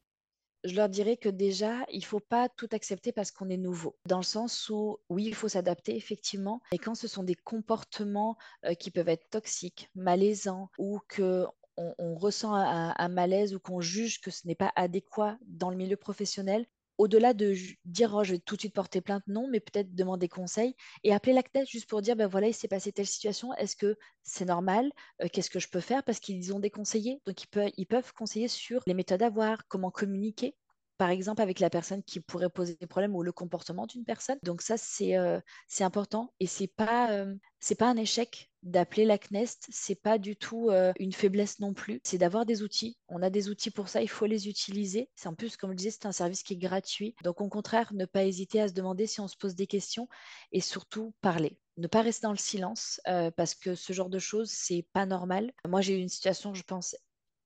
Je 0.67 0.75
leur 0.75 0.89
dirais 0.89 1.17
que 1.17 1.29
déjà, 1.29 1.85
il 1.93 2.01
ne 2.01 2.05
faut 2.05 2.21
pas 2.21 2.49
tout 2.49 2.69
accepter 2.73 3.13
parce 3.13 3.31
qu'on 3.31 3.49
est 3.49 3.57
nouveau. 3.57 3.97
Dans 4.07 4.19
le 4.19 4.25
sens 4.25 4.69
où, 4.69 4.99
oui, 5.09 5.25
il 5.25 5.35
faut 5.35 5.49
s'adapter, 5.49 5.97
effectivement, 5.97 6.61
mais 6.73 6.79
quand 6.79 6.95
ce 6.95 7.09
sont 7.09 7.23
des 7.23 7.35
comportements 7.35 8.37
euh, 8.65 8.75
qui 8.75 8.91
peuvent 8.91 9.09
être 9.09 9.31
toxiques, 9.31 9.91
malaisants, 9.95 10.71
ou 10.79 11.01
que 11.09 11.47
on, 11.77 12.15
ressent 12.15 12.55
un, 12.55 13.09
malaise 13.09 13.55
ou 13.55 13.61
qu'on 13.61 13.81
juge 13.81 14.23
que 14.23 14.31
ce 14.31 14.47
n'est 14.47 14.55
pas 14.55 14.73
adéquat 14.77 15.39
dans 15.47 15.69
le 15.69 15.77
milieu 15.77 15.97
professionnel, 15.97 16.65
au-delà 16.99 17.35
de 17.35 17.55
dire 17.85 18.15
oh, 18.15 18.25
je 18.25 18.33
vais 18.33 18.39
tout 18.39 18.57
de 18.57 18.61
suite 18.61 18.75
porter 18.75 19.01
plainte, 19.01 19.23
non, 19.27 19.49
mais 19.51 19.61
peut-être 19.61 19.95
demander 19.95 20.29
conseil 20.29 20.75
et 21.05 21.13
appeler 21.13 21.33
la 21.35 21.43
CNES 21.43 21.67
juste 21.67 21.89
pour 21.89 22.03
dire 22.03 22.17
ben 22.17 22.27
voilà, 22.27 22.49
il 22.49 22.55
s'est 22.55 22.69
passé 22.69 22.93
telle 22.93 23.07
situation, 23.07 23.55
est-ce 23.55 23.77
que 23.77 23.97
c'est 24.23 24.45
normal 24.45 24.91
euh, 25.23 25.29
Qu'est-ce 25.33 25.51
que 25.51 25.59
je 25.61 25.69
peux 25.69 25.81
faire? 25.81 26.03
Parce 26.03 26.21
qu'ils 26.21 26.55
ont 26.55 26.61
des 26.61 26.71
conseillers, 26.71 27.21
donc 27.27 27.43
ils 27.43 27.49
peuvent, 27.49 27.71
ils 27.77 27.87
peuvent 27.87 28.13
conseiller 28.13 28.49
sur 28.49 28.83
les 28.87 28.95
méthodes 28.95 29.23
à 29.23 29.31
voir, 29.31 29.67
comment 29.69 29.91
communiquer 29.91 30.55
par 30.99 31.11
exemple 31.11 31.43
avec 31.43 31.61
la 31.61 31.71
personne 31.71 32.03
qui 32.03 32.21
pourrait 32.21 32.51
poser 32.51 32.77
des 32.81 32.87
problèmes 32.87 33.15
ou 33.15 33.23
le 33.23 33.33
comportement 33.33 33.87
d'une 33.87 34.05
personne. 34.05 34.39
Donc 34.43 34.63
ça, 34.63 34.77
c'est 34.77 35.17
euh, 35.17 35.41
important 35.81 36.33
et 36.41 36.47
c'est 36.47 36.67
pas, 36.67 37.13
euh, 37.13 37.35
pas 37.79 37.89
un 37.89 37.97
échec 37.97 38.51
d'appeler 38.63 39.05
la 39.05 39.17
CNEST, 39.17 39.69
c'est 39.71 40.01
pas 40.01 40.19
du 40.19 40.37
tout 40.37 40.71
euh, 40.71 40.93
une 40.99 41.13
faiblesse 41.13 41.61
non 41.61 41.73
plus, 41.73 42.01
c'est 42.03 42.19
d'avoir 42.19 42.47
des 42.47 42.63
outils. 42.63 42.99
On 43.09 43.23
a 43.23 43.31
des 43.31 43.49
outils 43.49 43.71
pour 43.71 43.89
ça, 43.89 44.03
il 44.03 44.09
faut 44.09 44.27
les 44.27 44.49
utiliser. 44.49 45.09
C'est 45.15 45.29
en 45.29 45.35
plus, 45.35 45.57
comme 45.57 45.71
je 45.71 45.77
disais, 45.77 45.91
c'est 45.91 46.07
un 46.07 46.13
service 46.13 46.43
qui 46.43 46.55
est 46.55 46.59
gratuit. 46.59 47.15
Donc 47.23 47.41
au 47.41 47.49
contraire, 47.49 47.93
ne 47.95 48.07
pas 48.07 48.25
hésiter 48.25 48.61
à 48.61 48.69
se 48.69 48.75
demander 48.75 49.07
si 49.07 49.21
on 49.21 49.29
se 49.29 49.37
pose 49.37 49.55
des 49.55 49.69
questions 49.69 50.09
et 50.51 50.61
surtout 50.61 51.15
parler. 51.21 51.59
Ne 51.77 51.87
pas 51.87 52.03
rester 52.03 52.27
dans 52.27 52.33
le 52.33 52.39
silence 52.39 53.01
parce 53.37 53.55
que 53.55 53.75
ce 53.75 53.93
genre 53.93 54.09
de 54.09 54.19
choses, 54.19 54.51
c'est 54.51 54.87
pas 54.95 55.05
normal. 55.05 55.53
Moi, 55.69 55.83
j'ai 55.83 55.95
eu 55.95 56.01
une 56.01 56.09
situation, 56.09 56.55
je 56.55 56.63
pense, 56.63 56.97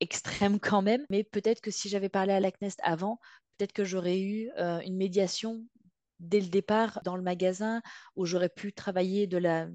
extrême 0.01 0.59
quand 0.59 0.83
même, 0.83 1.05
mais 1.11 1.23
peut-être 1.23 1.61
que 1.61 1.71
si 1.71 1.89
j'avais 1.89 2.09
parlé 2.09 2.33
à 2.33 2.41
la 2.41 2.51
CNEST 2.51 2.81
avant, 2.83 3.21
peut-être 3.61 3.73
que 3.75 3.85
j'aurais 3.85 4.21
eu 4.21 4.51
euh, 4.57 4.81
une 4.81 4.97
médiation 4.97 5.63
dès 6.19 6.41
le 6.41 6.49
départ 6.49 7.01
dans 7.05 7.15
le 7.15 7.23
magasin 7.23 7.83
où 8.17 8.25
j'aurais 8.25 8.49
pu 8.49 8.73
travailler 8.73 9.27
de 9.27 9.37
la 9.37 9.69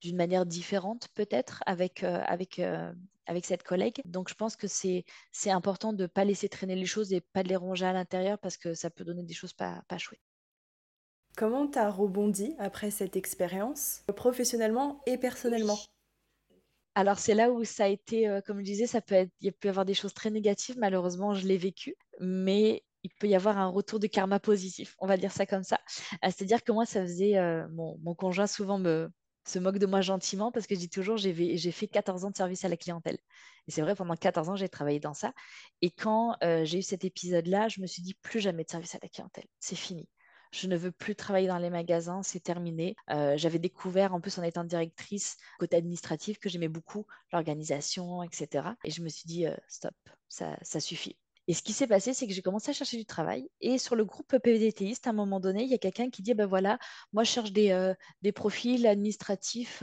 d'une 0.00 0.16
manière 0.16 0.46
différente 0.46 1.08
peut-être 1.14 1.62
avec, 1.66 2.04
euh, 2.04 2.20
avec, 2.26 2.58
euh, 2.58 2.92
avec 3.26 3.46
cette 3.46 3.62
collègue. 3.62 4.02
Donc 4.04 4.28
je 4.28 4.34
pense 4.34 4.54
que 4.54 4.68
c'est, 4.68 5.04
c'est 5.32 5.50
important 5.50 5.92
de 5.94 6.02
ne 6.02 6.06
pas 6.06 6.24
laisser 6.24 6.48
traîner 6.48 6.76
les 6.76 6.84
choses 6.84 7.12
et 7.12 7.22
pas 7.22 7.42
de 7.42 7.48
les 7.48 7.56
ronger 7.56 7.86
à 7.86 7.92
l'intérieur 7.92 8.38
parce 8.38 8.58
que 8.58 8.74
ça 8.74 8.90
peut 8.90 9.02
donner 9.02 9.22
des 9.22 9.34
choses 9.34 9.54
pas, 9.54 9.82
pas 9.88 9.98
chouettes. 9.98 10.20
Comment 11.36 11.66
tu 11.66 11.78
as 11.78 11.90
rebondi 11.90 12.54
après 12.58 12.90
cette 12.90 13.16
expérience, 13.16 14.04
professionnellement 14.14 15.00
et 15.06 15.16
personnellement? 15.16 15.78
Alors 16.94 17.18
c'est 17.18 17.34
là 17.34 17.50
où 17.50 17.64
ça 17.64 17.84
a 17.84 17.88
été, 17.88 18.28
euh, 18.28 18.40
comme 18.40 18.58
je 18.58 18.64
disais, 18.64 18.86
ça 18.86 19.00
peut 19.00 19.16
être, 19.16 19.32
il 19.40 19.52
peut 19.52 19.66
y 19.66 19.70
avoir 19.70 19.84
des 19.84 19.94
choses 19.94 20.14
très 20.14 20.30
négatives. 20.30 20.78
Malheureusement, 20.78 21.34
je 21.34 21.46
l'ai 21.46 21.56
vécu, 21.56 21.96
mais 22.20 22.84
il 23.04 23.10
peut 23.20 23.28
y 23.28 23.36
avoir 23.36 23.58
un 23.58 23.68
retour 23.68 24.00
de 24.00 24.06
karma 24.08 24.40
positif. 24.40 24.96
On 24.98 25.06
va 25.06 25.16
dire 25.16 25.30
ça 25.30 25.46
comme 25.46 25.62
ça. 25.62 25.78
Euh, 26.24 26.30
c'est-à-dire 26.30 26.64
que 26.64 26.72
moi, 26.72 26.86
ça 26.86 27.02
faisait, 27.02 27.36
euh, 27.38 27.66
mon, 27.70 28.14
conjoint 28.14 28.46
souvent 28.46 28.78
me 28.78 29.10
se 29.46 29.58
moque 29.58 29.78
de 29.78 29.86
moi 29.86 30.00
gentiment 30.00 30.50
parce 30.50 30.66
que 30.66 30.74
je 30.74 30.80
dis 30.80 30.88
toujours, 30.88 31.18
j'ai 31.18 31.70
fait 31.70 31.86
14 31.86 32.24
ans 32.24 32.30
de 32.30 32.36
service 32.36 32.64
à 32.64 32.68
la 32.68 32.78
clientèle. 32.78 33.18
Et 33.68 33.70
c'est 33.70 33.82
vrai, 33.82 33.94
pendant 33.94 34.16
14 34.16 34.48
ans, 34.48 34.56
j'ai 34.56 34.70
travaillé 34.70 35.00
dans 35.00 35.12
ça. 35.12 35.34
Et 35.82 35.90
quand 35.90 36.36
j'ai 36.40 36.78
eu 36.78 36.82
cet 36.82 37.04
épisode-là, 37.04 37.68
je 37.68 37.82
me 37.82 37.86
suis 37.86 38.02
dit, 38.02 38.14
plus 38.14 38.40
jamais 38.40 38.64
de 38.64 38.70
service 38.70 38.94
à 38.94 38.98
la 39.02 39.08
clientèle. 39.08 39.44
C'est 39.60 39.76
fini 39.76 40.08
je 40.54 40.68
ne 40.68 40.76
veux 40.76 40.92
plus 40.92 41.16
travailler 41.16 41.48
dans 41.48 41.58
les 41.58 41.70
magasins, 41.70 42.22
c'est 42.22 42.40
terminé. 42.40 42.94
Euh, 43.10 43.36
j'avais 43.36 43.58
découvert, 43.58 44.14
en 44.14 44.20
plus 44.20 44.38
en 44.38 44.42
étant 44.44 44.62
directrice 44.62 45.36
côté 45.58 45.76
administratif, 45.76 46.38
que 46.38 46.48
j'aimais 46.48 46.68
beaucoup 46.68 47.06
l'organisation, 47.32 48.22
etc. 48.22 48.68
Et 48.84 48.90
je 48.90 49.02
me 49.02 49.08
suis 49.08 49.26
dit, 49.26 49.46
euh, 49.46 49.56
stop, 49.66 49.94
ça, 50.28 50.56
suffit. 50.78 51.16
Et 51.46 51.54
ce 51.54 51.62
qui 51.62 51.72
s'est 51.72 51.86
passé, 51.86 52.14
c'est 52.14 52.26
que 52.26 52.32
j'ai 52.32 52.42
commencé 52.42 52.70
à 52.70 52.72
chercher 52.72 52.96
du 52.96 53.04
travail. 53.04 53.48
Et 53.60 53.78
sur 53.78 53.96
le 53.96 54.04
groupe 54.04 54.38
PVDTiste, 54.38 55.06
à 55.06 55.10
un 55.10 55.12
moment 55.12 55.40
donné, 55.40 55.64
il 55.64 55.68
y 55.68 55.74
a 55.74 55.78
quelqu'un 55.78 56.10
qui 56.10 56.22
dit, 56.22 56.34
ben 56.34 56.46
voilà, 56.46 56.78
moi 57.12 57.22
je 57.24 57.30
cherche 57.30 57.52
des, 57.52 57.70
euh, 57.70 57.94
profils 58.34 58.86
administratifs 58.86 59.82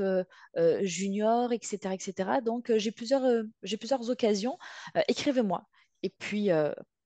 juniors, 0.81 1.53
etc., 1.53 1.93
etc. 1.93 2.41
Donc 2.43 2.71
j'ai 2.75 2.91
plusieurs, 2.91 3.23
plusieurs 3.61 4.09
occasions. 4.09 4.57
Écrivez-moi. 5.07 5.67
Et 6.03 6.09
puis, 6.09 6.49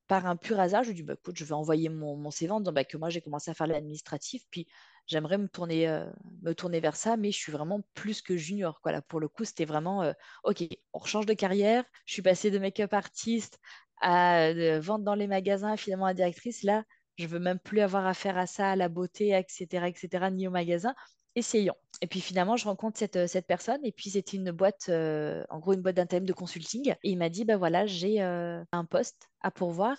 par 0.07 0.25
un 0.25 0.35
pur 0.35 0.59
hasard, 0.59 0.83
je 0.83 0.89
lui 0.89 0.95
dis, 0.95 1.03
bah, 1.03 1.13
écoute, 1.13 1.35
je 1.37 1.43
vais 1.43 1.53
envoyer 1.53 1.89
mon, 1.89 2.15
mon 2.15 2.31
CV 2.31 2.51
en 2.51 2.61
bah, 2.61 2.83
moi, 2.95 3.09
j'ai 3.09 3.21
commencé 3.21 3.51
à 3.51 3.53
faire 3.53 3.67
l'administratif, 3.67 4.43
puis 4.51 4.67
j'aimerais 5.07 5.37
me 5.37 5.47
tourner, 5.47 5.87
euh, 5.87 6.05
me 6.41 6.53
tourner 6.53 6.79
vers 6.79 6.95
ça, 6.95 7.17
mais 7.17 7.31
je 7.31 7.37
suis 7.37 7.51
vraiment 7.51 7.81
plus 7.93 8.21
que 8.21 8.37
junior. 8.37 8.81
Quoi. 8.81 9.01
Pour 9.01 9.19
le 9.19 9.27
coup, 9.27 9.45
c'était 9.45 9.65
vraiment, 9.65 10.03
euh, 10.03 10.13
OK, 10.43 10.63
on 10.93 11.03
change 11.03 11.25
de 11.25 11.33
carrière. 11.33 11.83
Je 12.05 12.13
suis 12.13 12.21
passée 12.21 12.51
de 12.51 12.59
make-up 12.59 12.93
artiste 12.93 13.59
à 14.01 14.51
vendre 14.79 15.05
dans 15.05 15.15
les 15.15 15.27
magasins, 15.27 15.77
finalement 15.77 16.05
à 16.05 16.13
directrice. 16.13 16.63
Là, 16.63 16.84
je 17.17 17.27
veux 17.27 17.39
même 17.39 17.60
plus 17.60 17.79
avoir 17.79 18.05
affaire 18.05 18.38
à 18.38 18.47
ça, 18.47 18.71
à 18.71 18.75
la 18.75 18.89
beauté, 18.89 19.29
etc., 19.29 19.88
etc., 19.88 20.29
ni 20.31 20.47
au 20.47 20.51
magasin 20.51 20.93
essayons. 21.36 21.75
Et 22.01 22.08
puis 22.08 22.21
finalement, 22.21 22.58
je 22.58 22.65
rencontre 22.65 22.97
cette, 22.97 23.15
euh, 23.15 23.41
personne 23.47 23.79
et 23.84 23.91
puis 23.91 24.10
c'était 24.10 24.38
une 24.38 24.51
boîte, 24.51 24.88
euh, 24.89 25.43
en 25.49 25.60
gros 25.60 25.73
une 25.73 25.81
boîte 25.81 25.95
d'intérim 25.95 26.25
de 26.25 26.34
consulting. 26.34 26.91
Et 27.03 27.12
il 27.12 27.17
m'a 27.17 27.29
dit, 27.29 27.45
ben 27.45 27.58
voilà, 27.58 27.86
j'ai 27.86 28.21
euh, 28.21 28.63
un 28.71 28.86
poste 28.86 29.29
à 29.41 29.51
pourvoir 29.51 29.97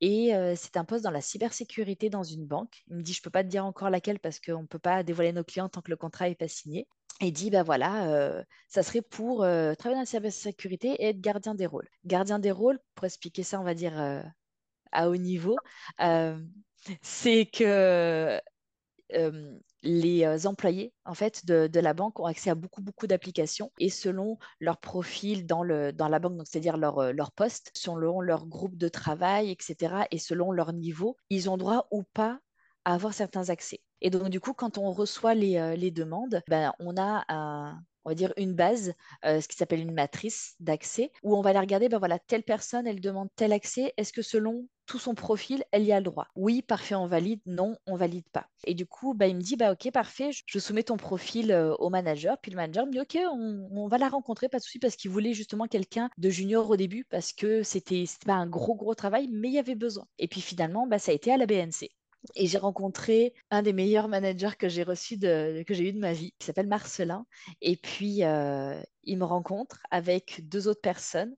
et 0.00 0.32
c'est 0.56 0.76
un 0.76 0.84
poste 0.84 1.04
dans 1.04 1.12
la 1.12 1.20
cybersécurité 1.20 2.10
dans 2.10 2.24
une 2.24 2.46
banque. 2.46 2.82
Il 2.88 2.96
me 2.96 3.02
dit, 3.02 3.12
je 3.12 3.22
peux 3.22 3.30
pas 3.30 3.44
te 3.44 3.48
dire 3.48 3.64
encore 3.64 3.90
laquelle 3.90 4.18
parce 4.18 4.40
qu'on 4.40 4.62
ne 4.62 4.66
peut 4.66 4.80
pas 4.80 5.04
dévoiler 5.04 5.32
nos 5.32 5.44
clients 5.44 5.68
tant 5.68 5.82
que 5.82 5.90
le 5.90 5.96
contrat 5.96 6.28
n'est 6.28 6.34
pas 6.34 6.48
signé. 6.48 6.88
Et 7.20 7.32
dit, 7.32 7.50
ben 7.50 7.62
voilà, 7.64 8.44
ça 8.68 8.82
serait 8.82 9.02
pour 9.02 9.38
travailler 9.38 9.94
dans 9.94 10.00
la 10.00 10.06
cybersécurité 10.06 10.90
et 11.02 11.08
être 11.08 11.20
gardien 11.20 11.54
des 11.54 11.66
rôles. 11.66 11.88
Gardien 12.04 12.38
des 12.38 12.52
rôles, 12.52 12.78
pour 12.94 13.06
expliquer 13.06 13.42
ça, 13.42 13.60
on 13.60 13.64
va 13.64 13.74
dire 13.74 13.98
à 14.92 15.10
haut 15.10 15.16
niveau, 15.16 15.56
c'est 17.02 17.46
que 17.46 18.40
les 19.82 20.46
employés 20.46 20.92
en 21.04 21.14
fait 21.14 21.46
de, 21.46 21.80
la 21.80 21.94
banque 21.94 22.20
ont 22.20 22.24
accès 22.24 22.50
à 22.50 22.54
beaucoup 22.54 22.82
beaucoup 22.82 23.06
d'applications 23.06 23.72
et 23.78 23.90
selon 23.90 24.38
leur 24.60 24.78
profil 24.78 25.46
dans, 25.46 25.62
le, 25.62 25.92
dans 25.92 26.08
la 26.08 26.18
banque, 26.18 26.36
donc 26.36 26.46
c'est-à-dire 26.48 26.76
leur, 26.76 27.12
leur 27.12 27.32
poste, 27.32 27.70
selon 27.74 28.20
leur 28.20 28.46
groupe 28.46 28.76
de 28.76 28.88
travail, 28.88 29.50
etc. 29.50 30.06
et 30.10 30.18
selon 30.18 30.52
leur 30.52 30.72
niveau, 30.72 31.16
ils 31.30 31.48
ont 31.48 31.56
droit 31.56 31.86
ou 31.90 32.02
pas 32.02 32.40
à 32.84 32.94
avoir 32.94 33.14
certains 33.14 33.50
accès. 33.50 33.80
Et 34.00 34.10
donc 34.10 34.28
du 34.28 34.40
coup, 34.40 34.52
quand 34.52 34.78
on 34.78 34.90
reçoit 34.92 35.34
les, 35.34 35.76
les 35.76 35.90
demandes, 35.90 36.42
ben, 36.48 36.72
on 36.78 36.96
a 36.96 37.24
un, 37.28 37.82
on 38.08 38.12
va 38.12 38.14
dire 38.14 38.32
une 38.38 38.54
base, 38.54 38.94
euh, 39.26 39.40
ce 39.42 39.48
qui 39.48 39.56
s'appelle 39.56 39.80
une 39.80 39.92
matrice 39.92 40.54
d'accès, 40.60 41.12
où 41.22 41.36
on 41.36 41.42
va 41.42 41.50
aller 41.50 41.58
regarder, 41.58 41.90
ben 41.90 41.98
voilà, 41.98 42.18
telle 42.18 42.42
personne, 42.42 42.86
elle 42.86 43.02
demande 43.02 43.28
tel 43.36 43.52
accès, 43.52 43.92
est-ce 43.98 44.14
que 44.14 44.22
selon 44.22 44.66
tout 44.86 44.98
son 44.98 45.14
profil, 45.14 45.62
elle 45.72 45.84
y 45.84 45.92
a 45.92 45.98
le 45.98 46.04
droit? 46.04 46.26
Oui, 46.34 46.62
parfait, 46.62 46.94
on 46.94 47.06
valide, 47.06 47.42
non, 47.44 47.76
on 47.86 47.96
valide 47.96 48.26
pas. 48.32 48.48
Et 48.64 48.72
du 48.72 48.86
coup, 48.86 49.12
bah, 49.12 49.26
il 49.26 49.36
me 49.36 49.42
dit, 49.42 49.56
bah, 49.56 49.72
ok, 49.72 49.90
parfait, 49.92 50.30
je 50.46 50.58
soumets 50.58 50.84
ton 50.84 50.96
profil 50.96 51.52
euh, 51.52 51.74
au 51.74 51.90
manager, 51.90 52.38
puis 52.40 52.50
le 52.50 52.56
manager 52.56 52.86
me 52.86 52.92
dit, 52.92 53.00
ok, 53.00 53.18
on, 53.30 53.88
va 53.88 53.98
la 53.98 54.08
rencontrer, 54.08 54.48
pas 54.48 54.58
de 54.58 54.62
souci, 54.62 54.78
parce 54.78 54.96
qu'il 54.96 55.10
voulait 55.10 55.34
justement 55.34 55.66
quelqu'un 55.66 56.08
de 56.16 56.30
junior 56.30 56.70
au 56.70 56.76
début, 56.76 57.04
parce 57.04 57.34
que 57.34 57.62
c'était 57.62 58.04
pas 58.24 58.34
un 58.34 58.46
gros, 58.46 58.74
gros 58.74 58.94
travail, 58.94 59.28
mais 59.30 59.48
il 59.48 59.54
y 59.54 59.58
avait 59.58 59.74
besoin. 59.74 60.06
Et 60.18 60.28
puis 60.28 60.40
finalement, 60.40 60.86
bah, 60.86 60.98
ça 60.98 61.12
a 61.12 61.14
été 61.14 61.30
à 61.30 61.36
la 61.36 61.44
BNC. 61.44 61.90
Et 62.34 62.46
j'ai 62.46 62.58
rencontré 62.58 63.34
un 63.50 63.62
des 63.62 63.72
meilleurs 63.72 64.08
managers 64.08 64.56
que 64.58 64.68
j'ai 64.68 64.82
reçu 64.82 65.18
que 65.18 65.64
j'ai 65.70 65.88
eu 65.88 65.92
de 65.92 65.98
ma 65.98 66.12
vie, 66.12 66.34
qui 66.38 66.46
s'appelle 66.46 66.66
Marcelin. 66.66 67.26
Et 67.60 67.76
puis, 67.76 68.24
euh, 68.24 68.80
il 69.04 69.18
me 69.18 69.24
rencontre 69.24 69.80
avec 69.90 70.40
deux 70.48 70.68
autres 70.68 70.80
personnes. 70.80 71.34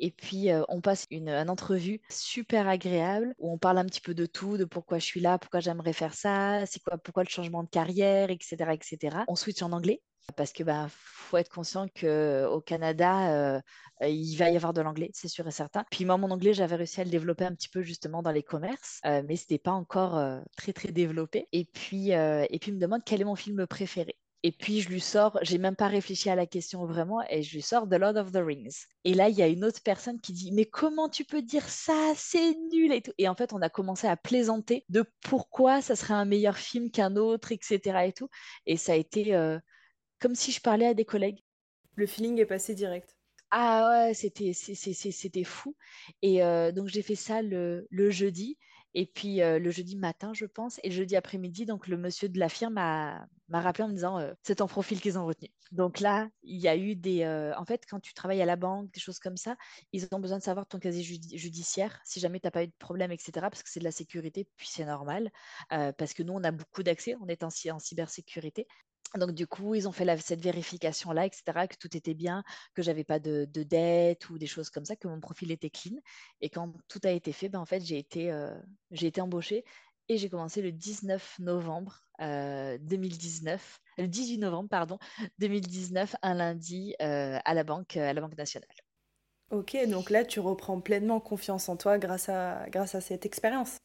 Et 0.00 0.10
puis, 0.10 0.50
euh, 0.50 0.62
on 0.68 0.80
passe 0.80 1.06
une, 1.10 1.30
entrevue 1.48 2.00
super 2.10 2.68
agréable 2.68 3.34
où 3.38 3.52
on 3.52 3.58
parle 3.58 3.78
un 3.78 3.84
petit 3.84 4.00
peu 4.00 4.14
de 4.14 4.26
tout, 4.26 4.56
de 4.56 4.64
pourquoi 4.64 4.98
je 4.98 5.04
suis 5.04 5.20
là, 5.20 5.38
pourquoi 5.38 5.60
j'aimerais 5.60 5.92
faire 5.92 6.14
ça, 6.14 6.66
c'est 6.66 6.82
quoi, 6.82 6.98
pourquoi 6.98 7.22
le 7.22 7.28
changement 7.28 7.62
de 7.62 7.68
carrière, 7.68 8.30
etc., 8.30 8.72
etc. 8.72 9.24
On 9.28 9.36
switch 9.36 9.62
en 9.62 9.72
anglais 9.72 10.02
parce 10.36 10.52
que 10.52 10.62
bah 10.62 10.88
faut 10.90 11.36
être 11.36 11.50
conscient 11.50 11.86
que 11.88 12.46
au 12.46 12.60
Canada 12.60 13.56
euh, 13.56 13.60
il 14.02 14.36
va 14.36 14.50
y 14.50 14.56
avoir 14.56 14.72
de 14.72 14.80
l'anglais 14.80 15.10
c'est 15.12 15.28
sûr 15.28 15.46
et 15.46 15.50
certain 15.50 15.84
puis 15.90 16.04
moi 16.04 16.16
mon 16.16 16.30
anglais 16.30 16.54
j'avais 16.54 16.76
réussi 16.76 17.00
à 17.00 17.04
le 17.04 17.10
développer 17.10 17.44
un 17.44 17.54
petit 17.54 17.68
peu 17.68 17.82
justement 17.82 18.22
dans 18.22 18.32
les 18.32 18.42
commerces 18.42 19.00
euh, 19.06 19.22
mais 19.26 19.36
c'était 19.36 19.58
pas 19.58 19.72
encore 19.72 20.16
euh, 20.16 20.40
très 20.56 20.72
très 20.72 20.92
développé 20.92 21.48
et 21.52 21.64
puis 21.64 22.10
et 22.10 22.58
puis 22.60 22.70
il 22.70 22.74
me 22.74 22.80
demande 22.80 23.02
quel 23.04 23.20
est 23.20 23.24
mon 23.24 23.36
film 23.36 23.66
préféré 23.66 24.16
et 24.46 24.52
puis 24.52 24.82
je 24.82 24.90
lui 24.90 25.00
sors, 25.00 25.38
j'ai 25.40 25.56
même 25.56 25.74
pas 25.74 25.88
réfléchi 25.88 26.28
à 26.28 26.34
la 26.34 26.46
question 26.46 26.84
vraiment, 26.84 27.22
et 27.30 27.42
je 27.42 27.54
lui 27.54 27.62
sors 27.62 27.88
The 27.88 27.94
Lord 27.94 28.16
of 28.18 28.30
the 28.30 28.42
Rings. 28.44 28.84
Et 29.04 29.14
là, 29.14 29.30
il 29.30 29.34
y 29.34 29.40
a 29.40 29.48
une 29.48 29.64
autre 29.64 29.80
personne 29.82 30.20
qui 30.20 30.34
dit 30.34 30.52
Mais 30.52 30.66
comment 30.66 31.08
tu 31.08 31.24
peux 31.24 31.40
dire 31.40 31.66
ça? 31.66 32.12
C'est 32.14 32.54
nul 32.70 32.92
et 32.92 33.00
tout. 33.00 33.14
Et 33.16 33.26
en 33.26 33.34
fait, 33.34 33.54
on 33.54 33.62
a 33.62 33.70
commencé 33.70 34.06
à 34.06 34.18
plaisanter 34.18 34.84
de 34.90 35.02
pourquoi 35.22 35.80
ça 35.80 35.96
serait 35.96 36.12
un 36.12 36.26
meilleur 36.26 36.58
film 36.58 36.90
qu'un 36.90 37.16
autre, 37.16 37.52
etc. 37.52 38.06
Et 38.06 38.12
tout. 38.12 38.28
Et 38.66 38.76
ça 38.76 38.92
a 38.92 38.96
été 38.96 39.34
comme 40.20 40.34
si 40.34 40.52
je 40.52 40.60
parlais 40.60 40.86
à 40.86 40.94
des 40.94 41.04
collègues. 41.04 41.42
Le 41.96 42.06
feeling 42.06 42.38
est 42.40 42.46
passé 42.46 42.74
direct. 42.74 43.16
Ah 43.56 43.88
ouais, 43.88 44.14
c'était, 44.14 44.52
c'était 44.52 45.44
fou. 45.44 45.76
Et 46.22 46.42
euh, 46.42 46.72
donc 46.72 46.88
j'ai 46.88 47.02
fait 47.02 47.14
ça 47.14 47.40
le, 47.40 47.86
jeudi, 48.10 48.58
et 48.94 49.06
puis 49.06 49.42
euh, 49.42 49.60
le 49.60 49.70
jeudi 49.70 49.96
matin, 49.96 50.32
je 50.34 50.44
pense, 50.44 50.80
et 50.82 50.88
le 50.88 50.94
jeudi 50.96 51.14
après-midi, 51.14 51.64
donc 51.64 51.86
le 51.86 51.96
monsieur 51.96 52.28
de 52.28 52.36
la 52.40 52.48
firme 52.48 52.74
m'a, 52.74 53.28
rappelé 53.52 53.84
en 53.84 53.88
me 53.88 53.94
disant 53.94 54.18
euh, 54.18 54.32
c'est 54.42 54.56
ton 54.56 54.66
profil 54.66 55.00
qu'ils 55.00 55.18
ont 55.20 55.26
retenu. 55.26 55.50
Donc 55.70 56.00
là, 56.00 56.28
il 56.42 56.60
y 56.60 56.66
a 56.66 56.76
eu 56.76 56.96
des. 56.96 57.24
en 57.56 57.64
fait, 57.64 57.84
quand 57.88 58.00
tu 58.00 58.12
travailles 58.12 58.42
à 58.42 58.46
la 58.46 58.56
banque, 58.56 58.90
des 58.90 58.98
choses 58.98 59.20
comme 59.20 59.36
ça, 59.36 59.56
ils 59.92 60.08
ont 60.10 60.18
besoin 60.18 60.38
de 60.38 60.42
savoir 60.42 60.66
ton 60.66 60.80
casier 60.80 61.04
judiciaire, 61.04 62.00
si 62.04 62.18
jamais 62.18 62.40
tu 62.40 62.48
n'as 62.48 62.50
pas 62.50 62.64
eu 62.64 62.68
de 62.68 62.74
problème, 62.80 63.12
etc., 63.12 63.32
parce 63.34 63.62
que 63.62 63.70
c'est 63.70 63.80
de 63.80 63.84
la 63.84 63.92
sécurité, 63.92 64.48
puis 64.56 64.66
c'est 64.68 64.84
normal, 64.84 65.30
parce 65.68 66.12
que 66.12 66.24
nous, 66.24 66.32
on 66.32 66.42
a 66.42 66.50
beaucoup 66.50 66.82
d'accès, 66.82 67.14
on 67.20 67.28
est 67.28 67.44
en 67.44 67.50
cybersécurité. 67.50 68.66
Donc, 69.18 69.32
du 69.32 69.46
coup, 69.46 69.74
ils 69.74 69.86
ont 69.86 69.92
fait 69.92 70.04
cette 70.20 70.40
vérification-là, 70.40 71.26
etc., 71.26 71.66
que 71.68 71.76
tout 71.76 71.96
était 71.96 72.14
bien, 72.14 72.42
que 72.74 72.82
j'avais 72.82 73.04
pas 73.04 73.18
de, 73.18 73.46
de, 73.48 73.62
dette 73.62 74.28
ou 74.30 74.38
des 74.38 74.46
choses 74.46 74.70
comme 74.70 74.84
ça, 74.84 74.96
que 74.96 75.08
mon 75.08 75.20
profil 75.20 75.52
était 75.52 75.70
clean. 75.70 75.96
Et 76.40 76.50
quand 76.50 76.72
tout 76.88 77.00
a 77.04 77.10
été 77.10 77.32
fait, 77.32 77.48
ben, 77.48 77.60
en 77.60 77.66
fait, 77.66 77.80
j'ai 77.80 77.98
été, 77.98 78.32
euh, 78.32 78.54
été 78.90 79.20
embauchée 79.20 79.64
et 80.08 80.18
j'ai 80.18 80.28
commencé 80.28 80.62
le 80.62 80.72
19 80.72 81.38
novembre 81.38 82.00
2019, 82.18 83.80
euh, 83.98 84.02
le 84.02 84.08
18 84.08 84.38
novembre, 84.38 84.68
pardon, 84.68 84.98
2019, 85.38 86.16
un 86.22 86.34
lundi 86.34 86.94
euh, 87.00 87.38
à 87.44 87.54
la 87.54 87.64
banque, 87.64 87.96
à 87.96 88.12
la 88.12 88.20
Banque 88.20 88.36
nationale. 88.36 88.68
Ok, 89.50 89.76
donc 89.88 90.10
là, 90.10 90.24
tu 90.24 90.40
reprends 90.40 90.80
pleinement 90.80 91.20
confiance 91.20 91.68
en 91.68 91.76
toi 91.76 91.98
grâce 91.98 92.28
à 92.28 93.00
cette 93.00 93.26
expérience. 93.26 93.78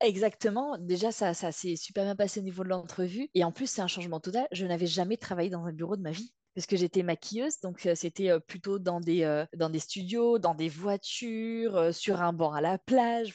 Exactement. 0.00 0.76
Déjà, 0.78 1.10
ça, 1.10 1.32
ça 1.32 1.52
s'est 1.52 1.76
super 1.76 2.04
bien 2.04 2.16
passé 2.16 2.40
au 2.40 2.42
niveau 2.42 2.62
de 2.64 2.68
l'entrevue. 2.68 3.28
Et 3.34 3.44
en 3.44 3.52
plus, 3.52 3.66
c'est 3.70 3.80
un 3.80 3.86
changement 3.86 4.20
total. 4.20 4.46
Je 4.52 4.66
n'avais 4.66 4.86
jamais 4.86 5.16
travaillé 5.16 5.48
dans 5.50 5.64
un 5.64 5.72
bureau 5.72 5.96
de 5.96 6.02
ma 6.02 6.10
vie 6.10 6.32
parce 6.54 6.66
que 6.66 6.76
j'étais 6.78 7.02
maquilleuse, 7.02 7.60
donc 7.62 7.86
c'était 7.94 8.40
plutôt 8.40 8.78
dans 8.78 8.98
des, 8.98 9.44
studios, 9.78 10.38
dans 10.38 10.54
des 10.54 10.70
voitures, 10.70 11.94
sur 11.94 12.22
un 12.22 12.32
banc 12.32 12.50
à 12.54 12.62
la 12.62 12.78
plage, 12.78 13.34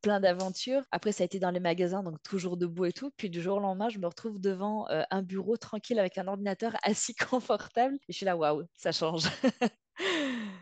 plein 0.00 0.18
d'aventures. 0.18 0.82
Après, 0.92 1.12
ça 1.12 1.24
a 1.24 1.26
été 1.26 1.38
dans 1.38 1.50
les 1.50 1.60
magasins, 1.60 2.02
donc 2.02 2.22
toujours 2.22 2.56
debout 2.56 2.86
et 2.86 2.92
tout. 2.92 3.10
Puis 3.18 3.28
du 3.28 3.42
jour 3.42 3.58
au 3.58 3.60
lendemain, 3.60 3.90
je 3.90 3.98
me 3.98 4.06
retrouve 4.06 4.40
devant 4.40 4.86
un 4.88 5.22
bureau 5.22 5.58
tranquille 5.58 5.98
avec 5.98 6.16
un 6.16 6.26
ordinateur 6.26 6.72
assis 6.84 7.14
confortable. 7.14 7.96
Et 8.08 8.12
je 8.12 8.16
suis 8.16 8.26
là, 8.26 8.34
waouh, 8.36 8.62
ça 8.78 8.92
change. 8.92 9.24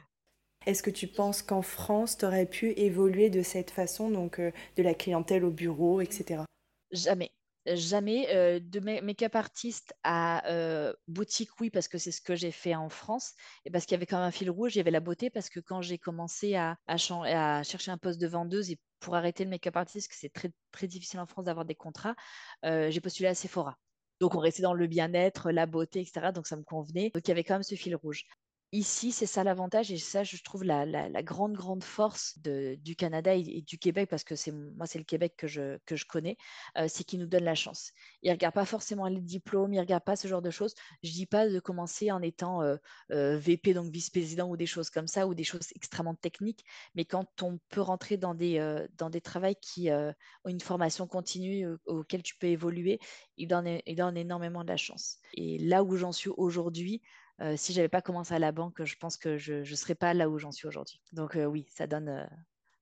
Est-ce 0.67 0.83
que 0.83 0.91
tu 0.91 1.07
penses 1.07 1.43
qu'en 1.43 1.63
France, 1.63 2.19
tu 2.19 2.27
aurais 2.27 2.47
pu 2.47 2.73
évoluer 2.73 3.31
de 3.31 3.43
cette 3.43 3.71
façon, 3.71 4.11
donc 4.11 4.39
euh, 4.39 4.53
de 4.77 4.83
la 4.83 4.93
clientèle 4.93 5.45
au 5.45 5.51
bureau, 5.51 6.03
etc. 6.03 6.45
Jamais. 6.91 7.33
Jamais. 7.67 8.29
Euh, 8.35 8.61
de 8.61 8.79
make-up 8.81 9.37
artiste 9.37 9.95
à 10.03 10.47
euh, 10.51 10.93
boutique, 11.09 11.49
oui, 11.61 11.71
parce 11.71 11.89
que 11.89 11.97
c'est 11.97 12.13
ce 12.13 12.21
que 12.21 12.35
j'ai 12.35 12.51
fait 12.51 12.75
en 12.75 12.91
France. 12.91 13.33
Et 13.65 13.71
parce 13.71 13.87
qu'il 13.87 13.95
y 13.95 13.97
avait 13.97 14.05
quand 14.05 14.19
même 14.19 14.27
un 14.27 14.31
fil 14.31 14.51
rouge, 14.51 14.75
il 14.75 14.79
y 14.79 14.81
avait 14.81 14.91
la 14.91 15.01
beauté, 15.01 15.31
parce 15.31 15.49
que 15.49 15.61
quand 15.61 15.81
j'ai 15.81 15.97
commencé 15.97 16.57
à, 16.57 16.77
chercher 16.99 17.91
un 17.91 17.99
poste 17.99 18.21
de 18.21 18.27
vendeuse 18.27 18.71
et 18.71 18.79
pour 18.99 19.15
arrêter 19.15 19.45
le 19.45 19.51
make-up 19.51 19.77
artiste, 19.77 20.09
que 20.09 20.17
c'est 20.17 20.33
très, 20.33 20.51
très 20.73 20.89
difficile 20.89 21.21
en 21.21 21.27
France 21.27 21.47
d'avoir 21.47 21.65
des 21.65 21.75
contrats, 21.75 22.15
j'ai 22.63 23.01
postulé 23.01 23.29
à 23.31 23.35
Sephora. 23.35 23.79
Donc, 24.21 24.35
on 24.35 24.39
restait 24.41 24.63
dans 24.63 24.75
le 24.75 24.87
bien-être, 24.87 25.51
la 25.51 25.65
beauté, 25.65 26.01
etc. 26.01 26.33
Donc, 26.35 26.47
ça 26.47 26.57
me 26.57 26.63
convenait. 26.63 27.11
Donc, 27.15 27.27
il 27.27 27.29
y 27.29 27.33
avait 27.33 27.45
quand 27.45 27.55
même 27.55 27.63
ce 27.63 27.75
fil 27.75 27.97
rouge. 27.97 28.27
Ici, 28.73 29.11
c'est 29.11 29.27
ça 29.27 29.43
l'avantage 29.43 29.91
et 29.91 29.99
ça, 29.99 30.23
je 30.23 30.41
trouve 30.45 30.63
la, 30.63 30.87
grande, 31.23 31.55
grande 31.55 31.83
force 31.83 32.39
du 32.39 32.95
Canada 32.95 33.35
et, 33.35 33.63
du 33.63 33.79
Québec, 33.79 34.09
parce 34.09 34.23
que 34.23 34.37
c'est 34.37 34.53
moi, 34.53 34.87
c'est 34.87 34.99
le 34.99 35.05
Québec 35.05 35.35
que 35.37 35.49
je, 35.49 36.05
connais, 36.07 36.37
euh, 36.79 36.87
c'est 36.89 37.03
qu'ils 37.03 37.19
nous 37.19 37.27
donnent 37.27 37.43
la 37.43 37.57
chance. 37.57 37.91
Ils 38.23 38.29
ne 38.29 38.35
regardent 38.35 38.55
pas 38.55 38.65
forcément 38.65 39.09
les 39.09 39.21
diplômes, 39.21 39.73
ils 39.73 39.79
ne 39.79 39.81
regardent 39.81 40.05
pas 40.05 40.15
ce 40.15 40.29
genre 40.29 40.41
de 40.41 40.53
choses. 40.53 40.77
Je 41.03 41.09
ne 41.09 41.15
dis 41.15 41.27
pas 41.27 41.49
de 41.49 41.59
commencer 41.59 42.13
en 42.13 42.23
étant 42.23 42.63
euh, 42.63 42.77
euh, 43.11 43.37
VP, 43.39 43.75
donc 43.75 43.91
vice-président 43.91 44.49
ou 44.49 44.57
des 44.57 44.67
choses 44.67 44.89
comme 44.89 45.09
ça, 45.09 45.27
ou 45.27 45.35
des 45.35 45.43
choses 45.43 45.73
extrêmement 45.75 46.15
techniques, 46.15 46.65
mais 46.95 47.05
quand 47.05 47.43
on 47.43 47.59
peut 47.71 47.81
rentrer 47.81 48.19
dans 48.19 48.35
des, 48.35 48.87
dans 48.97 49.11
des 49.11 49.21
travails 49.21 49.57
qui 49.57 49.91
ont 49.91 50.15
une 50.49 50.61
formation 50.61 51.09
continue 51.09 51.67
auquel 51.87 52.23
tu 52.23 52.37
peux 52.37 52.47
évoluer, 52.47 53.01
ils 53.37 53.49
donnent, 53.49 53.81
ils 53.85 53.97
donnent 53.97 54.17
énormément 54.17 54.63
de 54.63 54.69
la 54.69 54.77
chance. 54.77 55.19
Et 55.35 55.59
là 55.59 55.83
où 55.83 55.97
j'en 55.97 56.13
suis 56.13 56.31
aujourd'hui, 56.37 57.03
euh, 57.41 57.57
si 57.57 57.73
j'avais 57.73 57.89
pas 57.89 58.03
commencé 58.03 58.35
à 58.35 58.39
la 58.39 58.53
banque, 58.53 58.85
je 58.85 58.97
pense 58.97 59.17
que 59.17 59.39
je 59.39 59.55
ne 59.55 59.77
serais 59.77 59.95
pas 59.95 60.15
là 60.15 60.29
où 60.29 60.39
j'en 60.39 60.53
suis 60.53 60.67
aujourd'hui. 60.67 61.01
Donc 61.13 61.37
euh, 61.37 61.45
oui, 61.45 61.67
ça 61.71 61.87
donne, 61.87 62.09
euh, 62.09 62.27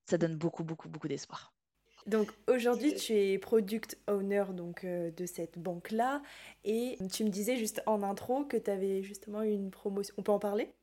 ça 0.05 0.17
donne 0.17 0.35
beaucoup, 0.35 0.63
beaucoup, 0.63 0.89
beaucoup 0.89 1.07
d'espoir. 1.07 1.53
Donc 2.07 2.31
aujourd'hui, 2.47 2.95
tu 2.95 3.13
es 3.13 3.37
product 3.37 3.97
owner 4.07 4.45
donc, 4.53 4.85
de 4.85 5.25
cette 5.25 5.59
banque-là 5.59 6.21
et 6.63 6.97
tu 7.11 7.23
me 7.23 7.29
disais 7.29 7.57
juste 7.57 7.83
en 7.85 8.03
intro 8.03 8.45
que 8.45 8.57
tu 8.57 8.71
avais 8.71 9.03
justement 9.03 9.41
une 9.41 9.69
promotion. 9.69 10.15
On 10.17 10.23
peut 10.23 10.31
en 10.31 10.39
parler? 10.39 10.73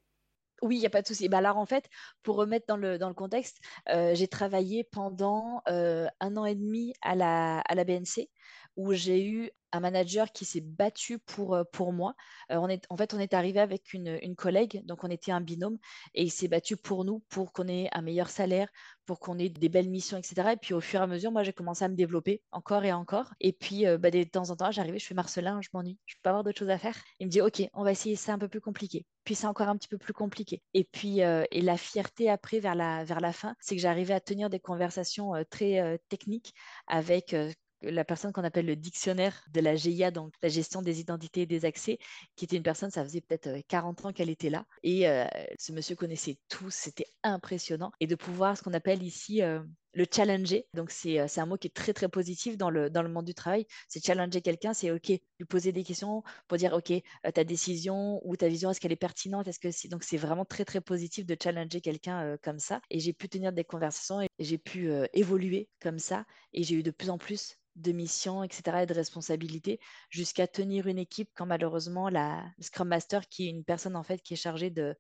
Oui, 0.63 0.77
il 0.77 0.81
n'y 0.81 0.87
a 0.87 0.91
pas 0.91 1.03
de 1.03 1.07
souci. 1.07 1.29
Bah 1.29 1.39
alors, 1.39 1.57
en 1.57 1.67
fait, 1.67 1.89
pour 2.23 2.37
remettre 2.37 2.67
dans 2.67 2.77
le, 2.77 2.97
dans 2.99 3.09
le 3.09 3.15
contexte, 3.15 3.59
j'ai 3.87 4.29
travaillé 4.29 4.85
pendant 4.85 5.63
un 5.67 6.37
an 6.37 6.45
et 6.45 6.55
demi 6.55 6.93
à 7.01 7.15
la, 7.15 7.61
à 7.61 7.75
la 7.75 7.85
BNC 7.85 8.29
où 8.77 8.93
j'ai 8.93 9.25
eu 9.25 9.51
un 9.73 9.81
manager 9.81 10.33
qui 10.33 10.45
s'est 10.45 10.61
battu 10.61 11.19
pour, 11.19 11.55
euh, 11.55 11.65
pour 11.73 11.93
moi. 11.93 12.15
Euh, 12.51 12.57
on 12.57 12.69
est, 12.69 12.85
en 12.91 12.97
fait, 12.97 13.15
on 13.15 13.19
est 13.19 13.35
arrivé 13.35 13.61
avec 13.61 13.93
une, 13.93 14.19
une, 14.23 14.37
collègue, 14.37 14.83
donc 14.85 15.05
on 15.05 15.11
était 15.11 15.33
un 15.33 15.41
binôme, 15.41 15.79
et 16.15 16.25
il 16.25 16.31
s'est 16.31 16.49
battu 16.49 16.77
pour 16.77 17.05
nous, 17.05 17.23
pour 17.29 17.53
qu'on 17.53 17.69
ait 17.69 17.89
un 17.93 18.03
meilleur 18.03 18.29
salaire, 18.29 18.69
pour 19.05 19.21
qu'on 19.21 19.39
ait 19.39 19.49
des 19.49 19.69
belles 19.69 19.89
missions, 19.89 20.19
etc. 20.19 20.53
Et 20.53 20.57
puis 20.57 20.75
au 20.75 20.81
fur 20.81 21.01
et 21.01 21.03
à 21.03 21.07
mesure, 21.07 21.31
moi, 21.31 21.43
j'ai 21.43 21.53
commencé 21.53 21.85
à 21.85 21.89
me 21.89 21.95
développer 21.95 22.43
encore 22.53 22.85
et 22.85 22.93
encore. 22.93 23.35
Et 23.41 23.53
puis, 23.53 23.87
euh, 23.87 23.99
bah, 23.99 24.11
de 24.11 24.23
temps 24.25 24.51
en 24.51 24.57
temps, 24.57 24.71
j'arrivais, 24.71 24.99
je 24.99 25.07
fais 25.07 25.15
Marcelin, 25.15 25.61
je 25.63 25.69
m'ennuie, 25.73 25.99
je 26.07 26.15
peux 26.17 26.21
pas 26.23 26.31
avoir 26.31 26.45
d'autres 26.45 26.59
choses 26.59 26.71
à 26.71 26.79
faire? 26.79 26.97
Il 27.21 27.27
me 27.27 27.31
dit, 27.31 27.41
OK, 27.41 27.63
on 27.75 27.85
va 27.85 27.93
essayer 27.93 28.17
ça 28.17 28.33
un 28.33 28.39
peu 28.39 28.49
plus 28.49 28.61
compliqué. 28.61 29.05
Puis 29.25 29.35
c'est 29.35 29.47
encore 29.47 29.69
un 29.69 29.77
petit 29.77 29.89
peu 29.89 29.99
plus 29.99 30.13
compliqué. 30.13 30.63
Et 30.73 30.85
puis, 30.85 31.19
et 31.19 31.61
la 31.61 31.77
fierté 31.77 32.31
après, 32.31 32.61
vers 32.61 32.77
la, 32.77 33.03
vers 33.05 33.21
la 33.21 33.33
fin, 33.33 33.57
c'est 33.59 33.75
que 33.75 33.83
j'arrivais 33.83 34.15
à 34.15 34.21
tenir 34.21 34.51
des 34.51 34.61
conversations 34.61 35.33
très 35.51 35.99
techniques 36.09 36.55
avec 36.87 37.35
la 37.83 38.05
personne 38.05 38.33
qu'on 38.33 38.45
appelle 38.45 38.67
le 38.67 38.77
dictionnaire 38.77 39.45
de 39.53 39.61
la 39.61 39.77
GIA, 39.77 40.11
donc 40.11 40.33
la 40.43 40.49
gestion 40.49 40.83
des 40.83 41.01
identités 41.01 41.43
et 41.43 41.47
des 41.47 41.65
accès, 41.65 41.99
qui 42.35 42.45
était 42.45 42.57
une 42.57 42.63
personne, 42.63 42.91
ça 42.91 43.05
faisait 43.05 43.21
peut-être 43.21 43.51
40 43.69 44.05
euh, 44.05 44.09
ans 44.09 44.13
qu'elle 44.13 44.31
était 44.31 44.51
là. 44.51 44.65
Et 44.83 45.09
euh, 45.09 45.25
ce 45.59 45.73
monsieur 45.73 45.97
connaissait 45.97 46.39
tout, 46.49 46.71
c'était 46.71 47.07
impressionnant. 47.23 47.93
Et 48.01 48.07
de 48.07 48.15
pouvoir, 48.15 48.57
ce 48.57 48.63
qu'on 48.63 48.75
appelle 48.75 49.03
ici, 49.03 49.43
euh, 49.43 49.61
le 49.97 50.07
challenger. 50.13 50.69
Donc, 50.75 50.91
c'est 50.91 51.19
un 51.19 51.47
mot 51.47 51.57
qui 51.57 51.67
est 51.69 51.75
très, 51.75 51.93
très 51.93 52.09
positif 52.09 52.57
dans 52.57 52.71
le, 52.71 52.91
dans 52.91 53.03
le 53.03 53.09
monde 53.09 53.25
du 53.25 53.35
travail. 53.35 53.67
C'est 53.89 54.05
challenger 54.05 54.41
quelqu'un, 54.43 54.75
c'est 54.75 54.91
OK, 54.91 55.09
lui 55.09 55.47
poser 55.49 55.73
des 55.73 55.83
questions 55.83 56.23
pour 56.47 56.59
dire 56.59 56.73
OK, 56.75 56.93
ta 57.35 57.45
décision 57.45 58.21
ou 58.25 58.37
ta 58.37 58.49
vision, 58.49 58.71
est-ce 58.71 58.81
qu'elle 58.81 58.93
est 58.93 58.97
pertinente? 58.97 59.49
Est-ce 59.49 59.59
que 59.59 59.89
Donc, 59.89 60.05
c'est 60.05 60.19
vraiment 60.19 60.45
très, 60.45 60.65
très 60.65 60.81
positif 60.81 61.27
de 61.27 61.37
challenger 61.43 61.81
quelqu'un 61.81 62.37
comme 62.43 62.59
ça. 62.59 62.81
Et 62.91 63.01
j'ai 63.01 63.13
pu 63.13 63.29
tenir 63.29 63.53
des 63.53 63.65
conversations 63.65 64.21
et 64.21 64.29
j'ai 64.39 64.59
pu 64.59 64.91
évoluer 65.15 65.69
comme 65.81 65.99
ça. 65.99 66.27
Et 66.53 66.63
j'ai 66.63 66.77
eu 66.77 66.83
de 66.83 66.91
plus 66.91 67.11
en 67.11 67.19
plus 67.19 67.57
de 67.77 67.93
missions, 67.93 68.43
etc., 68.43 68.83
et 68.83 68.87
de 68.87 68.95
responsabilités, 68.95 69.81
jusqu'à 70.11 70.47
tenir 70.47 70.87
une 70.87 70.99
équipe 70.99 71.31
quand 71.35 71.47
malheureusement 71.47 72.09
la 72.09 72.45
Scrum 72.61 72.89
Master, 72.89 73.29
qui 73.29 73.47
est 73.47 73.51
une 73.51 73.65
personne 73.65 73.97
en 73.97 74.03
fait 74.03 74.23
qui 74.23 74.35
est 74.35 74.37
chargée 74.39 74.71
de, 74.71 74.97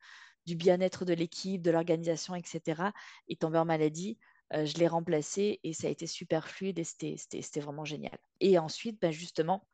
du 0.47 0.55
bien-être 0.55 1.05
de 1.05 1.15
l'équipe, 1.15 1.63
de 1.63 1.71
l'organisation, 1.71 2.35
etc., 2.35 2.93
est 3.29 3.41
tombée 3.41 3.59
en 3.59 3.65
maladie. 3.65 4.19
Euh, 4.53 4.65
je 4.65 4.75
l'ai 4.79 4.87
remplacée 4.87 5.61
et 5.65 5.73
ça 5.73 5.89
a 5.89 5.91
été 5.91 6.07
super 6.07 6.49
fluide 6.49 6.79
et 6.79 6.85
c'était 6.85 7.61
vraiment 7.61 7.85
génial. 7.85 8.17
Et 8.41 8.59
ensuite, 8.59 9.01
ben 9.01 9.11
justement, 9.11 9.67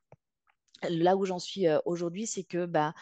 là 0.89 1.17
où 1.17 1.25
j'en 1.25 1.39
suis 1.39 1.67
aujourd'hui, 1.85 2.27
c'est 2.27 2.45
que 2.45 2.67
bah, 2.67 2.95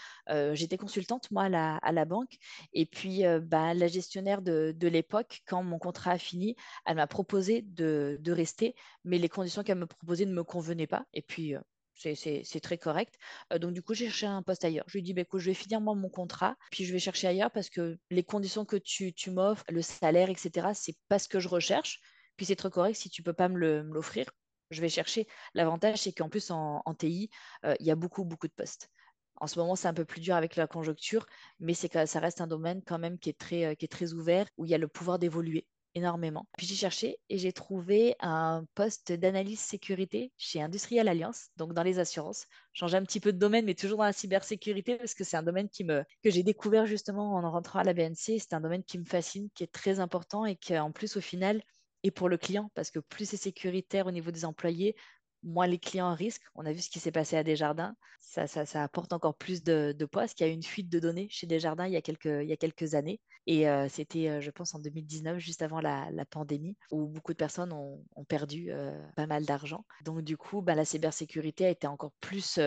j'étais 0.53 0.77
consultante, 0.77 1.31
moi, 1.31 1.45
à 1.45 1.93
la, 1.93 2.05
banque. 2.05 2.37
Et 2.75 2.85
puis, 2.85 3.23
bah, 3.43 3.73
la 3.73 3.89
gestionnaire 3.89 4.43
de, 4.43 4.75
l'époque, 4.87 5.43
quand 5.47 5.63
mon 5.63 5.79
contrat 5.79 6.13
a 6.13 6.19
fini, 6.19 6.57
elle 6.85 6.97
m'a 6.97 7.07
proposé 7.07 7.63
de, 7.63 8.21
rester, 8.27 8.75
mais 9.05 9.19
les 9.19 9.31
conditions 9.31 9.63
qu'elle 9.63 9.79
me 9.79 9.87
proposait 9.87 10.27
ne 10.27 10.35
me 10.35 10.45
convenaient 10.45 10.87
pas. 10.87 11.07
Et 11.15 11.23
puis, 11.23 11.55
c'est 12.01 12.61
très 12.61 12.79
correct. 12.79 13.15
donc, 13.59 13.73
du 13.73 13.83
coup, 13.83 13.95
j'ai 13.95 14.07
cherché 14.07 14.27
un 14.27 14.43
poste 14.43 14.65
ailleurs. 14.65 14.85
Je 14.89 14.95
lui 14.95 15.01
ai 15.01 15.03
dit, 15.03 15.15
bah, 15.15 15.23
écoute, 15.23 15.41
je 15.41 15.47
vais 15.47 15.55
finir 15.55 15.81
mon 15.81 16.09
contrat, 16.09 16.57
puis 16.71 16.85
je 16.85 16.93
vais 16.93 16.99
chercher 16.99 17.29
ailleurs 17.29 17.51
parce 17.51 17.71
que 17.71 17.99
les 18.11 18.25
conditions 18.25 18.65
que 18.65 18.77
tu, 18.77 19.13
m'offres, 19.31 19.65
le 19.69 19.83
salaire, 19.83 20.31
etc., 20.31 20.69
c'est 20.75 20.97
pas 21.09 21.19
ce 21.19 21.29
que 21.29 21.41
je 21.41 21.49
recherche. 21.49 22.01
Puis 22.37 22.47
c'est 22.47 22.57
très 22.57 22.71
correct 22.71 22.97
si 22.97 23.11
tu 23.11 23.23
peux 23.23 23.35
pas 23.35 23.49
me 23.49 23.59
l'offrir 23.83 24.27
je 24.71 24.81
vais 24.81 24.89
chercher. 24.89 25.27
L'avantage, 25.55 25.99
c'est 26.03 26.13
qu'en 26.13 26.29
plus, 26.29 26.51
en, 26.51 26.83
TI, 26.99 27.31
euh, 27.65 27.75
il 27.81 27.87
y 27.87 27.91
a 27.91 27.97
beaucoup, 27.97 28.25
beaucoup 28.25 28.49
de 28.49 28.53
postes. 28.53 28.89
En 29.37 29.47
ce 29.47 29.59
moment, 29.59 29.75
c'est 29.77 29.89
un 29.89 29.95
peu 29.95 30.05
plus 30.05 30.21
dur 30.21 30.35
avec 30.35 30.57
la 30.57 30.67
conjoncture, 30.67 31.27
mais 31.61 31.75
c'est 31.75 32.07
ça 32.07 32.21
reste 32.21 32.41
un 32.41 32.47
domaine 32.47 32.83
quand 32.85 32.99
même 32.99 33.15
euh, 33.15 33.75
qui 33.75 33.85
est 33.85 33.91
très 33.91 34.13
ouvert, 34.13 34.47
où 34.59 34.65
il 34.65 34.71
y 34.71 34.75
a 34.75 34.79
le 34.79 34.89
pouvoir 34.89 35.19
d'évoluer 35.19 35.67
énormément. 35.95 36.47
Puis 36.57 36.67
j'ai 36.67 36.75
cherché 36.75 37.19
et 37.29 37.39
j'ai 37.39 37.53
trouvé 37.53 38.15
un 38.21 38.65
poste 38.75 39.13
d'analyse 39.13 39.61
sécurité 39.61 40.33
chez 40.37 40.63
Industrial 40.63 41.07
Alliance, 41.09 41.49
donc 41.57 41.75
dans 41.75 41.83
les 41.83 41.99
assurances. 41.99 42.47
Changer 42.73 42.97
un 42.97 43.03
petit 43.03 43.21
peu 43.21 43.33
de 43.33 43.39
domaine, 43.39 43.65
mais 43.65 43.75
toujours 43.75 43.99
dans 43.99 44.05
la 44.05 44.13
cybersécurité, 44.13 44.97
parce 44.97 45.15
que 45.15 45.25
c'est 45.25 45.37
un 45.37 45.43
domaine 45.43 45.69
que 45.69 46.31
j'ai 46.31 46.43
découvert 46.43 46.87
justement 46.87 47.35
en 47.35 47.51
rentrant 47.51 47.81
à 47.81 47.85
la 47.85 47.95
BNC. 47.95 48.39
C'est 48.39 48.53
un 48.53 48.61
domaine 48.61 48.85
qui 48.85 48.99
me 48.99 49.05
fascine, 49.05 49.49
qui 49.55 49.65
est 49.65 49.73
très 49.73 50.01
important 50.01 50.45
et 50.47 50.57
qui, 50.57 50.79
en 50.79 50.93
plus, 50.93 51.17
au 51.17 51.21
final, 51.21 51.63
et 52.03 52.11
pour 52.11 52.29
le 52.29 52.39
client, 52.39 52.71
parce 52.75 52.91
que 52.91 52.99
plus 52.99 53.29
c'est 53.29 53.37
sécuritaire 53.37 54.07
au 54.07 54.11
niveau 54.11 54.31
des 54.31 54.45
employés, 54.45 54.97
moins 55.43 55.67
les 55.67 55.79
clients 55.79 56.15
risquent. 56.15 56.45
On 56.55 56.67
a 56.67 56.73
vu 56.73 56.81
ce 56.81 56.91
qui 56.91 57.01
s'est 57.01 57.13
passé 57.13 57.37
à 57.37 57.45
Desjardins. 57.45 57.95
Ça, 58.21 58.47
ça, 58.47 58.83
apporte 58.83 59.13
encore 59.13 59.35
plus 59.35 59.63
de, 59.65 59.93
poids, 60.11 60.23
parce 60.23 60.35
qu'il 60.35 60.47
y 60.47 60.51
a 60.51 60.53
eu 60.53 60.55
une 60.55 60.63
fuite 60.63 60.89
de 60.89 61.01
données 61.01 61.27
chez 61.31 61.47
Desjardins 61.47 61.87
il 61.87 61.93
y 61.93 61.97
a 61.97 62.03
quelques, 62.03 62.27
il 62.27 62.49
y 62.49 62.53
a 62.53 62.57
quelques 62.57 62.95
années. 62.95 63.21
Et 63.47 63.69
euh, 63.69 63.89
c'était, 63.89 64.29
euh, 64.29 64.41
je 64.41 64.51
pense, 64.51 64.75
en 64.75 64.79
2019, 64.79 65.39
juste 65.39 65.63
avant 65.63 65.81
la, 65.81 66.07
pandémie, 66.31 66.77
où 66.91 67.07
beaucoup 67.07 67.33
de 67.33 67.39
personnes 67.39 67.73
ont, 67.73 68.05
perdu 68.29 68.69
euh, 68.71 68.97
pas 69.17 69.27
mal 69.27 69.45
d'argent. 69.45 69.85
Donc, 70.05 70.23
du 70.23 70.37
coup, 70.37 70.63
bah, 70.63 70.75
la 70.75 70.85
cybersécurité 70.85 71.67
a 71.67 71.71
été 71.71 71.87
encore 71.87 72.13
plus 72.21 72.61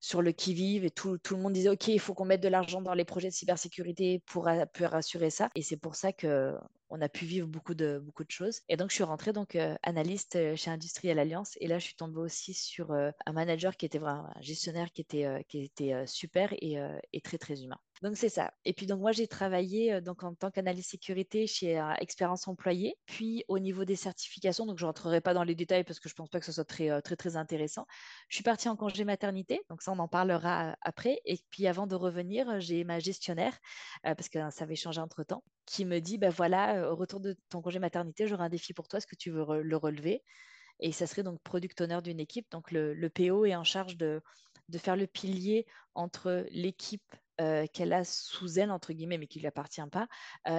sur 0.00 0.20
le 0.20 0.32
qui-vive 0.32 0.84
et 0.84 0.90
tout, 0.90 1.18
le 1.30 1.36
monde 1.36 1.54
disait 1.54 1.70
OK, 1.70 1.88
il 1.88 1.98
faut 1.98 2.12
qu'on 2.12 2.26
mette 2.26 2.42
de 2.42 2.48
l'argent 2.48 2.82
dans 2.82 2.92
les 2.92 3.06
projets 3.06 3.28
de 3.28 3.34
cybersécurité 3.34 4.22
pour, 4.26 4.48
pour 4.74 4.86
rassurer 4.88 5.30
ça. 5.30 5.48
Et 5.54 5.62
c'est 5.62 5.78
pour 5.78 5.96
ça 5.96 6.12
que 6.12 6.54
on 6.90 7.00
a 7.00 7.08
pu 7.08 7.24
vivre 7.24 7.48
beaucoup 7.48 7.74
de, 7.74 7.98
beaucoup 7.98 8.24
de 8.24 8.30
choses. 8.30 8.60
Et 8.68 8.76
donc, 8.76 8.90
je 8.90 8.94
suis 8.94 9.04
rentrée 9.04 9.32
donc 9.32 9.56
euh, 9.56 9.74
analyste 9.82 10.36
euh, 10.36 10.56
chez 10.56 10.70
Industriel 10.70 11.18
Alliance. 11.18 11.56
Et 11.60 11.66
là, 11.66 11.78
je 11.78 11.84
suis 11.84 11.94
tombée 11.94 12.20
aussi 12.20 12.54
sur 12.54 12.92
euh, 12.92 13.10
un 13.26 13.32
manager 13.32 13.76
qui 13.76 13.86
était 13.86 13.98
vraiment 13.98 14.26
un 14.34 14.40
gestionnaire 14.40 14.92
qui 14.92 15.00
était, 15.00 15.44
qui 15.48 15.62
était 15.62 16.06
super 16.06 16.52
et, 16.60 16.78
très, 17.22 17.38
très 17.38 17.62
humain. 17.62 17.78
Donc, 18.02 18.16
c'est 18.16 18.28
ça. 18.28 18.52
Et 18.64 18.72
puis, 18.72 18.86
donc, 18.86 19.00
moi, 19.00 19.12
j'ai 19.12 19.26
travaillé 19.26 20.00
donc, 20.00 20.22
en 20.24 20.34
tant 20.34 20.50
qu'analyste 20.50 20.90
sécurité 20.90 21.46
chez 21.46 21.82
Expérience 21.98 22.46
Employée. 22.48 22.96
Puis, 23.06 23.44
au 23.48 23.58
niveau 23.58 23.84
des 23.84 23.96
certifications, 23.96 24.66
donc 24.66 24.78
je 24.78 24.84
ne 24.84 24.88
rentrerai 24.88 25.20
pas 25.20 25.34
dans 25.34 25.44
les 25.44 25.54
détails 25.54 25.84
parce 25.84 26.00
que 26.00 26.08
je 26.08 26.14
ne 26.14 26.16
pense 26.16 26.28
pas 26.28 26.40
que 26.40 26.46
ce 26.46 26.52
soit 26.52 26.64
très, 26.64 27.00
très, 27.02 27.16
très 27.16 27.36
intéressant. 27.36 27.86
Je 28.28 28.36
suis 28.36 28.44
partie 28.44 28.68
en 28.68 28.76
congé 28.76 29.04
maternité. 29.04 29.60
Donc, 29.70 29.82
ça, 29.82 29.92
on 29.92 29.98
en 29.98 30.08
parlera 30.08 30.76
après. 30.82 31.20
Et 31.24 31.38
puis, 31.50 31.66
avant 31.66 31.86
de 31.86 31.94
revenir, 31.94 32.60
j'ai 32.60 32.84
ma 32.84 32.98
gestionnaire, 32.98 33.58
parce 34.02 34.28
que 34.28 34.38
ça 34.50 34.64
avait 34.64 34.76
changé 34.76 35.00
entre-temps, 35.00 35.42
qui 35.66 35.84
me 35.84 36.00
dit, 36.00 36.18
ben 36.18 36.30
voilà, 36.30 36.90
au 36.90 36.96
retour 36.96 37.20
de 37.20 37.36
ton 37.48 37.62
congé 37.62 37.78
maternité, 37.78 38.26
j'aurai 38.26 38.44
un 38.44 38.48
défi 38.48 38.74
pour 38.74 38.88
toi, 38.88 38.98
est-ce 38.98 39.06
que 39.06 39.16
tu 39.16 39.30
veux 39.30 39.62
le 39.62 39.76
relever? 39.76 40.22
Et 40.80 40.92
ça 40.92 41.06
serait 41.06 41.22
donc 41.22 41.40
product 41.42 41.80
owner 41.80 42.00
d'une 42.02 42.20
équipe. 42.20 42.50
Donc 42.50 42.70
le, 42.70 43.08
PO 43.08 43.46
est 43.46 43.54
en 43.54 43.64
charge 43.64 43.96
de, 43.96 44.20
de 44.68 44.78
faire 44.78 44.96
le 44.96 45.06
pilier 45.06 45.66
entre 45.94 46.46
l'équipe 46.50 47.14
qu'elle 47.72 47.92
a 47.92 48.04
sous 48.04 48.60
elle, 48.60 48.70
entre 48.70 48.92
guillemets, 48.92 49.18
mais 49.18 49.26
qui 49.26 49.38
ne 49.38 49.42
lui 49.42 49.48
appartient 49.48 49.82
pas, 49.90 50.06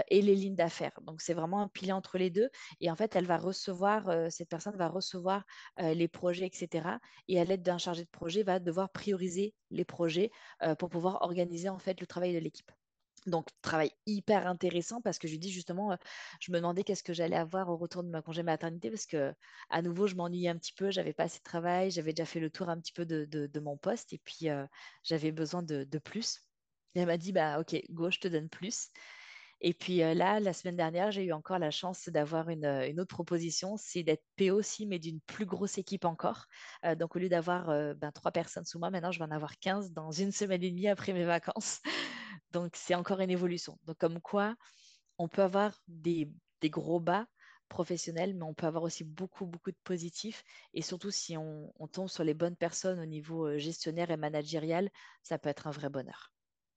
et 0.10 0.22
les 0.22 0.36
lignes 0.36 0.56
d'affaires. 0.56 0.92
Donc, 1.04 1.22
c'est 1.22 1.34
vraiment 1.34 1.62
un 1.62 1.70
pilier 1.70 1.94
entre 1.94 2.18
les 2.18 2.30
deux. 2.30 2.50
Et 2.82 2.92
en 2.92 2.98
fait, 2.98 3.16
elle 3.16 3.26
va 3.26 3.38
recevoir, 3.38 4.30
cette 4.30 4.50
personne 4.50 4.76
va 4.76 4.90
recevoir 4.90 5.46
les 5.78 6.08
projets, 6.10 6.46
etc. 6.46 7.00
Et 7.30 7.40
à 7.40 7.46
l'aide 7.46 7.62
d'un 7.62 7.78
chargé 7.78 8.04
de 8.04 8.10
projet, 8.10 8.44
va 8.44 8.60
devoir 8.60 8.90
prioriser 8.90 9.54
les 9.72 9.86
projets 9.86 10.32
pour 10.78 10.90
pouvoir 10.90 11.22
organiser, 11.22 11.70
en 11.70 11.80
fait, 11.80 12.02
le 12.02 12.08
travail 12.08 12.34
de 12.34 12.40
l'équipe. 12.40 12.72
Donc, 13.26 13.48
travail 13.62 13.92
hyper 14.06 14.48
intéressant 14.48 15.02
parce 15.02 15.18
que 15.18 15.28
je 15.28 15.36
dis 15.36 15.52
justement, 15.52 15.98
je 16.40 16.52
me 16.52 16.58
demandais 16.58 16.84
qu'est-ce 16.84 17.04
que 17.04 17.14
j'allais 17.14 17.36
avoir 17.36 17.70
au 17.70 17.78
retour 17.78 18.04
de 18.04 18.10
ma 18.10 18.22
congé 18.22 18.44
maternité 18.44 18.90
parce 18.92 19.08
que, 19.08 19.34
à 19.70 19.82
nouveau, 19.82 20.06
je 20.08 20.16
m'ennuyais 20.16 20.50
un 20.50 20.58
petit 20.58 20.74
peu, 20.74 20.92
j'avais 20.92 21.14
pas 21.14 21.24
assez 21.24 21.40
de 21.40 21.44
travail, 21.44 21.90
j'avais 21.90 22.14
déjà 22.14 22.26
fait 22.26 22.40
le 22.40 22.52
tour 22.52 22.70
un 22.70 22.80
petit 22.80 22.94
peu 22.94 23.06
de, 23.06 23.60
mon 23.60 23.78
poste 23.78 24.14
et 24.14 24.20
puis 24.20 24.48
j'avais 25.04 25.32
besoin 25.32 25.64
de, 25.64 25.98
plus. 26.00 26.42
Elle 26.94 27.08
m'a 27.08 27.18
dit, 27.18 27.32
bah, 27.32 27.60
ok, 27.60 27.82
go, 27.90 28.12
je 28.12 28.20
te 28.20 28.28
donne 28.28 28.50
plus. 28.50 28.90
Et 29.62 29.74
puis 29.74 29.98
là, 29.98 30.40
la 30.40 30.54
semaine 30.54 30.76
dernière, 30.76 31.12
j'ai 31.12 31.24
eu 31.24 31.32
encore 31.34 31.58
la 31.60 31.72
chance 31.72 32.10
d'avoir 32.10 32.50
une, 32.50 33.00
autre 33.00 33.16
proposition, 33.16 33.76
c'est 33.78 34.04
d'être 34.04 34.24
PO 34.38 34.54
aussi, 34.54 34.86
mais 34.86 35.00
d'une 35.00 35.22
plus 35.22 35.46
grosse 35.46 35.80
équipe 35.80 36.06
encore. 36.06 36.46
donc 36.98 37.16
au 37.16 37.20
lieu 37.20 37.30
d'avoir 37.30 37.68
ben, 37.96 38.12
trois 38.12 38.32
personnes 38.32 38.66
sous 38.66 38.78
moi, 38.78 38.92
maintenant 38.92 39.12
je 39.12 39.18
vais 39.18 39.26
en 39.26 39.32
avoir 39.32 39.58
15 39.58 39.94
dans 39.94 40.12
une 40.12 40.32
semaine 40.32 40.62
et 40.62 40.70
demie 40.70 40.88
après 40.88 41.14
mes 41.14 41.26
vacances. 41.26 41.82
Donc, 42.56 42.72
c'est 42.78 42.96
encore 42.96 43.20
une 43.20 43.32
évolution. 43.32 43.78
Donc, 43.84 43.98
comme 43.98 44.22
quoi, 44.22 44.56
on 45.18 45.28
peut 45.28 45.42
avoir 45.42 45.78
des, 45.90 46.32
gros 46.64 47.02
bas 47.02 47.28
professionnels, 47.68 48.34
mais 48.34 48.44
on 48.44 48.54
peut 48.54 48.66
avoir 48.66 48.84
aussi 48.84 49.04
beaucoup, 49.04 49.46
beaucoup 49.46 49.72
de 49.72 49.78
positifs. 49.84 50.42
Et 50.74 50.82
surtout, 50.82 51.12
si 51.12 51.36
on, 51.36 51.70
tombe 51.92 52.08
sur 52.08 52.24
les 52.24 52.34
bonnes 52.34 52.56
personnes 52.56 53.00
au 53.02 53.06
niveau 53.06 53.46
euh, 53.46 53.58
gestionnaire 53.58 54.10
et 54.10 54.16
managérial, 54.16 54.90
ça 55.22 55.38
peut 55.38 55.50
être 55.50 55.68
un 55.68 55.72
vrai 55.72 55.90
bonheur. 55.90 56.32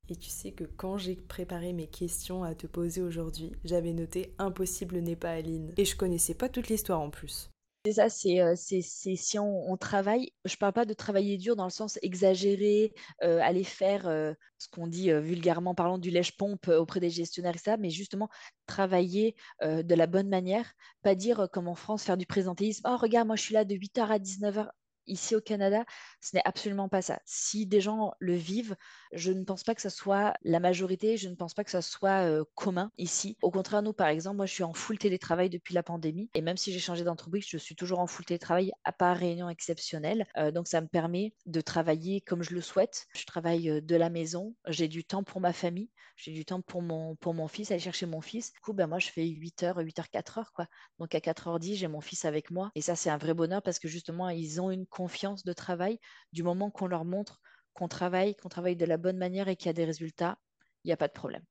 Et 0.09 0.17
tu 0.17 0.31
sais 0.31 0.51
que 0.51 0.65
quand 0.65 0.99
j'ai 0.99 1.15
préparé 1.15 1.73
mes 1.73 1.87
questions 1.87 2.43
à 2.43 2.57
te 2.57 2.67
poser 2.67 3.01
aujourd'hui, 3.01 3.53
j'avais 3.63 3.93
noté 3.93 4.35
impossible 4.39 4.99
n'est 4.99 5.15
pas 5.15 5.31
Aline. 5.31 5.73
Et 5.77 5.85
je 5.85 5.97
connaissais 5.97 6.35
pas 6.35 6.49
toute 6.49 6.69
l'histoire 6.69 7.01
en 7.01 7.11
plus. 7.11 7.51
C'est 7.89 7.95
ça, 7.95 8.11
c'est 8.11 9.17
si 9.17 9.39
on, 9.39 9.77
travaille, 9.79 10.31
je 10.45 10.57
parle 10.57 10.75
pas 10.75 10.85
de 10.85 10.93
travailler 10.93 11.39
dur 11.39 11.57
dans 11.57 11.65
le 11.65 11.71
sens 11.71 11.99
exagéré, 12.03 12.93
aller 13.23 13.65
faire 13.65 14.03
ce 14.03 14.69
qu'on 14.71 14.87
dit 14.87 15.11
vulgairement 15.11 15.75
parlant 15.75 15.97
du 15.97 16.11
lèche-pompe 16.11 16.69
auprès 16.69 17.01
des 17.01 17.09
gestionnaires 17.09 17.55
et 17.55 17.59
ça, 17.59 17.79
mais 17.79 17.89
justement 17.89 18.29
travailler 18.67 19.37
de 19.63 19.95
la 19.95 20.07
bonne 20.07 20.29
manière, 20.29 20.71
pas 21.03 21.15
dire 21.15 21.49
comme 21.51 21.67
en 21.67 21.75
France, 21.75 22.05
faire 22.05 22.19
du 22.19 22.27
présentéisme, 22.27 22.83
oh 22.87 22.99
regarde, 22.99 23.27
moi 23.27 23.37
je 23.37 23.43
suis 23.43 23.55
là 23.55 23.65
de 23.65 23.75
8h 23.75 24.07
à 24.11 24.19
19h, 24.19 24.69
ici 25.09 25.35
au 25.35 25.41
Canada, 25.41 25.85
ce 26.21 26.37
n'est 26.37 26.43
absolument 26.45 26.89
pas 26.89 27.03
ça. 27.03 27.21
Si 27.25 27.67
des 27.67 27.81
gens 27.81 28.13
le 28.19 28.35
vivent, 28.35 28.77
je 29.13 29.33
ne 29.33 29.45
pense 29.45 29.65
pas 29.65 29.75
que 29.75 29.83
ce 29.83 29.89
soit 29.89 30.35
la 30.45 30.61
majorité, 30.61 31.17
je 31.17 31.29
ne 31.29 31.35
pense 31.35 31.55
pas 31.55 31.65
que 31.65 31.71
ce 31.71 31.81
soit 31.81 32.27
euh, 32.27 32.45
commun 32.55 32.91
ici. 32.99 33.37
Au 33.43 33.51
contraire, 33.51 33.83
nous, 33.83 33.93
par 33.93 34.09
exemple, 34.09 34.37
moi, 34.37 34.47
je 34.47 34.55
suis 34.55 34.65
en 34.65 34.75
full 34.75 34.99
télétravail 34.99 35.51
depuis 35.51 35.75
la 35.75 35.83
pandémie. 35.83 36.31
Et 36.35 36.41
même 36.41 36.57
si 36.57 36.73
j'ai 36.73 36.79
changé 36.79 37.05
d'entreprise, 37.05 37.45
je 37.49 37.59
suis 37.59 37.75
toujours 37.75 38.01
en 38.01 38.07
full 38.07 38.25
télétravail, 38.25 38.73
à 38.85 38.93
part 38.93 39.17
réunion 39.17 39.49
exceptionnelle. 39.49 40.27
Euh, 40.37 40.51
donc, 40.51 40.69
ça 40.69 40.81
me 40.81 40.89
permet 40.89 41.35
de 41.47 41.61
travailler 41.61 42.21
comme 42.21 42.43
je 42.43 42.55
le 42.55 42.61
souhaite. 42.61 43.07
Je 43.15 43.25
travaille 43.25 43.71
euh, 43.71 43.81
de 43.81 43.97
la 43.97 44.11
maison, 44.11 44.55
j'ai 44.67 44.89
du 44.89 45.05
temps 45.05 45.25
pour 45.25 45.41
ma 45.41 45.53
famille, 45.53 45.91
j'ai 46.17 46.33
du 46.33 46.45
temps 46.45 46.61
pour 46.61 46.83
mon, 46.83 47.17
pour 47.17 47.35
mon 47.35 47.49
fils, 47.49 47.71
aller 47.71 47.81
chercher 47.81 48.07
mon 48.07 48.21
fils. 48.21 48.53
Du 48.53 48.61
coup, 48.61 48.73
ben, 48.73 48.87
moi, 48.87 48.99
je 48.99 49.09
fais 49.09 49.25
8h, 49.25 49.83
8h, 49.83 50.11
4h, 50.11 50.47
quoi. 50.55 50.67
Donc, 50.99 51.15
à 51.15 51.21
4h10, 51.21 51.77
j'ai 51.77 51.89
mon 51.89 52.01
fils 52.01 52.25
avec 52.25 52.51
moi. 52.51 52.71
Et 52.75 52.83
ça, 52.83 52.97
c'est 52.97 53.11
un 53.11 53.19
vrai 53.19 53.35
bonheur 53.35 53.63
parce 53.63 53.79
que 53.79 53.89
justement, 53.89 54.29
ils 54.29 54.61
ont 54.61 54.71
une 54.71 54.87
confiance 54.99 55.45
de 55.45 55.53
travail 55.53 56.01
du 56.33 56.43
moment 56.43 56.73
qu'on 56.73 56.89
leur 56.89 57.05
montre 57.05 57.41
qu'on 57.73 57.87
travaille, 57.87 58.35
qu'on 58.35 58.49
travaille 58.49 58.75
de 58.75 58.85
la 58.85 58.97
bonne 58.97 59.17
manière 59.17 59.47
et 59.47 59.55
qu'il 59.55 59.67
y 59.67 59.71
a 59.71 59.73
des 59.73 59.85
résultats, 59.85 60.39
il 60.83 60.89
n'y 60.89 60.93
a 60.93 60.97
pas 60.97 61.07
de 61.07 61.13
problème. 61.13 61.45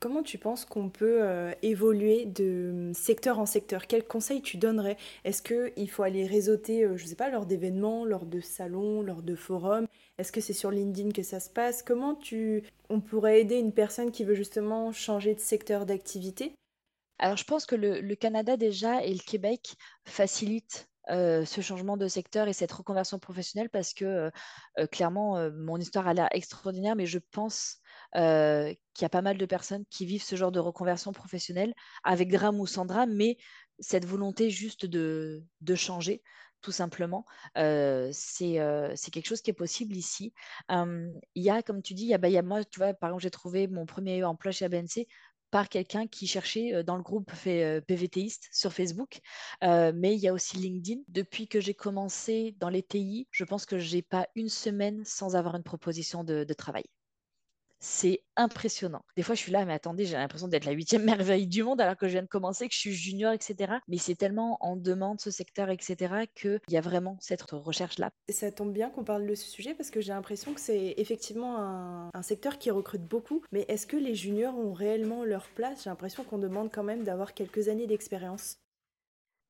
Comment 0.00 0.22
tu 0.22 0.38
penses 0.38 0.64
qu'on 0.64 0.88
peut 0.88 1.18
euh, 1.20 1.52
évoluer 1.60 2.24
de 2.24 2.90
secteur 2.94 3.38
en 3.38 3.44
secteur? 3.44 3.86
Quels 3.86 4.06
conseils 4.06 4.40
tu 4.40 4.56
donnerais? 4.56 4.96
Est-ce 5.24 5.42
qu'il 5.42 5.90
faut 5.90 6.04
aller 6.04 6.24
réseauter, 6.24 6.84
euh, 6.84 6.96
je 6.96 7.02
ne 7.02 7.08
sais 7.08 7.16
pas, 7.16 7.28
lors 7.28 7.44
d'événements, 7.44 8.06
lors 8.06 8.24
de 8.24 8.40
salons, 8.40 9.02
lors 9.02 9.22
de 9.22 9.34
forums? 9.34 9.86
Est-ce 10.16 10.32
que 10.32 10.40
c'est 10.40 10.54
sur 10.54 10.70
LinkedIn 10.70 11.10
que 11.10 11.22
ça 11.22 11.40
se 11.40 11.50
passe? 11.50 11.82
Comment 11.82 12.14
tu, 12.14 12.62
on 12.88 13.00
pourrait 13.00 13.40
aider 13.40 13.56
une 13.56 13.74
personne 13.74 14.10
qui 14.10 14.24
veut 14.24 14.36
justement 14.36 14.92
changer 14.92 15.34
de 15.34 15.40
secteur 15.40 15.84
d'activité? 15.84 16.54
Alors, 17.18 17.36
je 17.36 17.44
pense 17.44 17.66
que 17.66 17.74
le, 17.74 18.14
Canada 18.14 18.56
déjà 18.56 19.04
et 19.04 19.12
le 19.12 19.18
Québec 19.18 19.74
facilitent 20.04 20.88
euh, 21.10 21.44
ce 21.44 21.60
changement 21.62 21.96
de 21.96 22.06
secteur 22.06 22.48
et 22.48 22.52
cette 22.52 22.72
reconversion 22.72 23.18
professionnelle 23.18 23.70
parce 23.70 23.94
que 23.94 24.04
euh, 24.04 24.30
euh, 24.78 24.86
clairement, 24.86 25.50
mon 25.52 25.78
histoire 25.78 26.06
a 26.06 26.14
l'air 26.14 26.28
extraordinaire, 26.32 26.96
mais 26.96 27.06
je 27.06 27.18
pense 27.30 27.78
qu'il 28.14 28.22
y 29.02 29.04
a 29.04 29.08
pas 29.08 29.22
mal 29.22 29.38
de 29.38 29.46
personnes 29.46 29.84
qui 29.90 30.06
vivent 30.06 30.22
ce 30.22 30.36
genre 30.36 30.52
de 30.52 30.60
reconversion 30.60 31.12
professionnelle 31.12 31.74
avec 32.04 32.30
drame 32.30 32.60
ou 32.60 32.66
sans 32.66 32.84
drame, 32.84 33.14
mais 33.14 33.36
cette 33.78 34.04
volonté 34.04 34.50
juste 34.50 34.86
de, 34.86 35.44
changer, 35.74 36.22
tout 36.60 36.72
simplement, 36.72 37.24
c'est 37.54 39.10
quelque 39.12 39.26
chose 39.26 39.42
qui 39.42 39.50
est 39.50 39.54
possible 39.54 39.96
ici. 39.96 40.32
il 40.70 41.12
y 41.42 41.50
a, 41.50 41.62
comme 41.62 41.82
tu 41.82 41.94
dis, 41.94 42.04
il 42.04 42.14
y 42.14 42.18
bah, 42.18 42.28
y 42.28 42.38
a 42.38 42.42
moi, 42.42 42.64
tu 42.64 42.80
vois, 42.80 42.94
par 42.94 43.10
exemple, 43.10 43.22
j'ai 43.22 43.30
trouvé 43.30 43.68
mon 43.68 43.86
premier 43.86 44.24
emploi 44.24 44.52
chez 44.52 44.64
ABNC 44.64 45.06
par 45.50 45.68
quelqu'un 45.68 46.06
qui 46.06 46.26
cherchait 46.26 46.82
dans 46.84 46.96
le 46.96 47.02
groupe 47.02 47.32
PVTiste 47.86 48.48
sur 48.52 48.72
Facebook. 48.72 49.20
mais 49.62 50.14
il 50.14 50.20
y 50.20 50.28
a 50.28 50.32
aussi 50.32 50.56
LinkedIn. 50.56 51.00
Depuis 51.08 51.48
que 51.48 51.60
j'ai 51.60 51.74
commencé 51.74 52.54
dans 52.58 52.68
les 52.68 52.82
TI, 52.82 53.28
je 53.30 53.44
pense 53.44 53.66
que 53.66 53.78
j'ai 53.78 54.02
pas 54.02 54.28
une 54.34 54.48
semaine 54.48 55.02
sans 55.04 55.36
avoir 55.36 55.54
une 55.56 55.62
proposition 55.62 56.24
de 56.24 56.52
travail 56.52 56.84
c'est 57.80 58.22
impressionnant. 58.36 59.02
Des 59.16 59.22
fois, 59.22 59.34
je 59.34 59.40
suis 59.40 59.52
là, 59.52 59.64
mais 59.64 59.72
attendez, 59.72 60.04
j'ai 60.04 60.16
l'impression 60.16 60.48
d'être 60.48 60.64
la 60.64 60.72
huitième 60.72 61.04
merveille 61.04 61.46
du 61.46 61.62
monde 61.62 61.80
alors 61.80 61.96
que 61.96 62.06
je 62.06 62.12
viens 62.12 62.22
de 62.22 62.28
commencer, 62.28 62.68
que 62.68 62.74
je 62.74 62.78
suis 62.78 62.94
junior, 62.94 63.32
etc. 63.32 63.74
Mais 63.88 63.98
c'est 63.98 64.14
tellement 64.14 64.58
en 64.60 64.76
demande 64.76 65.20
ce 65.20 65.30
secteur, 65.30 65.70
etc., 65.70 66.26
qu'il 66.34 66.60
y 66.68 66.76
a 66.76 66.80
vraiment 66.80 67.16
cette 67.20 67.42
recherche-là. 67.42 68.10
Ça 68.28 68.50
tombe 68.50 68.72
bien 68.72 68.90
qu'on 68.90 69.04
parle 69.04 69.26
de 69.26 69.34
ce 69.34 69.48
sujet 69.48 69.74
parce 69.74 69.90
que 69.90 70.00
j'ai 70.00 70.12
l'impression 70.12 70.54
que 70.54 70.60
c'est 70.60 70.94
effectivement 70.96 71.58
un, 71.58 72.10
un, 72.12 72.22
secteur 72.22 72.58
qui 72.58 72.70
recrute 72.70 73.06
beaucoup. 73.06 73.42
Mais 73.52 73.64
est-ce 73.68 73.86
que 73.86 73.96
les 73.96 74.14
juniors 74.14 74.56
ont 74.58 74.72
réellement 74.72 75.24
leur 75.24 75.48
place? 75.50 75.84
J'ai 75.84 75.90
l'impression 75.90 76.24
qu'on 76.24 76.38
demande 76.38 76.70
quand 76.72 76.84
même 76.84 77.04
d'avoir 77.04 77.34
quelques 77.34 77.68
années 77.68 77.86
d'expérience. 77.86 78.56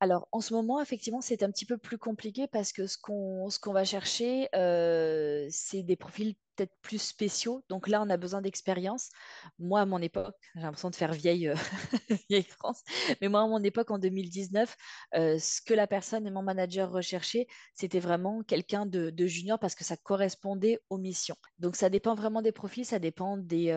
Alors, 0.01 0.29
en 0.31 0.39
ce 0.39 0.53
moment, 0.53 0.81
effectivement, 0.81 1.19
c'est 1.19 1.43
un 1.43 1.51
petit 1.51 1.65
peu 1.65 1.77
plus 1.77 1.97
compliqué 1.97 2.47
parce 2.47 2.71
que 2.71 2.87
ce 2.87 2.97
qu'on 2.97 3.49
ce 3.49 3.59
qu'on 3.59 3.73
va 3.73 3.83
chercher, 3.83 4.47
euh, 4.55 5.45
c'est 5.49 5.83
des 5.83 5.97
profils 5.97 6.35
peut-être 6.59 6.75
plus 6.81 7.01
spéciaux. 7.01 7.63
Donc 7.69 7.87
là, 7.87 8.01
on 8.01 8.09
a 8.09 8.17
besoin 8.17 8.41
d'expérience. 8.41 9.09
Moi, 9.57 9.81
à 9.81 9.85
mon 9.85 10.01
époque, 10.01 10.35
j'ai 10.55 10.61
l'impression 10.61 10.89
de 10.89 10.95
faire 10.95 11.13
vieille, 11.13 11.47
euh, 11.47 11.55
France, 12.49 12.83
mais 13.21 13.27
moi, 13.29 13.41
à 13.41 13.47
mon 13.47 13.63
époque, 13.63 13.91
en 13.91 13.99
2019, 13.99 14.75
euh, 15.15 15.39
ce 15.39 15.61
que 15.61 15.73
la 15.73 15.87
personne 15.87 16.27
et 16.27 16.31
mon 16.31 16.43
manager 16.43 16.91
recherchaient, 16.91 17.47
c'était 17.73 17.99
vraiment 17.99 18.43
quelqu'un 18.43 18.85
de, 18.85 19.13
junior 19.27 19.59
parce 19.59 19.75
que 19.75 19.83
ça 19.83 19.97
correspondait 19.97 20.79
aux 20.89 20.97
missions. 20.97 21.35
Donc, 21.59 21.75
ça 21.75 21.89
dépend 21.89 22.15
vraiment 22.15 22.41
des 22.41 22.51
profils, 22.51 22.85
ça 22.85 22.99
dépend 22.99 23.37
des, 23.37 23.69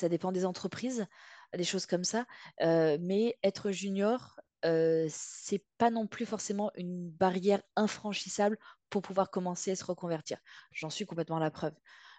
ça 0.00 0.08
dépend 0.08 0.32
des 0.32 0.44
entreprises 0.44 1.06
des 1.56 1.64
choses 1.64 1.86
comme 1.86 2.04
ça. 2.04 2.26
mais 2.60 3.38
être 3.42 3.70
junior, 3.70 4.36
euh, 4.64 5.06
c'est 5.10 5.64
pas 5.78 5.90
non 5.90 6.06
plus 6.06 6.26
forcément 6.26 6.70
une 6.76 7.08
barrière 7.10 7.62
infranchissable 7.76 8.58
pour 8.90 9.02
pouvoir 9.02 9.30
commencer 9.30 9.72
à 9.72 9.76
se 9.76 9.84
reconvertir. 9.84 10.38
J'en 10.72 10.90
suis 10.90 11.06
complètement 11.06 11.38
la 11.38 11.50
preuve. 11.50 11.74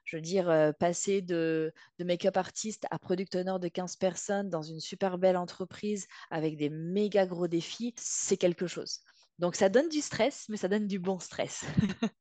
Je 0.07 0.15
veux 0.15 0.21
dire, 0.21 0.49
euh, 0.49 0.71
passer 0.71 1.21
de, 1.21 1.73
make-up 1.99 2.37
artiste 2.37 2.87
à 2.91 2.97
product 2.97 3.35
owner 3.35 3.57
de 3.59 3.67
15 3.67 3.97
personnes 3.97 4.49
dans 4.49 4.61
une 4.61 4.79
super 4.79 5.17
belle 5.17 5.35
entreprise 5.35 6.07
avec 6.31 6.55
des 6.55 6.69
méga 6.69 7.25
gros 7.25 7.49
défis, 7.49 7.93
c'est 7.97 8.37
quelque 8.37 8.67
chose. 8.67 9.01
Donc 9.37 9.57
ça 9.57 9.67
donne 9.67 9.89
du 9.89 9.99
stress, 9.99 10.47
mais 10.47 10.55
ça 10.55 10.69
donne 10.69 10.87
du 10.87 10.97
bon 10.97 11.19
stress. 11.19 11.65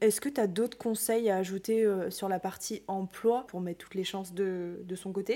Est-ce 0.00 0.20
que 0.20 0.28
tu 0.28 0.40
as 0.40 0.46
d'autres 0.46 0.78
conseils 0.78 1.28
à 1.28 1.38
ajouter 1.38 1.84
euh, 1.84 2.08
sur 2.08 2.28
la 2.28 2.38
partie 2.38 2.84
emploi 2.86 3.48
pour 3.48 3.60
mettre 3.60 3.84
toutes 3.84 3.96
les 3.96 4.04
chances 4.04 4.32
de 4.32 4.94
son 4.94 5.12
côté? 5.12 5.34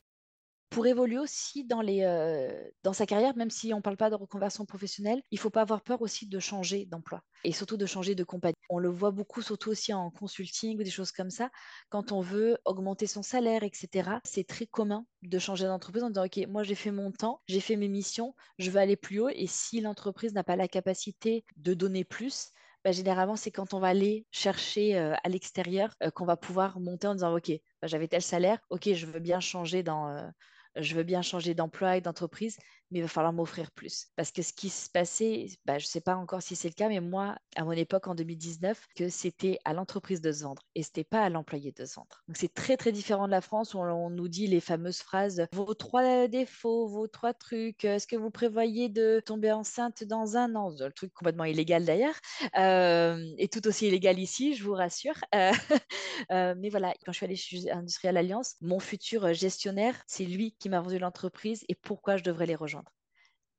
Pour 0.70 0.86
évoluer 0.86 1.18
aussi 1.18 1.64
dans, 1.64 1.80
les, 1.80 2.02
euh, 2.04 2.70
dans 2.84 2.92
sa 2.92 3.04
carrière, 3.04 3.36
même 3.36 3.50
si 3.50 3.74
on 3.74 3.78
ne 3.78 3.82
parle 3.82 3.96
pas 3.96 4.08
de 4.08 4.14
reconversion 4.14 4.64
professionnelle, 4.64 5.20
il 5.32 5.34
ne 5.34 5.40
faut 5.40 5.50
pas 5.50 5.62
avoir 5.62 5.82
peur 5.82 6.00
aussi 6.00 6.28
de 6.28 6.38
changer 6.38 6.86
d'emploi 6.86 7.22
et 7.42 7.50
surtout 7.50 7.76
de 7.76 7.86
changer 7.86 8.14
de 8.14 8.22
compagnie. 8.22 8.54
On 8.68 8.78
le 8.78 8.88
voit 8.88 9.10
beaucoup, 9.10 9.42
surtout 9.42 9.70
aussi 9.70 9.92
en 9.92 10.10
consulting 10.10 10.78
ou 10.78 10.84
des 10.84 10.90
choses 10.90 11.10
comme 11.10 11.30
ça. 11.30 11.50
Quand 11.88 12.12
on 12.12 12.20
veut 12.20 12.56
augmenter 12.64 13.08
son 13.08 13.22
salaire, 13.22 13.64
etc., 13.64 14.20
c'est 14.24 14.46
très 14.46 14.66
commun 14.66 15.06
de 15.22 15.38
changer 15.40 15.66
d'entreprise 15.66 16.04
en 16.04 16.10
disant, 16.10 16.26
OK, 16.26 16.38
moi 16.48 16.62
j'ai 16.62 16.76
fait 16.76 16.92
mon 16.92 17.10
temps, 17.10 17.42
j'ai 17.48 17.60
fait 17.60 17.76
mes 17.76 17.88
missions, 17.88 18.34
je 18.58 18.70
veux 18.70 18.78
aller 18.78 18.96
plus 18.96 19.18
haut. 19.20 19.28
Et 19.28 19.48
si 19.48 19.80
l'entreprise 19.80 20.34
n'a 20.34 20.44
pas 20.44 20.56
la 20.56 20.68
capacité 20.68 21.44
de 21.56 21.74
donner 21.74 22.04
plus, 22.04 22.52
bah, 22.84 22.92
généralement, 22.92 23.36
c'est 23.36 23.50
quand 23.50 23.74
on 23.74 23.80
va 23.80 23.88
aller 23.88 24.26
chercher 24.30 24.96
euh, 24.96 25.14
à 25.24 25.28
l'extérieur 25.28 25.94
euh, 26.02 26.10
qu'on 26.10 26.24
va 26.24 26.36
pouvoir 26.36 26.78
monter 26.78 27.08
en 27.08 27.14
disant, 27.14 27.36
OK, 27.36 27.50
bah, 27.82 27.88
j'avais 27.88 28.08
tel 28.08 28.22
salaire, 28.22 28.58
OK, 28.70 28.92
je 28.94 29.06
veux 29.06 29.20
bien 29.20 29.40
changer 29.40 29.82
dans 29.82 30.30
je 30.76 30.94
veux 30.94 31.02
bien 31.02 31.22
changer 31.22 31.54
d'emploi 31.54 31.96
et 31.96 32.00
d'entreprise, 32.00 32.58
mais 32.90 32.98
il 33.00 33.02
va 33.02 33.08
falloir 33.08 33.32
m'offrir 33.32 33.70
plus. 33.70 34.08
Parce 34.16 34.30
que 34.30 34.42
ce 34.42 34.52
qui 34.52 34.68
se 34.68 34.88
passait, 34.88 35.46
bah, 35.64 35.78
je 35.78 35.86
ne 35.86 35.88
sais 35.88 36.00
pas 36.00 36.16
encore 36.16 36.42
si 36.42 36.56
c'est 36.56 36.68
le 36.68 36.74
cas, 36.74 36.88
mais 36.88 37.00
moi, 37.00 37.36
à 37.56 37.64
mon 37.64 37.72
époque, 37.72 38.06
en 38.06 38.14
2019, 38.14 38.88
que 38.96 39.08
c'était 39.08 39.58
à 39.64 39.72
l'entreprise 39.72 40.20
de 40.20 40.32
se 40.32 40.44
vendre 40.44 40.62
et 40.74 40.82
ce 40.82 40.88
n'était 40.88 41.04
pas 41.04 41.22
à 41.22 41.28
l'employé 41.28 41.72
de 41.72 41.84
se 41.84 41.94
vendre. 41.94 42.22
Donc 42.28 42.36
c'est 42.36 42.52
très, 42.52 42.76
très 42.76 42.92
différent 42.92 43.26
de 43.26 43.30
la 43.30 43.40
France 43.40 43.74
où 43.74 43.78
on, 43.78 44.10
nous 44.10 44.28
dit 44.28 44.46
les 44.46 44.60
fameuses 44.60 44.98
phrases 44.98 45.46
vos 45.52 45.74
trois 45.74 46.26
défauts, 46.28 46.88
vos 46.88 47.06
trois 47.06 47.32
trucs, 47.32 47.84
est-ce 47.84 48.06
que 48.06 48.16
vous 48.16 48.30
prévoyez 48.30 48.88
de 48.88 49.22
tomber 49.24 49.52
enceinte 49.52 50.04
dans 50.04 50.36
un 50.36 50.54
an? 50.54 50.74
Le 50.78 50.92
truc 50.92 51.12
complètement 51.14 51.44
illégal 51.44 51.84
d'ailleurs, 51.84 52.14
euh, 52.58 53.24
et 53.38 53.48
tout 53.48 53.66
aussi 53.66 53.86
illégal 53.86 54.18
ici, 54.18 54.54
je 54.54 54.64
vous 54.64 54.72
rassure. 54.72 55.14
Euh, 55.34 55.52
euh, 56.32 56.54
mais 56.58 56.68
voilà, 56.70 56.92
quand 57.04 57.12
je 57.12 57.16
suis 57.16 57.26
allée 57.26 57.36
chez 57.36 57.70
Industrial 57.70 58.16
Alliance, 58.16 58.56
mon 58.60 58.80
futur 58.80 59.32
gestionnaire, 59.32 59.94
c'est 60.06 60.24
lui 60.24 60.54
qui 60.58 60.68
m'a 60.68 60.80
vendu 60.80 60.98
l'entreprise 60.98 61.64
et 61.68 61.74
pourquoi 61.74 62.16
je 62.16 62.24
devrais 62.24 62.46
les 62.46 62.56
rejoindre 62.56 62.79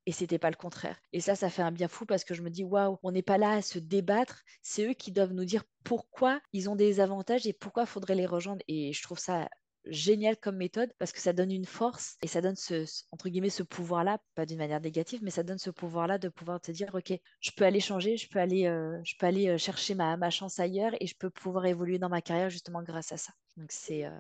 et 0.06 0.12
c'était 0.12 0.40
pas 0.40 0.50
le 0.50 0.56
contraire. 0.56 1.00
Et 1.14 1.20
ça, 1.20 1.36
ça 1.36 1.50
fait 1.50 1.62
un 1.62 1.72
bien 1.72 1.88
fou 1.88 2.06
parce 2.06 2.24
que 2.24 2.34
je 2.34 2.42
me 2.42 2.50
dis, 2.50 2.64
waouh, 2.64 2.98
on 3.04 3.12
n'est 3.12 3.22
pas 3.22 3.38
là 3.38 3.52
à 3.52 3.62
se 3.62 3.80
débattre. 3.80 4.44
C'est 4.62 4.90
eux 4.90 4.94
qui 4.94 5.12
doivent 5.12 5.34
nous 5.34 5.46
dire 5.46 5.64
pourquoi 5.84 6.42
ils 6.54 6.70
ont 6.70 6.76
des 6.76 7.00
avantages 7.00 7.48
et 7.48 7.54
pourquoi 7.54 7.86
faudrait 7.86 8.16
les 8.16 8.26
rejoindre. 8.26 8.64
Et 8.68 8.94
je 8.94 9.04
trouve 9.04 9.20
ça 9.20 9.48
génial 9.86 10.38
comme 10.38 10.58
méthode 10.58 10.92
parce 11.00 11.12
que 11.12 11.20
ça 11.20 11.34
donne 11.34 11.52
une 11.52 11.66
force 11.66 12.18
et 12.22 12.28
ça 12.28 12.42
donne 12.42 12.56
ce, 12.56 12.86
entre 13.12 13.30
guillemets 13.30 13.50
ce 13.50 13.64
pouvoir 13.64 14.04
là 14.04 14.20
pas 14.36 14.46
d'une 14.46 14.60
manière 14.60 14.80
négative 14.80 15.22
mais 15.24 15.32
ça 15.32 15.44
donne 15.44 15.58
ce 15.58 15.70
pouvoir 15.70 16.08
là 16.08 16.18
de 16.18 16.30
pouvoir 16.30 16.62
te 16.62 16.72
dire 16.72 16.94
ok 16.94 17.14
je 17.40 17.52
peux 17.52 17.66
aller 17.66 17.80
changer 17.80 18.18
je 18.18 18.30
peux 18.30 18.40
aller 18.40 18.68
euh, 18.68 19.00
je 19.04 19.16
peux 19.18 19.26
aller 19.26 19.48
euh, 19.48 19.58
chercher 19.58 19.96
ma, 19.96 20.18
ma 20.18 20.30
chance 20.30 20.60
ailleurs 20.60 20.92
et 21.00 21.08
je 21.08 21.16
peux 21.18 21.30
pouvoir 21.30 21.66
évoluer 21.66 21.98
dans 21.98 22.10
ma 22.10 22.22
carrière 22.22 22.50
justement 22.50 22.84
grâce 22.84 23.12
à 23.12 23.18
ça 23.18 23.34
donc 23.58 23.72
c'est 23.72 24.06
euh, 24.06 24.12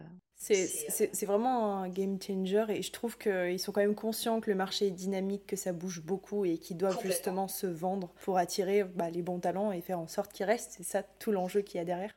c'est 0.41 1.25
vraiment 1.25 1.77
un 1.77 1.89
game 1.89 2.17
changer 2.19 2.65
et 2.69 2.81
je 2.81 2.91
trouve 2.91 3.17
qu'ils 3.17 3.59
sont 3.59 3.71
quand 3.71 3.81
même 3.81 3.93
conscients 3.93 4.41
que 4.41 4.49
le 4.49 4.55
marché 4.55 4.87
est 4.87 4.91
dynamique, 4.91 5.45
que 5.45 5.55
ça 5.55 5.71
bouge 5.71 6.01
beaucoup 6.01 6.45
et 6.45 6.57
qu'ils 6.57 6.77
doivent 6.77 6.99
justement 7.03 7.47
se 7.47 7.67
vendre 7.67 8.09
pour 8.23 8.39
attirer 8.39 8.83
bah, 8.83 9.11
les 9.11 9.21
bons 9.21 9.39
talents 9.39 9.71
et 9.71 9.81
faire 9.81 9.99
en 9.99 10.07
sorte 10.07 10.33
qu'ils 10.33 10.47
restent. 10.47 10.73
C'est 10.77 10.83
ça 10.83 11.03
tout 11.03 11.31
l'enjeu 11.31 11.61
qu'il 11.61 11.77
y 11.77 11.81
a 11.81 11.85
derrière. 11.85 12.11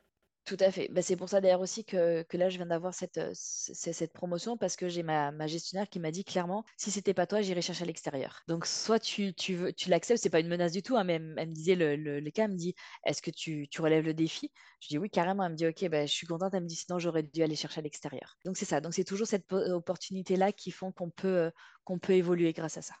Tout 0.45 0.57
à 0.59 0.69
fait. 0.71 0.89
Bah, 0.91 1.01
c'est 1.01 1.15
pour 1.15 1.27
ça 1.27 1.41
d'ailleurs 1.41 1.61
aussi 1.61 1.83
que, 1.83 2.21
que, 2.21 2.37
là, 2.37 2.49
je 2.49 2.57
viens 2.57 2.67
d'avoir 2.67 2.93
cette, 2.93 3.17
euh, 3.17 4.07
promotion 4.13 4.57
parce 4.57 4.75
que 4.75 4.87
j'ai 4.87 5.01
ma, 5.01 5.31
gestionnaire 5.47 5.89
qui 5.89 5.99
m'a 5.99 6.11
dit 6.11 6.23
clairement, 6.23 6.63
si 6.77 6.91
c'était 6.91 7.15
pas 7.15 7.25
toi, 7.25 7.41
j'irai 7.41 7.63
chercher 7.63 7.81
à 7.83 7.87
l'extérieur. 7.87 8.43
Donc, 8.47 8.67
soit 8.67 8.99
tu, 8.99 9.33
tu, 9.33 9.73
tu 9.75 9.89
l'acceptes, 9.89 10.21
c'est 10.21 10.29
pas 10.29 10.39
une 10.39 10.47
menace 10.47 10.71
du 10.71 10.83
tout, 10.83 10.97
hein, 10.97 11.03
mais 11.03 11.15
elle, 11.15 11.49
me 11.49 11.53
disait, 11.53 11.73
le, 11.75 12.29
cas 12.29 12.47
me 12.47 12.55
dit, 12.55 12.75
est-ce 13.05 13.23
que 13.23 13.31
tu, 13.31 13.67
tu, 13.69 13.81
relèves 13.81 14.05
le 14.05 14.13
défi? 14.13 14.51
Je 14.81 14.89
dis 14.89 14.99
oui, 14.99 15.09
carrément. 15.09 15.43
Elle 15.45 15.53
me 15.53 15.57
dit, 15.57 15.65
ok, 15.65 15.89
bah, 15.89 16.05
je 16.05 16.13
suis 16.13 16.27
contente. 16.27 16.53
Elle 16.53 16.63
me 16.63 16.67
dit, 16.67 16.75
sinon, 16.75 16.99
j'aurais 16.99 17.23
dû 17.23 17.41
aller 17.41 17.55
chercher 17.55 17.79
à 17.79 17.83
l'extérieur. 17.83 18.37
Donc, 18.45 18.55
c'est 18.57 18.65
ça. 18.65 18.81
Donc, 18.81 18.93
c'est 18.93 19.03
toujours 19.03 19.27
cette 19.27 19.51
opportunité-là 19.51 20.51
qui 20.51 20.69
font 20.69 20.91
qu'on 20.91 21.09
peut, 21.09 21.27
euh, 21.27 21.51
qu'on 21.85 21.97
peut 21.97 22.13
évoluer 22.13 22.53
grâce 22.53 22.77
à 22.77 22.83
ça. 22.83 22.93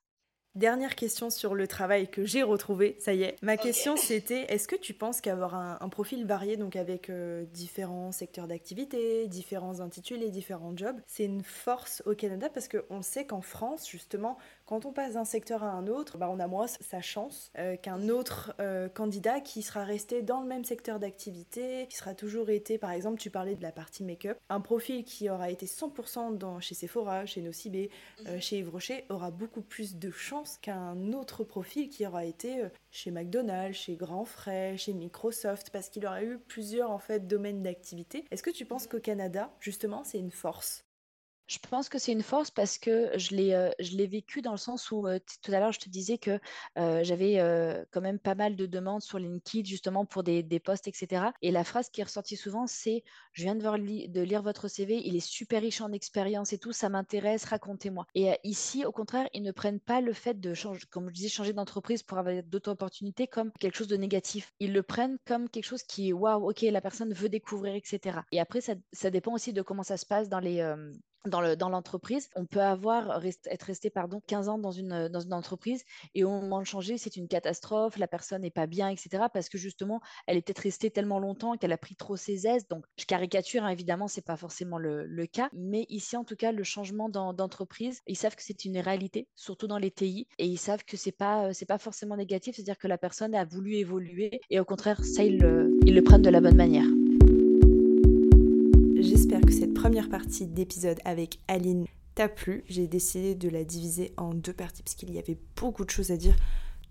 Dernière 0.55 0.95
question 0.95 1.29
sur 1.29 1.53
le 1.53 1.67
travail 1.67 2.07
que 2.07 2.23
j'ai 2.23 2.41
retrouvé, 2.41 2.95
ça 2.99 3.13
y 3.13 3.23
est. 3.23 3.35
Ma 3.41 3.57
question 3.57 3.97
c'était, 3.97 4.43
est-ce 4.43 4.69
que 4.69 4.77
tu 4.77 4.93
penses 4.93 5.19
qu'avoir 5.19 5.53
un, 5.53 5.89
profil 5.89 6.25
varié, 6.25 6.55
donc 6.55 6.77
avec 6.77 7.09
euh, 7.09 7.43
différents 7.53 8.13
secteurs 8.13 8.47
d'activité, 8.47 9.27
différents 9.27 9.81
intitulés, 9.81 10.29
différents 10.29 10.71
jobs, 10.73 10.95
c'est 11.07 11.25
une 11.25 11.43
force 11.43 12.01
au 12.05 12.15
Canada? 12.15 12.47
Parce 12.53 12.69
qu'on 12.69 13.01
sait 13.01 13.25
qu'en 13.25 13.41
France, 13.41 13.89
justement, 13.89 14.37
quand 14.65 14.85
on 14.85 14.91
passe 14.91 15.13
d'un 15.13 15.25
secteur 15.25 15.63
à 15.63 15.69
un 15.69 15.87
autre, 15.87 16.17
bah, 16.17 16.29
on 16.29 16.39
a 16.39 16.47
moins 16.47 16.67
sa 16.67 17.01
chance 17.01 17.51
euh, 17.57 17.75
qu'un 17.75 18.09
autre 18.09 18.53
euh, 18.59 18.89
candidat 18.89 19.39
qui 19.39 19.61
sera 19.61 19.83
resté 19.83 20.21
dans 20.21 20.41
le 20.41 20.47
même 20.47 20.65
secteur 20.65 20.99
d'activité, 20.99 21.87
qui 21.89 21.97
sera 21.97 22.15
toujours 22.15 22.49
été, 22.49 22.77
par 22.77 22.91
exemple, 22.91 23.19
tu 23.19 23.29
parlais 23.29 23.55
de 23.55 23.61
la 23.61 23.71
partie 23.71 24.03
make-up, 24.03 24.37
un 24.49 24.61
profil 24.61 25.03
qui 25.03 25.29
aura 25.29 25.51
été 25.51 25.67
100% 25.67 26.37
dans, 26.37 26.59
chez 26.59 26.73
Sephora, 26.73 27.25
chez 27.25 27.41
Nocibé, 27.41 27.91
euh, 28.25 28.35
mhm. 28.35 28.41
chez 28.41 28.57
Yves 28.59 28.69
Rocher, 28.69 29.05
aura 29.09 29.29
beaucoup 29.29 29.61
plus 29.61 29.97
de 29.97 30.09
chance 30.09 30.57
qu'un 30.57 31.13
autre 31.13 31.43
profil 31.43 31.89
qui 31.89 32.05
aura 32.07 32.25
été 32.25 32.63
chez 32.89 33.11
McDonald's, 33.11 33.77
chez 33.77 33.95
Grand 33.95 34.25
Frais, 34.25 34.77
chez 34.77 34.93
Microsoft, 34.93 35.69
parce 35.69 35.89
qu'il 35.89 36.05
aura 36.05 36.23
eu 36.23 36.39
plusieurs 36.39 36.89
en 36.89 36.99
fait 36.99 37.27
domaines 37.27 37.61
d'activité. 37.61 38.25
Est-ce 38.31 38.43
que 38.43 38.49
tu 38.49 38.65
penses 38.65 38.85
mhm. 38.85 38.91
qu'au 38.91 38.99
Canada, 38.99 39.51
justement, 39.59 40.03
c'est 40.03 40.19
une 40.19 40.31
force? 40.31 40.84
Je 41.47 41.59
pense 41.59 41.89
que 41.89 41.99
c'est 41.99 42.11
une 42.11 42.23
force 42.23 42.51
parce 42.51 42.77
que 42.77 43.11
je 43.17 43.35
l'ai, 43.35 43.71
je 43.79 43.95
l'ai 43.95 44.07
vécu 44.07 44.41
dans 44.41 44.51
le 44.51 44.57
sens 44.57 44.91
où 44.91 45.07
tout 45.43 45.51
à 45.51 45.59
l'heure 45.59 45.71
je 45.71 45.79
te 45.79 45.89
disais 45.89 46.17
que 46.17 46.39
j'avais 46.75 47.37
quand 47.91 48.01
même 48.01 48.19
pas 48.19 48.35
mal 48.35 48.55
de 48.55 48.65
demandes 48.65 49.01
sur 49.01 49.19
LinkedIn 49.19 49.63
justement 49.65 50.05
pour 50.05 50.23
des, 50.23 50.43
des 50.43 50.59
posts, 50.59 50.87
etc. 50.87 51.25
Et 51.41 51.51
la 51.51 51.63
phrase 51.63 51.89
qui 51.89 52.01
est 52.01 52.05
ressortie 52.05 52.35
souvent, 52.35 52.67
c'est 52.67 53.03
Je 53.33 53.43
viens 53.43 53.55
de, 53.55 53.61
voir 53.61 53.77
de 53.77 54.21
lire 54.21 54.41
votre 54.41 54.67
CV, 54.67 55.01
il 55.05 55.15
est 55.15 55.19
super 55.19 55.61
riche 55.61 55.81
en 55.81 55.91
expérience 55.91 56.53
et 56.53 56.57
tout, 56.57 56.71
ça 56.71 56.89
m'intéresse, 56.89 57.45
racontez-moi. 57.45 58.07
Et 58.15 58.31
ici, 58.43 58.85
au 58.85 58.91
contraire, 58.91 59.27
ils 59.33 59.43
ne 59.43 59.51
prennent 59.51 59.79
pas 59.79 60.01
le 60.01 60.13
fait 60.13 60.39
de 60.39 60.53
changer, 60.53 60.81
comme 60.89 61.09
je 61.09 61.13
disais, 61.13 61.29
changer 61.29 61.53
d'entreprise 61.53 62.03
pour 62.03 62.17
avoir 62.17 62.43
d'autres 62.43 62.71
opportunités 62.71 63.27
comme 63.27 63.51
quelque 63.59 63.75
chose 63.75 63.87
de 63.87 63.97
négatif. 63.97 64.53
Ils 64.59 64.73
le 64.73 64.83
prennent 64.83 65.17
comme 65.25 65.49
quelque 65.49 65.65
chose 65.65 65.83
qui 65.83 66.09
est 66.09 66.13
waouh, 66.13 66.49
ok, 66.49 66.61
la 66.61 66.81
personne 66.81 67.13
veut 67.13 67.29
découvrir, 67.29 67.75
etc. 67.75 68.19
Et 68.31 68.39
après, 68.39 68.61
ça, 68.61 68.73
ça, 68.91 69.09
dépend 69.09 69.33
aussi 69.33 69.53
de 69.53 69.61
comment 69.61 69.83
ça 69.83 69.97
se 69.97 70.05
passe 70.05 70.29
dans 70.29 70.39
les, 70.39 70.61
dans 71.25 71.69
l'entreprise. 71.69 72.29
on 72.35 72.45
peut 72.45 72.61
avoir 72.61 73.23
être 73.25 73.63
resté 73.63 73.89
pardon 73.89 74.21
15 74.27 74.49
ans 74.49 74.57
dans 74.57 74.71
une 74.71 75.07
dans 75.09 75.19
une 75.19 75.33
entreprise 75.33 75.83
et 76.13 76.23
au 76.23 76.29
moment 76.29 76.59
de 76.59 76.65
changer, 76.65 76.97
c'est 76.97 77.15
une 77.15 77.27
catastrophe, 77.27 77.97
la 77.97 78.07
personne 78.07 78.41
n'est 78.41 78.51
pas 78.51 78.67
bien, 78.67 78.89
etc. 78.89 79.25
Parce 79.33 79.49
que 79.49 79.57
justement, 79.57 80.01
elle 80.27 80.37
est 80.37 80.41
peut-être 80.41 80.59
restée 80.59 80.91
tellement 80.91 81.19
longtemps 81.19 81.57
qu'elle 81.57 81.71
a 81.71 81.77
pris 81.77 81.95
trop 81.95 82.15
ses 82.15 82.47
aises. 82.47 82.67
Donc, 82.67 82.85
je 82.97 83.05
caricature 83.05 83.63
hein, 83.63 83.69
évidemment, 83.69 84.07
c'est 84.07 84.25
pas 84.25 84.37
forcément 84.37 84.77
le, 84.77 85.25
cas, 85.25 85.49
mais 85.53 85.85
ici 85.89 86.15
en 86.15 86.23
tout 86.23 86.35
cas, 86.35 86.51
le 86.51 86.63
changement 86.63 87.09
d'entreprise, 87.09 88.01
ils 88.05 88.15
savent 88.15 88.35
que 88.35 88.43
c'est 88.43 88.65
une 88.65 88.77
réalité, 88.77 89.27
surtout 89.35 89.67
dans 89.67 89.79
les 89.79 89.89
TI, 89.89 90.27
et 90.37 90.45
ils 90.45 90.57
savent 90.57 90.83
que 90.85 90.97
c'est 90.97 91.11
pas 91.11 91.51
c'est 91.53 91.65
pas 91.65 91.79
forcément 91.79 92.15
négatif, 92.15 92.55
c'est-à-dire 92.55 92.77
que 92.77 92.87
la 92.87 92.99
personne 92.99 93.33
a 93.33 93.43
voulu 93.43 93.75
évoluer 93.75 94.39
et 94.49 94.59
au 94.59 94.65
contraire, 94.65 95.03
ça 95.03 95.23
ils 95.23 95.37
le 95.37 96.01
prennent 96.01 96.21
de 96.21 96.29
la 96.29 96.41
bonne 96.41 96.55
manière. 96.55 97.04
Cette 99.57 99.73
première 99.73 100.09
partie 100.09 100.47
d'épisode 100.47 100.99
avec 101.05 101.39
Aline 101.47 101.85
t'a 102.13 102.27
plu. 102.27 102.65
J'ai 102.67 102.87
décidé 102.87 103.35
de 103.35 103.47
la 103.47 103.63
diviser 103.63 104.11
en 104.17 104.33
deux 104.33 104.51
parties 104.51 104.83
parce 104.83 104.95
qu'il 104.95 105.13
y 105.13 105.17
avait 105.17 105.37
beaucoup 105.55 105.85
de 105.85 105.89
choses 105.89 106.11
à 106.11 106.17
dire. 106.17 106.35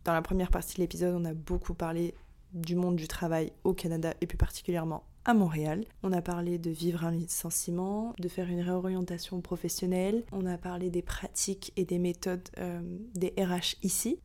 Dans 0.05 0.15
la 0.15 0.23
première 0.23 0.51
partie 0.51 0.77
de 0.77 0.81
l'épisode, 0.81 1.15
on 1.15 1.27
a 1.27 1.35
beaucoup 1.35 1.75
parlé 1.75 2.15
du 2.55 2.75
monde 2.75 2.97
du 2.97 3.07
travail 3.07 3.53
au 3.65 3.75
Canada 3.75 4.15
et 4.23 4.27
plus 4.27 4.39
particulièrement 4.39 5.05
à 5.27 5.35
Montréal. 5.35 5.85
On 6.03 6.12
a 6.15 6.23
parlé 6.23 6.57
de 6.57 6.71
vivre 6.71 7.05
un 7.05 7.11
licenciement, 7.11 8.15
de 8.19 8.29
faire 8.29 8.49
une 8.49 8.62
réorientation 8.62 9.43
professionnelle. 9.43 10.25
On 10.33 10.47
a 10.47 10.57
parlé 10.57 10.89
des 10.89 11.03
pratiques 11.03 11.75
et 11.77 11.85
des 11.85 11.99
méthodes 11.99 12.49
euh, 12.57 12.81
des 13.15 13.35
RH 13.37 13.77
ici. 13.83 14.21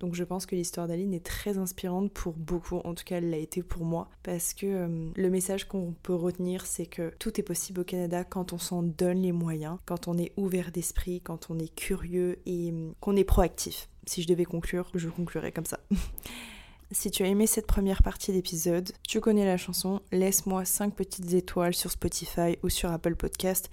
Donc 0.00 0.14
je 0.14 0.24
pense 0.24 0.46
que 0.46 0.56
l'histoire 0.56 0.88
d'Aline 0.88 1.14
est 1.14 1.24
très 1.24 1.58
inspirante 1.58 2.10
pour 2.10 2.32
beaucoup, 2.32 2.78
en 2.78 2.94
tout 2.94 3.04
cas 3.04 3.18
elle 3.18 3.30
l'a 3.30 3.36
été 3.36 3.62
pour 3.62 3.84
moi, 3.84 4.08
parce 4.22 4.54
que 4.54 4.66
euh, 4.66 5.10
le 5.14 5.30
message 5.30 5.68
qu'on 5.68 5.94
peut 6.02 6.14
retenir 6.14 6.64
c'est 6.66 6.86
que 6.86 7.12
tout 7.18 7.38
est 7.38 7.44
possible 7.44 7.80
au 7.80 7.84
Canada 7.84 8.24
quand 8.24 8.54
on 8.54 8.58
s'en 8.58 8.82
donne 8.82 9.20
les 9.20 9.32
moyens, 9.32 9.78
quand 9.84 10.08
on 10.08 10.16
est 10.16 10.32
ouvert 10.36 10.72
d'esprit, 10.72 11.20
quand 11.20 11.50
on 11.50 11.58
est 11.58 11.72
curieux 11.74 12.38
et 12.46 12.72
euh, 12.72 12.90
qu'on 13.00 13.14
est 13.14 13.24
proactif. 13.24 13.88
Si 14.06 14.22
je 14.22 14.28
devais 14.28 14.46
conclure, 14.46 14.90
je 14.94 15.08
conclurais 15.08 15.52
comme 15.52 15.66
ça. 15.66 15.78
Si 16.92 17.12
tu 17.12 17.22
as 17.22 17.26
aimé 17.28 17.46
cette 17.46 17.68
première 17.68 18.02
partie 18.02 18.32
d'épisode, 18.32 18.90
tu 19.06 19.20
connais 19.20 19.44
la 19.44 19.56
chanson, 19.56 20.00
laisse-moi 20.10 20.64
5 20.64 20.92
petites 20.92 21.32
étoiles 21.34 21.72
sur 21.72 21.92
Spotify 21.92 22.58
ou 22.64 22.68
sur 22.68 22.90
Apple 22.90 23.14
Podcast. 23.14 23.70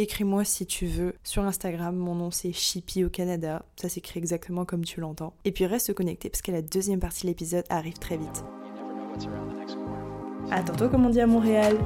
Écris-moi 0.00 0.44
si 0.44 0.64
tu 0.64 0.86
veux 0.86 1.12
sur 1.24 1.44
Instagram, 1.44 1.94
mon 1.94 2.14
nom 2.14 2.30
c'est 2.30 2.54
Chippy 2.54 3.04
au 3.04 3.10
Canada, 3.10 3.66
ça 3.76 3.90
s'écrit 3.90 4.18
exactement 4.18 4.64
comme 4.64 4.82
tu 4.82 4.98
l'entends. 4.98 5.34
Et 5.44 5.52
puis 5.52 5.66
reste 5.66 5.92
connecté 5.92 6.30
parce 6.30 6.40
que 6.40 6.50
la 6.50 6.62
deuxième 6.62 7.00
partie 7.00 7.24
de 7.24 7.26
l'épisode 7.26 7.66
arrive 7.68 7.98
très 7.98 8.16
vite. 8.16 8.42
À 10.50 10.62
tantôt 10.62 10.88
comme 10.88 11.04
on 11.04 11.10
dit 11.10 11.20
à 11.20 11.26
Montréal 11.26 11.76